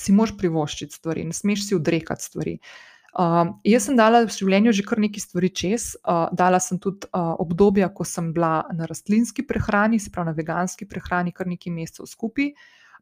si 0.00 0.16
moš 0.16 0.32
privoščiti 0.40 0.96
stvari, 0.96 1.26
ne 1.28 1.36
smeš 1.36 1.66
si 1.66 1.76
odrekati 1.76 2.24
stvari. 2.24 2.56
Uh, 2.56 2.90
Uh, 3.10 3.58
jaz 3.66 3.88
sem 3.88 3.96
dala 3.98 4.22
v 4.22 4.30
življenju 4.30 4.72
že 4.76 4.84
kar 4.86 5.00
nekaj 5.02 5.24
stvari 5.24 5.50
čez. 5.50 5.96
Uh, 6.04 6.30
dala 6.30 6.60
sem 6.62 6.78
tudi 6.78 7.08
uh, 7.10 7.34
obdobja, 7.42 7.90
ko 7.90 8.06
sem 8.06 8.30
bila 8.34 8.62
na 8.76 8.86
rastlinski 8.86 9.42
prehrani, 9.46 9.98
se 9.98 10.12
pravi 10.14 10.30
na 10.30 10.36
veganski 10.36 10.86
prehrani, 10.86 11.34
kar 11.34 11.50
nekaj 11.50 11.74
mesecev 11.74 12.06
skupaj, 12.06 12.52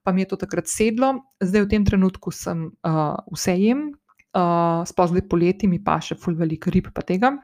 pa 0.03 0.15
mi 0.17 0.25
je 0.25 0.33
to 0.33 0.41
takrat 0.41 0.71
sedlo. 0.71 1.13
Zdaj, 1.45 1.67
v 1.67 1.71
tem 1.75 1.85
trenutku, 1.85 2.33
sem 2.33 2.71
uh, 2.73 3.21
vse 3.37 3.59
jem, 3.61 3.91
uh, 4.33 4.81
sploh 4.89 5.13
zdaj 5.13 5.29
poleti, 5.29 5.69
mi 5.69 5.83
pa 5.83 6.01
še 6.01 6.17
ful 6.17 6.39
veliko 6.39 6.73
rib 6.73 6.89
pa 6.95 7.05
tega. 7.05 7.37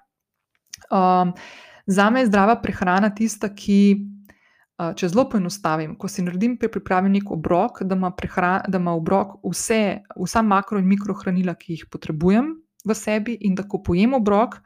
Um, 0.88 1.36
za 1.84 2.08
me 2.08 2.24
je 2.24 2.32
zdrava 2.32 2.56
prehrana 2.64 3.12
tista, 3.12 3.52
ki. 3.52 4.13
Če 4.74 5.06
zelo 5.06 5.28
poenostavim, 5.30 5.92
ko 5.94 6.08
si 6.10 6.24
naredim 6.26 6.56
pri 6.58 6.66
pripravi 6.74 7.10
nek 7.12 7.28
obrok, 7.30 7.84
da 7.86 7.94
ima, 7.94 8.10
prehran, 8.10 8.64
da 8.66 8.80
ima 8.82 8.96
obrok 8.98 9.36
vse, 9.46 10.02
vsa 10.18 10.42
makro 10.42 10.80
in 10.82 10.88
mikrohranila, 10.90 11.54
ki 11.54 11.76
jih 11.76 11.84
potrebujem 11.92 12.48
v 12.82 12.96
sebi, 12.98 13.36
in 13.46 13.54
da 13.54 13.62
ko 13.70 13.78
pojem 13.86 14.16
obrok, 14.18 14.58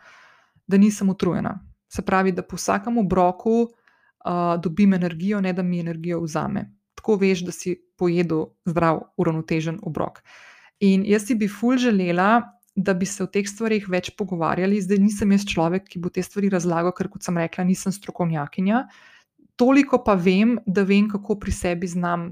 da 0.64 0.80
nisem 0.80 1.12
utrujena. 1.12 1.58
Se 1.92 2.00
pravi, 2.04 2.32
da 2.32 2.42
po 2.42 2.56
vsakem 2.56 2.96
obroku 3.02 3.66
uh, 3.66 4.56
dobim 4.64 4.96
energijo, 4.96 5.42
ne 5.44 5.52
da 5.52 5.62
mi 5.62 5.82
energijo 5.84 6.22
vzame. 6.24 6.64
Tako 6.96 7.18
veš, 7.20 7.44
da 7.44 7.52
si 7.52 7.76
pojedel 8.00 8.46
zdrav, 8.64 9.02
uravnotežen 9.20 9.76
obrok. 9.84 10.22
In 10.80 11.04
jaz 11.04 11.28
si 11.28 11.36
bi 11.36 11.50
ful 11.52 11.76
želela, 11.76 12.46
da 12.78 12.94
bi 12.94 13.04
se 13.06 13.24
o 13.24 13.28
teh 13.28 13.44
stvarih 13.44 13.88
več 13.92 14.08
pogovarjali. 14.16 14.80
Zdaj 14.80 15.04
nisem 15.04 15.36
jaz 15.36 15.44
človek, 15.52 15.84
ki 15.92 16.00
bo 16.00 16.08
te 16.08 16.24
stvari 16.24 16.48
razlagal, 16.48 16.96
ker 16.96 17.12
kot 17.12 17.28
sem 17.28 17.36
rekla, 17.36 17.66
nisem 17.68 17.92
strokovnjakinja 17.92 18.86
toliko 19.58 19.98
pa 20.04 20.14
vem, 20.14 20.56
da 20.66 20.84
vem, 20.86 21.08
kako 21.10 21.38
pri 21.38 21.52
sebi 21.52 21.86
znam 21.86 22.30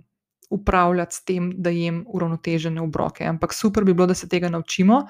upravljati 0.51 1.14
s 1.14 1.24
tem, 1.27 1.51
da 1.59 1.70
jem 1.74 2.05
uravnotežene 2.09 2.81
obroke. 2.81 3.27
Ampak 3.27 3.55
super 3.55 3.85
bi 3.85 3.95
bilo, 3.95 4.07
da 4.07 4.14
se 4.14 4.29
tega 4.29 4.49
naučimo. 4.49 5.03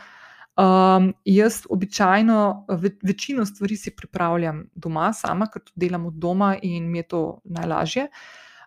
Um, 0.57 1.11
jaz 1.29 1.67
običajno 1.71 2.67
ve, 2.69 2.91
večino 3.05 3.45
stvari 3.47 3.77
si 3.77 3.93
pripravljam 3.97 4.63
doma, 4.75 5.11
sama, 5.13 5.51
ker 5.53 5.61
to 5.63 5.73
delam 5.77 6.07
od 6.09 6.15
doma 6.17 6.55
in 6.63 6.89
mi 6.91 6.99
je 6.99 7.09
to 7.13 7.23
najlažje. 7.45 8.07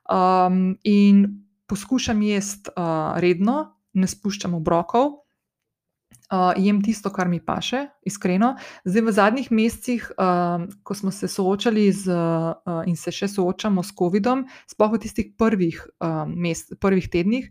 Um, 0.05 0.77
in 0.83 1.25
poskušam 1.65 2.21
jesti 2.21 2.69
uh, 2.77 3.17
redno, 3.17 3.63
ne 3.93 4.07
spuščam 4.07 4.53
obrokov, 4.53 5.23
uh, 6.31 6.53
jem 6.57 6.81
tisto, 6.83 7.09
kar 7.09 7.27
mi 7.27 7.39
paše, 7.45 7.85
iskreno. 8.05 8.55
Zdaj, 8.85 9.01
v 9.01 9.11
zadnjih 9.11 9.51
mesecih, 9.51 10.11
uh, 10.17 10.65
ko 10.83 10.95
smo 10.95 11.11
se 11.11 11.27
soočali 11.27 11.91
z, 11.91 12.13
uh, 12.13 12.81
in 12.85 12.95
se 12.95 13.11
še 13.11 13.27
soočamo 13.27 13.83
s 13.83 13.93
COVID-om, 13.97 14.45
sploh 14.69 14.95
v 14.95 15.01
tistih 15.05 15.31
prvih, 15.37 15.81
uh, 15.99 16.25
mest, 16.29 16.75
prvih 16.79 17.09
tednih, 17.09 17.49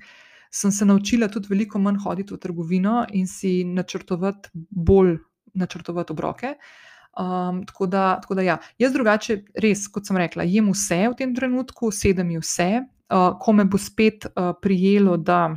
sem 0.51 0.73
se 0.73 0.87
naučila 0.89 1.29
tudi 1.29 1.51
veliko 1.51 1.79
manj 1.79 2.01
hoditi 2.05 2.35
v 2.35 2.41
trgovino 2.41 3.03
in 3.13 3.27
si 3.29 3.65
načrtovati 3.65 4.49
bolj 4.55 5.19
načrtovati 5.59 6.13
obroke. 6.13 6.55
Um, 7.19 7.65
tako, 7.67 7.87
da, 7.91 8.21
tako 8.23 8.37
da, 8.39 8.43
ja. 8.47 8.59
jaz 8.79 8.93
drugače, 8.95 9.43
res, 9.59 9.89
kot 9.91 10.07
sem 10.07 10.17
rekla, 10.21 10.47
jem 10.47 10.69
vse 10.71 11.01
v 11.09 11.17
tem 11.19 11.35
trenutku, 11.35 11.91
sedem 11.91 12.37
je 12.37 12.43
vse. 12.45 12.69
Uh, 13.09 13.33
ko 13.41 13.55
me 13.57 13.65
bo 13.65 13.81
spet 13.81 14.29
uh, 14.29 14.53
prijelo, 14.61 15.17
da 15.17 15.57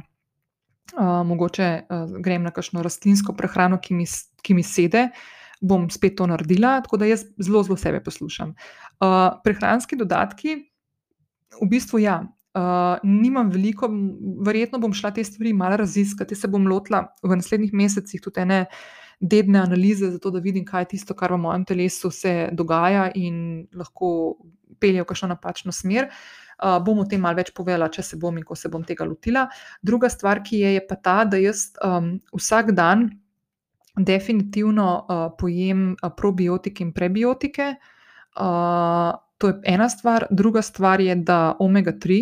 uh, 0.98 1.22
mogoče 1.28 1.70
uh, 1.82 2.18
grem 2.24 2.44
na 2.44 2.52
kakšno 2.52 2.84
rastlinsko 2.84 3.36
prehrano, 3.38 3.80
ki 3.82 3.96
mi, 3.98 4.08
ki 4.42 4.58
mi 4.58 4.64
sede, 4.64 5.10
bom 5.62 5.90
spet 5.94 6.18
to 6.18 6.28
naredila. 6.28 6.80
Tako 6.86 7.02
da 7.02 7.10
jaz 7.10 7.26
zelo, 7.40 7.64
zelo 7.68 7.78
sebe 7.78 8.04
poslušam. 8.04 8.56
Uh, 9.00 9.32
prehranski 9.44 10.00
dodatki, 10.00 10.58
v 11.62 11.70
bistvu, 11.70 12.02
ja. 12.06 12.22
Uh, 12.52 13.00
nimam 13.08 13.48
veliko, 13.48 13.88
verjetno 14.44 14.82
bom 14.84 14.92
šla 14.94 15.14
te 15.16 15.24
stvari 15.24 15.54
malo 15.56 15.78
raziskati, 15.80 16.36
se 16.36 16.50
bom 16.52 16.66
lotila 16.68 17.06
v 17.24 17.38
naslednjih 17.40 17.72
mesecih 17.72 18.20
tudi 18.20 18.44
ene 18.44 18.66
dedne 19.22 19.62
analize, 19.62 20.10
zato 20.12 20.32
da 20.34 20.42
vidim, 20.44 20.66
kaj 20.66 20.82
je 20.82 20.90
tisto, 20.96 21.16
kar 21.16 21.32
v 21.32 21.38
mojem 21.40 21.64
telesu 21.70 22.12
se 22.12 22.50
dogaja 22.52 23.06
in 23.16 23.68
lahko 23.78 24.36
pelje 24.82 25.04
v 25.04 25.08
kakšno 25.08 25.30
napačno 25.32 25.72
smer. 25.72 26.10
Uh, 26.62 26.78
bom 26.78 27.00
o 27.02 27.08
tem 27.10 27.18
malo 27.18 27.40
več 27.40 27.50
povedala, 27.58 27.88
če 27.90 28.04
se 28.06 28.18
bom 28.22 28.36
in 28.38 28.44
ko 28.46 28.54
se 28.54 28.70
bom 28.70 28.84
tega 28.86 29.02
lotila. 29.10 29.48
Druga 29.82 30.12
stvar, 30.14 30.44
ki 30.46 30.60
je, 30.62 30.74
je 30.76 30.84
pa 30.86 30.98
ta, 31.02 31.16
da 31.26 31.40
jaz 31.42 31.72
um, 31.82 32.20
vsak 32.38 32.70
dan 32.78 33.08
definitivno 33.98 34.86
uh, 35.02 35.24
pojem 35.40 35.96
uh, 35.96 36.12
probiotike 36.14 36.84
in 36.86 36.92
prebiotike. 36.94 37.72
Uh, 38.38 39.10
to 39.42 39.50
je 39.50 39.74
ena 39.74 39.90
stvar, 39.90 40.28
druga 40.30 40.62
stvar 40.62 41.02
je, 41.02 41.16
da 41.16 41.56
omega-3 41.60 42.20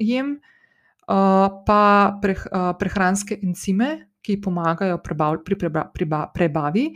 jem, 0.00 0.32
uh, 0.40 1.50
pa 1.68 1.84
pre, 2.22 2.38
uh, 2.48 2.72
prehranske 2.80 3.42
encime, 3.44 3.90
ki 4.24 4.38
pomagajo 4.40 5.02
prebav, 5.04 5.42
pri 5.44 5.60
preba, 5.60 5.84
preba, 5.92 6.22
prebavi. 6.32 6.88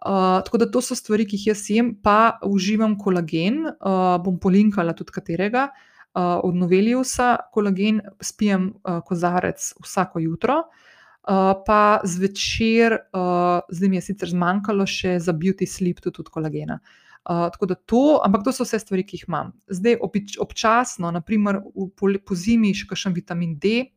Uh, 0.00 0.40
tako 0.40 0.64
da 0.64 0.72
to 0.72 0.80
so 0.80 0.96
stvari, 0.96 1.28
ki 1.28 1.36
jih 1.36 1.52
jaz 1.52 1.68
jem, 1.68 1.92
pa 2.00 2.40
uživam 2.48 2.96
kolagen, 2.96 3.66
uh, 3.68 4.16
bom 4.24 4.40
polinkala 4.40 4.96
tudi 4.96 5.12
katerega. 5.20 5.68
Uh, 5.68 5.86
od 6.14 6.54
Noveliusa 6.54 7.36
kolagen 7.52 8.00
spijem 8.20 8.72
uh, 8.82 8.98
kozarec 9.06 9.74
vsako 9.82 10.18
jutro, 10.18 10.56
uh, 10.58 11.52
pa 11.66 12.00
zvečer, 12.04 12.96
uh, 13.12 13.60
zdaj 13.70 13.88
mi 13.88 14.00
je 14.00 14.08
sicer 14.08 14.32
zmanjkalo 14.32 14.86
še 14.86 15.18
za 15.22 15.32
beauty 15.32 15.68
sleep 15.70 16.02
tudi, 16.02 16.30
kolagena. 16.30 16.80
Uh, 17.20 17.46
tako 17.52 17.66
da 17.66 17.74
to, 17.74 18.20
ampak 18.24 18.44
to 18.44 18.52
so 18.52 18.64
vse 18.64 18.80
stvari, 18.80 19.04
ki 19.04 19.20
jih 19.20 19.28
imam. 19.28 19.52
Zdaj, 19.68 19.98
obič, 20.02 20.38
občasno, 20.40 21.12
naprimer 21.12 21.60
v, 21.62 21.90
po, 21.94 22.10
po 22.26 22.34
zimi, 22.34 22.72
še 22.74 22.88
kakšen 22.90 23.14
vitamin 23.14 23.58
D. 23.60 23.90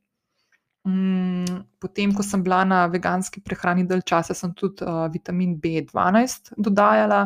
Mm, 0.84 1.64
potem, 1.80 2.12
ko 2.12 2.26
sem 2.28 2.44
bila 2.44 2.66
na 2.68 2.84
veganski 2.92 3.40
prehrani 3.40 3.88
dalj 3.88 4.04
časa, 4.04 4.36
sem 4.36 4.52
tudi 4.52 4.84
uh, 4.84 5.08
vitamin 5.10 5.56
B12 5.64 6.52
dodajala, 6.60 7.24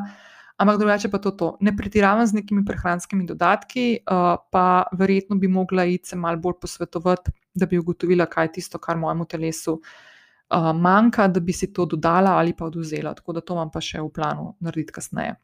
ampak 0.58 0.78
drugače 0.78 1.10
pa 1.10 1.18
to. 1.18 1.32
to. 1.32 1.58
Ne 1.62 1.76
pretiravam 1.78 2.28
z 2.28 2.34
nekimi 2.34 2.66
prehranskimi 2.66 3.26
dodatki, 3.26 4.00
uh, 4.04 4.36
pa 4.52 4.84
verjetno 4.92 5.36
bi 5.36 5.48
mogla 5.48 5.86
iti 5.86 6.10
se 6.10 6.16
malo 6.16 6.38
bolj 6.38 6.60
posvetovati, 6.62 7.32
da 7.54 7.66
bi 7.66 7.80
ugotovila, 7.80 8.26
kaj 8.26 8.46
je 8.46 8.52
tisto, 8.52 8.78
kar 8.78 8.98
mojemu 8.98 9.26
telesu 9.26 9.78
uh, 9.78 10.72
manjka, 10.76 11.28
da 11.28 11.40
bi 11.40 11.54
si 11.54 11.74
to 11.74 11.86
dodala 11.86 12.38
ali 12.38 12.54
pa 12.54 12.66
oduzela. 12.66 13.14
Tako 13.14 13.34
da 13.34 13.42
to 13.42 13.54
imam 13.54 13.72
pa 13.72 13.82
še 13.82 14.02
v 14.02 14.10
planu 14.14 14.56
narediti 14.60 14.94
kasneje. 14.94 15.36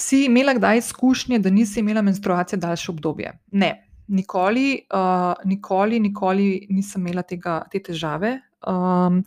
Si 0.00 0.24
imela 0.24 0.54
kdaj 0.56 0.78
izkušnje, 0.78 1.38
da 1.38 1.50
nisi 1.50 1.80
imela 1.80 2.02
menstruacije 2.02 2.58
daljše 2.58 2.92
obdobje? 2.92 3.32
Ne, 3.52 3.72
nikoli, 4.08 4.86
uh, 4.94 5.34
nikoli, 5.44 6.00
nikoli 6.00 6.66
nisem 6.70 7.04
imela 7.06 7.22
tega, 7.22 7.60
te 7.72 7.82
težave. 7.82 8.38
Um, 8.66 9.20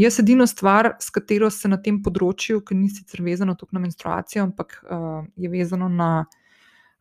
jaz 0.00 0.18
edino 0.22 0.46
stvar, 0.46 0.94
s 1.00 1.12
katero 1.12 1.50
se 1.52 1.68
na 1.68 1.76
tem 1.80 2.00
področju, 2.02 2.62
ki 2.64 2.76
ni 2.78 2.88
sicer 2.92 3.22
vezano 3.24 3.56
tako 3.58 3.76
na 3.76 3.84
menstruacijo, 3.84 4.46
ampak 4.48 4.78
uh, 4.84 5.24
je 5.36 5.50
vezano 5.52 5.90
na 5.92 6.10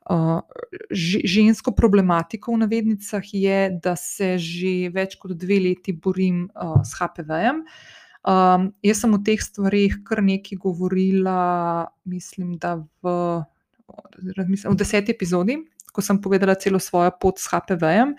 uh, 0.10 0.42
žensko 0.92 1.72
problematiko 1.78 2.54
v 2.54 2.64
navednicah, 2.66 3.32
je, 3.34 3.62
da 3.84 3.96
se 4.00 4.36
že 4.42 4.92
več 4.96 5.16
kot 5.22 5.38
dve 5.38 5.62
leti 5.70 5.94
borim 5.94 6.48
uh, 6.50 6.82
s 6.84 7.00
HPV-jem. 7.00 7.64
Um, 8.28 8.68
jaz 8.84 9.00
sem 9.00 9.16
o 9.16 9.22
teh 9.24 9.40
stvarih 9.40 10.02
kar 10.04 10.20
nekaj 10.26 10.60
govorila, 10.60 11.88
mislim, 12.04 12.58
da 12.60 12.76
v, 13.00 13.16
v 14.20 14.76
deseti 14.76 15.16
epizodi, 15.16 15.56
ko 15.96 16.04
sem 16.04 16.20
povedala 16.22 16.60
celo 16.60 16.84
svojo 16.84 17.16
pot 17.16 17.40
s 17.40 17.48
HPV-jem. 17.48 18.14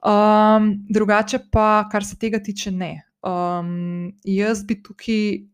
Um, 0.00 0.72
drugače 0.88 1.44
pa, 1.52 1.84
kar 1.92 2.06
se 2.06 2.16
tega 2.16 2.40
tiče, 2.40 2.72
ne. 2.72 3.09
Um, 3.20 4.12
jaz 4.24 4.64
bi 4.64 4.78
tukaj 4.82 5.46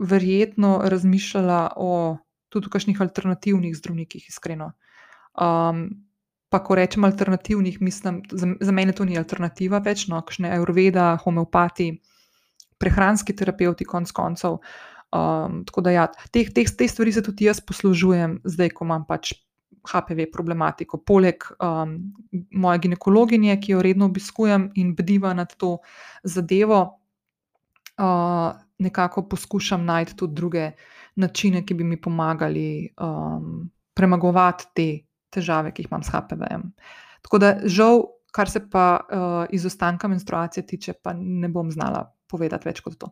verjetno 0.00 0.80
razmišljala 0.84 1.72
o 1.76 2.16
tudi 2.48 2.70
kakšnih 2.72 3.00
alternativnih 3.00 3.76
zdravnikih, 3.76 4.28
iskreno. 4.28 4.72
Um, 5.36 5.84
pa, 6.50 6.58
ko 6.64 6.74
rečem 6.74 7.04
alternativnih, 7.04 7.80
mislim, 7.80 8.22
za, 8.30 8.48
za 8.60 8.72
mene 8.72 8.92
to 8.92 9.04
ni 9.04 9.18
alternativa 9.18 9.78
več, 9.84 10.08
no, 10.10 10.18
kakšne 10.24 10.50
aurveda, 10.56 11.12
homeopati 11.24 11.92
prehranski 12.80 13.36
terapeuti, 13.36 13.84
konc 13.84 14.10
koncev. 14.16 14.58
Um, 15.14 15.62
tako 15.66 15.84
da, 15.86 15.94
ja, 15.94 16.08
teh, 16.32 16.50
teh, 16.54 16.70
te 16.76 16.88
stvari 16.88 17.12
se 17.12 17.22
tudi 17.22 17.46
jaz 17.46 17.60
poslužujem, 17.60 18.40
zdaj, 18.48 18.72
ko 18.74 18.88
imam 18.88 19.06
pač 19.06 19.34
HPV 19.86 20.26
problematiko. 20.32 21.00
Poleg 21.06 21.44
um, 21.62 21.96
moje 22.50 22.82
ginekologinje, 22.86 23.56
ki 23.60 23.76
jo 23.76 23.82
redno 23.84 24.10
obiskujem 24.10 24.70
in 24.80 24.94
bdiva 24.98 25.32
nad 25.34 25.54
to 25.60 25.78
zadevo, 26.24 26.99
uh, 28.00 28.56
nekako 28.80 29.28
poskušam 29.28 29.84
najti 29.84 30.16
tudi 30.16 30.34
druge 30.34 30.70
načine, 31.16 31.64
ki 31.66 31.74
bi 31.74 31.84
mi 31.84 32.00
pomagali 32.00 32.88
um, 33.00 33.68
premagovati 33.94 34.64
te 34.74 34.88
težave, 35.30 35.74
ki 35.74 35.84
jih 35.84 35.92
imam 35.92 36.02
s 36.02 36.12
HPV-jem. 36.14 36.70
Tako 37.22 37.38
da, 37.38 37.54
žal, 37.64 38.04
kar 38.32 38.50
se 38.50 38.62
pa 38.70 38.86
uh, 39.00 39.54
izostanka 39.54 40.08
menstruacije 40.08 40.66
tiče, 40.66 40.96
pa 41.02 41.12
ne 41.16 41.48
bom 41.48 41.70
znala 41.70 42.06
povedati 42.30 42.68
več 42.68 42.80
kot 42.80 42.96
to. 42.98 43.10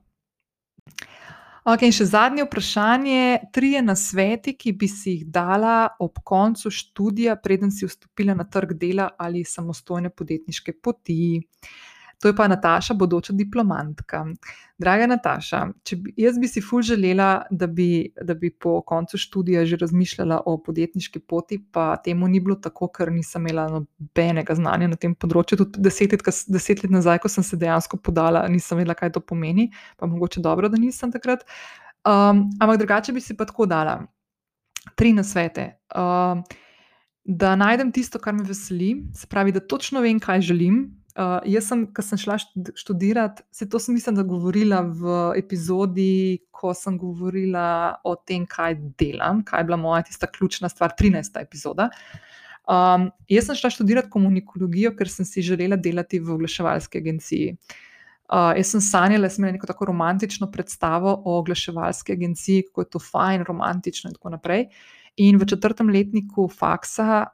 Ok, 1.68 1.82
in 1.84 1.92
še 1.92 2.06
zadnje 2.08 2.46
vprašanje. 2.46 3.50
Trije 3.52 3.82
na 3.84 3.92
sveti, 3.98 4.54
ki 4.56 4.72
bi 4.78 4.88
si 4.88 5.18
jih 5.18 5.26
dala 5.28 5.90
ob 6.00 6.22
koncu 6.24 6.70
študija, 6.72 7.34
preden 7.44 7.74
si 7.74 7.84
vstopila 7.84 8.36
na 8.38 8.46
trg 8.48 8.72
dela 8.80 9.10
ali 9.20 9.44
samostojne 9.44 10.08
podjetniške 10.08 10.78
poti. 10.80 11.42
To 12.18 12.28
je 12.28 12.34
pa 12.34 12.48
Nataša, 12.48 12.94
bodoča 12.98 13.32
diplomantka. 13.32 14.24
Draga 14.78 15.06
Nataša, 15.06 15.60
bi, 16.02 16.12
jaz 16.18 16.38
bi 16.38 16.48
si 16.50 16.60
ful 16.60 16.82
želela, 16.82 17.44
da 17.50 17.66
bi, 17.66 18.10
da 18.22 18.34
bi 18.34 18.50
po 18.50 18.80
koncu 18.82 19.18
študija 19.18 19.64
že 19.66 19.76
razmišljala 19.76 20.40
o 20.46 20.56
podjetniški 20.62 21.20
poti, 21.20 21.60
pa 21.72 21.96
temu 21.96 22.28
ni 22.28 22.40
bilo 22.40 22.56
tako, 22.56 22.88
ker 22.88 23.12
nisem 23.12 23.46
imela 23.46 23.68
nobenega 23.70 24.54
znanja 24.54 24.90
na 24.90 24.96
tem 24.96 25.14
področju. 25.14 25.62
Tudi 25.62 25.86
deset 25.86 26.12
let, 26.12 26.26
deset 26.48 26.82
let 26.82 26.94
nazaj, 26.94 27.22
ko 27.22 27.30
sem 27.30 27.46
se 27.46 27.56
dejansko 27.56 28.02
podala, 28.02 28.46
nisem 28.50 28.82
vedela, 28.82 28.98
kaj 28.98 29.14
to 29.14 29.22
pomeni, 29.22 29.70
pa 29.96 30.06
mogoče 30.10 30.42
dobro, 30.42 30.68
da 30.68 30.78
nisem 30.78 31.14
takrat. 31.14 31.46
Um, 32.06 32.48
ampak 32.58 32.78
drugače 32.82 33.12
bi 33.12 33.20
si 33.20 33.36
pa 33.36 33.46
tako 33.46 33.66
dala 33.66 34.00
tri 34.94 35.12
nasvete. 35.12 35.78
Um, 35.94 36.42
da 37.24 37.56
najdem 37.56 37.92
tisto, 37.92 38.18
kar 38.18 38.34
me 38.34 38.46
veseli, 38.46 38.94
se 39.14 39.26
pravi, 39.26 39.52
da 39.52 39.60
točno 39.60 40.00
vem, 40.00 40.20
kaj 40.20 40.40
želim, 40.48 40.78
Uh, 41.18 41.40
jaz 41.50 41.66
sem, 41.66 41.80
ko 41.90 42.02
sem 42.04 42.18
šla 42.20 42.36
študirati, 42.78 43.42
se 43.50 43.66
to 43.66 43.80
sem 43.82 43.96
mislim, 43.96 44.14
da 44.14 44.22
govorila 44.22 44.84
v 44.86 45.14
epizodi, 45.40 46.38
ko 46.54 46.70
sem 46.78 46.94
govorila 46.98 47.96
o 48.06 48.12
tem, 48.14 48.44
kaj 48.46 48.76
delam, 49.00 49.40
kaj 49.42 49.64
je 49.64 49.66
bila 49.66 49.78
moja 49.82 50.04
tista 50.06 50.28
ključna 50.30 50.70
stvar, 50.70 50.94
13. 50.94 51.40
epizoda. 51.42 51.88
Um, 52.70 53.08
jaz 53.26 53.48
sem 53.48 53.58
šla 53.58 53.72
študirati 53.74 54.12
komunikologijo, 54.14 54.92
ker 54.94 55.10
sem 55.10 55.26
si 55.26 55.42
želela 55.42 55.74
delati 55.80 56.20
v 56.22 56.36
oglaševalski 56.36 57.02
agenciji. 57.02 57.56
Uh, 58.28 58.52
jaz 58.54 58.70
sem 58.76 58.84
sanjala, 58.84 59.26
da 59.26 59.32
sem 59.34 59.42
imela 59.42 59.56
neko 59.56 59.66
tako 59.66 59.88
romantično 59.90 60.50
predstavo 60.54 61.16
o 61.24 61.38
oglaševalski 61.40 62.14
agenciji, 62.14 62.68
kako 62.68 62.84
je 62.84 62.90
to 62.94 63.02
fajn, 63.02 63.42
romantično 63.48 64.12
in 64.12 64.14
tako 64.14 64.36
naprej. 64.36 64.68
In 65.18 65.42
v 65.42 65.50
četrtem 65.50 65.90
letniku 65.90 66.46
faksa 66.46 67.24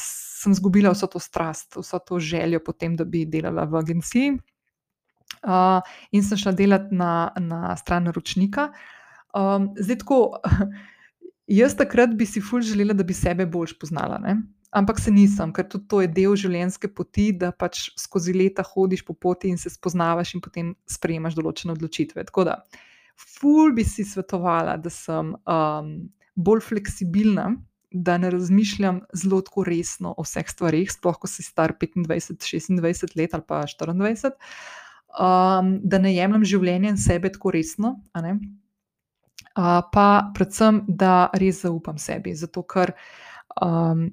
sem 0.00 0.52
izgubila 0.52 0.92
vso 0.94 1.08
to 1.10 1.18
strast, 1.18 1.76
vso 1.76 1.98
to 1.98 2.18
željo 2.18 2.60
po 2.64 2.72
tem, 2.72 2.96
da 2.96 3.04
bi 3.04 3.24
delala 3.26 3.64
v 3.64 3.80
agenciji. 3.80 4.34
Uh, 5.44 5.80
in 6.12 6.24
sem 6.24 6.38
šla 6.38 6.52
delati 6.56 6.94
na, 6.94 7.32
na 7.40 7.76
stran 7.76 8.06
naročnika. 8.08 8.70
Um, 9.34 9.72
zdaj, 9.80 9.98
tako, 10.04 10.18
jaz 11.60 11.76
takrat 11.76 12.14
bi 12.16 12.26
si 12.26 12.40
ful 12.40 12.62
želela, 12.64 12.94
da 12.94 13.04
bi 13.04 13.16
sebe 13.16 13.46
bolj 13.46 13.74
spoznala, 13.74 14.20
ne? 14.22 14.38
ampak 14.74 14.98
se 14.98 15.10
nisem, 15.14 15.52
ker 15.54 15.68
tudi 15.70 15.86
to 15.86 16.00
je 16.02 16.08
del 16.10 16.34
življenjske 16.38 16.90
poti, 16.98 17.28
da 17.38 17.52
pač 17.54 17.92
skozi 18.00 18.34
leta 18.34 18.64
hodiš 18.66 19.04
po 19.06 19.14
poti 19.14 19.52
in 19.52 19.60
se 19.60 19.70
spoznavaš, 19.70 20.34
in 20.34 20.42
potem 20.42 20.72
sprejemaš 20.90 21.36
določene 21.38 21.76
odločitve. 21.76 22.24
Tako 22.26 22.46
da, 22.48 22.56
ful 23.36 23.70
bi 23.76 23.84
si 23.86 24.02
svetovala, 24.08 24.74
da 24.82 24.90
sem 24.90 25.30
um, 25.38 25.92
bolj 26.34 26.64
fleksibilna 26.66 27.52
da 27.94 28.18
ne 28.18 28.30
razmišljam 28.30 29.00
zelo 29.14 29.40
tako 29.40 29.64
resno 29.64 30.14
o 30.18 30.22
vseh 30.26 30.48
stvarih, 30.50 30.90
sploh 30.92 31.18
ko 31.20 31.30
si 31.30 31.42
star 31.46 31.76
25, 31.78 32.26
26 32.80 33.16
let 33.16 33.34
ali 33.34 33.44
pa 33.46 33.62
24, 33.62 34.32
um, 35.14 35.78
da 35.84 35.98
ne 36.02 36.14
jemljem 36.14 36.44
življenje 36.44 36.90
in 36.90 36.98
sebe 36.98 37.30
tako 37.32 37.54
resno. 37.54 37.94
Uh, 39.54 39.78
pa 39.92 40.08
predvsem, 40.34 40.82
da 40.88 41.30
res 41.38 41.62
zaupam 41.62 41.98
sebi. 42.02 42.34
Zato, 42.34 42.64
ker 42.66 42.96
um, 43.62 44.08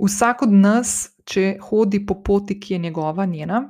vsak 0.00 0.46
od 0.48 0.56
nas, 0.56 0.96
če 1.28 1.58
hodi 1.68 2.00
po 2.06 2.22
poti, 2.24 2.56
ki 2.60 2.74
je 2.74 2.82
njegova, 2.88 3.28
njena, 3.28 3.66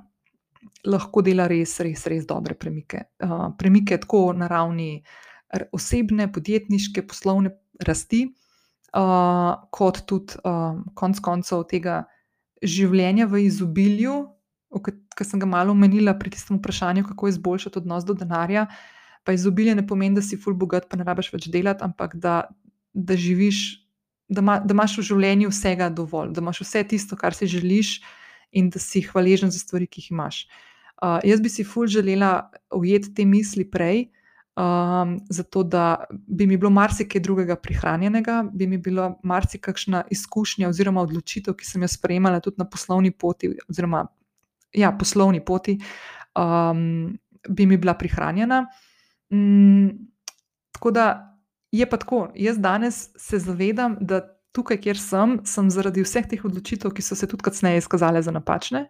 lahko 0.87 1.27
dela 1.27 1.49
res, 1.51 1.75
res, 1.83 2.07
res 2.07 2.27
dobre 2.31 2.55
premike. 2.55 3.09
Uh, 3.19 3.49
premike 3.59 3.99
tako 3.99 4.29
na 4.39 4.47
ravni 4.47 5.01
osebne, 5.75 6.31
podjetniške, 6.31 7.03
poslovne 7.11 7.57
rasti, 7.83 8.29
uh, 8.95 9.55
kot 9.71 10.05
tudi 10.07 10.39
uh, 10.45 10.79
konec 10.95 11.21
koncev 11.25 11.65
tega 11.71 12.05
življenja 12.63 13.27
v 13.31 13.47
izobilju, 13.47 14.17
ki 15.17 15.25
sem 15.25 15.41
ga 15.41 15.49
malo 15.49 15.73
omenila 15.73 16.15
pri 16.19 16.33
tistem 16.35 16.59
vprašanju, 16.59 17.07
kako 17.09 17.31
izboljšati 17.33 17.81
odnos 17.81 18.05
do 18.05 18.17
denarja. 18.17 18.67
Pa 19.25 19.35
izobilje 19.35 19.75
ne 19.75 19.87
pomeni, 19.87 20.19
da 20.19 20.23
si 20.23 20.39
ful 20.39 20.55
bogat, 20.55 20.87
pa 20.91 20.99
ne 20.99 21.07
rabiš 21.07 21.33
več 21.33 21.49
delati, 21.51 21.83
ampak 21.83 22.15
da, 22.23 22.45
da 22.95 23.17
živiš, 23.19 23.63
da, 24.29 24.45
ma, 24.45 24.59
da 24.63 24.77
imaš 24.77 24.99
v 25.01 25.07
življenju 25.09 25.51
vsega 25.51 25.89
dovolj, 25.91 26.35
da 26.37 26.45
imaš 26.45 26.63
vse 26.63 26.85
tisto, 26.93 27.19
kar 27.19 27.35
si 27.35 27.49
želiš, 27.51 27.99
in 28.57 28.71
da 28.71 28.81
si 28.83 29.03
hvaležen 29.03 29.51
za 29.51 29.59
stvari, 29.59 29.89
ki 29.91 30.05
jih 30.05 30.13
imaš. 30.15 30.45
Uh, 30.97 31.19
jaz 31.27 31.43
bi 31.45 31.51
si 31.53 31.65
ful 31.67 31.91
želela 31.91 32.51
ujeti 32.73 33.13
te 33.17 33.27
misli 33.29 33.67
prej, 33.69 34.07
um, 34.57 35.21
zato 35.29 35.63
da 35.63 36.05
bi 36.11 36.47
mi 36.47 36.57
bilo 36.57 36.71
marsikaj 36.71 37.21
drugega 37.21 37.57
prihranjenega, 37.57 38.45
bi 38.53 38.67
mi 38.67 38.79
bila 38.79 39.19
marsikakšna 39.23 40.05
izkušnja 40.11 40.69
oziroma 40.69 41.01
odločitev, 41.01 41.55
ki 41.55 41.65
sem 41.65 41.83
jo 41.83 41.89
sprejemala 41.89 42.41
tudi 42.41 42.57
na 42.59 42.69
poslovni 42.69 43.11
poti, 43.11 43.53
oziroma 43.69 44.07
ja, 44.73 44.93
poslovni 44.99 45.45
poti, 45.45 45.79
um, 46.39 47.19
bi 47.49 47.67
mi 47.67 47.77
bila 47.77 47.95
prihranjena. 47.95 48.67
Um, 49.31 49.93
tako 50.73 50.91
da 50.91 51.07
je 51.73 51.91
pa 51.91 51.97
tako, 51.97 52.31
jaz 52.35 52.59
danes 52.59 53.11
se 53.17 53.39
zavedam, 53.39 53.99
da 54.01 54.23
tukaj, 54.53 54.81
kjer 54.81 54.99
sem, 54.99 55.39
sem 55.45 55.69
zaradi 55.71 56.01
vseh 56.01 56.25
teh 56.29 56.45
odločitev, 56.45 56.95
ki 56.97 57.05
so 57.05 57.17
se 57.17 57.29
tudi 57.29 57.45
kasneje 57.45 57.83
izkazale 57.85 58.23
za 58.23 58.33
napačne, 58.33 58.87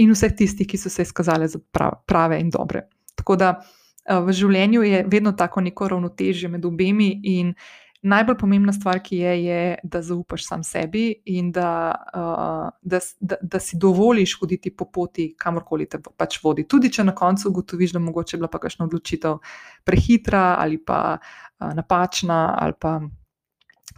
in 0.00 0.12
vseh 0.16 0.32
tistih, 0.32 0.66
ki 0.68 0.80
so 0.80 0.88
se 0.88 1.04
izkazale 1.04 1.48
za 1.52 1.60
prave 2.08 2.40
in 2.40 2.48
dobre. 2.50 2.86
Tako 3.14 3.36
da 3.36 3.50
Eh, 3.60 3.81
v 4.08 4.32
življenju 4.32 4.82
je 4.82 5.04
vedno 5.08 5.32
tako 5.32 5.60
neko 5.60 5.88
ravnotežje 5.88 6.48
med 6.48 6.64
obemi, 6.64 7.12
in 7.24 7.54
najbolj 8.02 8.36
pomembna 8.38 8.72
stvar, 8.72 8.98
ki 9.02 9.16
je, 9.16 9.32
je, 9.44 9.60
da 9.82 10.02
zaupaš 10.02 10.46
sam 10.46 10.64
sebi 10.66 11.04
in 11.30 11.52
da, 11.54 11.94
uh, 12.14 12.68
da, 12.82 12.98
da, 13.20 13.36
da 13.42 13.60
si 13.62 13.78
dovoliš 13.78 14.34
hoditi 14.40 14.72
po 14.76 14.88
poti, 14.90 15.28
kamorkoli 15.38 15.86
te 15.86 16.00
pač 16.02 16.40
vodi. 16.42 16.66
Tudi 16.68 16.90
če 16.92 17.06
na 17.06 17.14
koncu 17.14 17.48
ugotoviš, 17.50 17.94
da 17.94 18.02
mogoče 18.02 18.36
je 18.36 18.40
bila 18.40 18.50
pa 18.50 18.58
kakšna 18.62 18.88
odločitev 18.88 19.38
prehitra 19.84 20.56
ali 20.58 20.80
pa 20.82 21.18
uh, 21.18 21.70
napačna, 21.78 22.40
ali 22.58 22.74
pa 22.80 22.98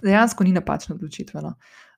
dejansko 0.02 0.44
ni 0.44 0.52
napačna 0.52 0.98
odločitev. 0.98 1.40
No? 1.42 1.55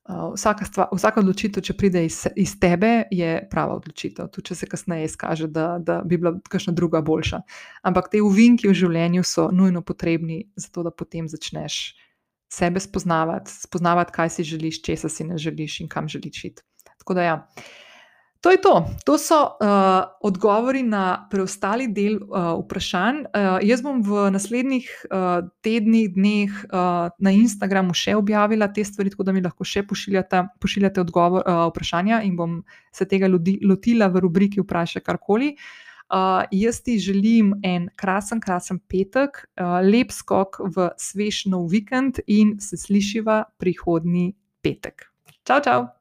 Uh, 0.06 0.30
vsaka, 0.36 0.64
stvar, 0.64 0.86
vsaka 0.94 1.18
odločitev, 1.18 1.64
če 1.66 1.74
pride 1.74 2.04
iz, 2.06 2.20
iz 2.38 2.52
tebe, 2.62 3.08
je 3.10 3.40
prava 3.50 3.74
odločitev. 3.74 4.28
Tudi 4.30 4.52
če 4.52 4.56
se 4.60 4.68
kasneje 4.70 5.08
izkaže, 5.08 5.48
da, 5.50 5.64
da 5.82 5.96
bi 6.06 6.18
bila 6.20 6.36
kakšna 6.46 6.74
druga 6.78 7.00
boljša. 7.02 7.40
Ampak 7.82 8.12
te 8.12 8.20
uvinki 8.22 8.70
v 8.70 8.76
življenju 8.78 9.24
so 9.26 9.48
nujno 9.50 9.82
potrebni, 9.82 10.44
zato 10.54 10.86
da 10.86 10.94
potem 10.94 11.26
začneš 11.26 11.96
sebe 12.52 12.80
spoznavati, 12.80 13.50
spoznavati, 13.50 14.14
kaj 14.14 14.30
si 14.36 14.46
želiš, 14.46 14.78
česa 14.86 15.10
si 15.10 15.26
ne 15.26 15.38
želiš 15.42 15.80
in 15.82 15.90
kam 15.90 16.08
želiš 16.08 16.44
iti. 16.52 16.62
Tako 16.98 17.18
da 17.18 17.26
ja. 17.26 17.36
To 18.40 18.50
je 18.50 18.58
to. 18.60 18.74
To 19.04 19.18
so 19.18 19.38
uh, 19.42 20.04
odgovori 20.20 20.82
na 20.82 21.26
preostali 21.30 21.88
del 21.88 22.20
uh, 22.20 22.52
vprašanj. 22.60 23.16
Uh, 23.24 23.58
jaz 23.64 23.82
bom 23.82 24.02
v 24.04 24.28
naslednjih 24.30 24.86
uh, 25.08 25.48
tednih, 25.64 26.12
dneh 26.14 26.52
uh, 26.68 27.08
na 27.18 27.32
Instagramu 27.32 27.96
še 27.96 28.14
objavila 28.14 28.68
te 28.68 28.84
stvari, 28.84 29.10
tako 29.10 29.26
da 29.26 29.34
mi 29.34 29.42
lahko 29.42 29.64
še 29.66 29.82
pošiljate, 29.88 30.44
pošiljate 30.62 31.02
odgovor, 31.02 31.42
uh, 31.42 31.64
vprašanja 31.72 32.20
in 32.28 32.36
bom 32.36 32.60
se 32.94 33.08
tega 33.08 33.30
lodi, 33.30 33.58
lotila 33.64 34.10
v 34.12 34.22
rubriki 34.26 34.62
Vprašaj 34.62 35.04
karkoli. 35.06 35.56
Uh, 36.06 36.46
jaz 36.54 36.78
ti 36.86 37.00
želim 37.02 37.56
en 37.66 37.88
krasen, 37.98 38.38
krasen 38.38 38.78
petek, 38.78 39.42
uh, 39.58 39.80
lep 39.82 40.14
skok 40.14 40.60
v 40.62 40.92
svež 41.02 41.48
nov 41.50 41.66
vikend 41.72 42.22
in 42.30 42.60
se 42.62 42.78
slišiva 42.78 43.42
prihodnji 43.58 44.36
petek. 44.62 45.10
Čau, 45.42 45.58
čau! 45.64 45.95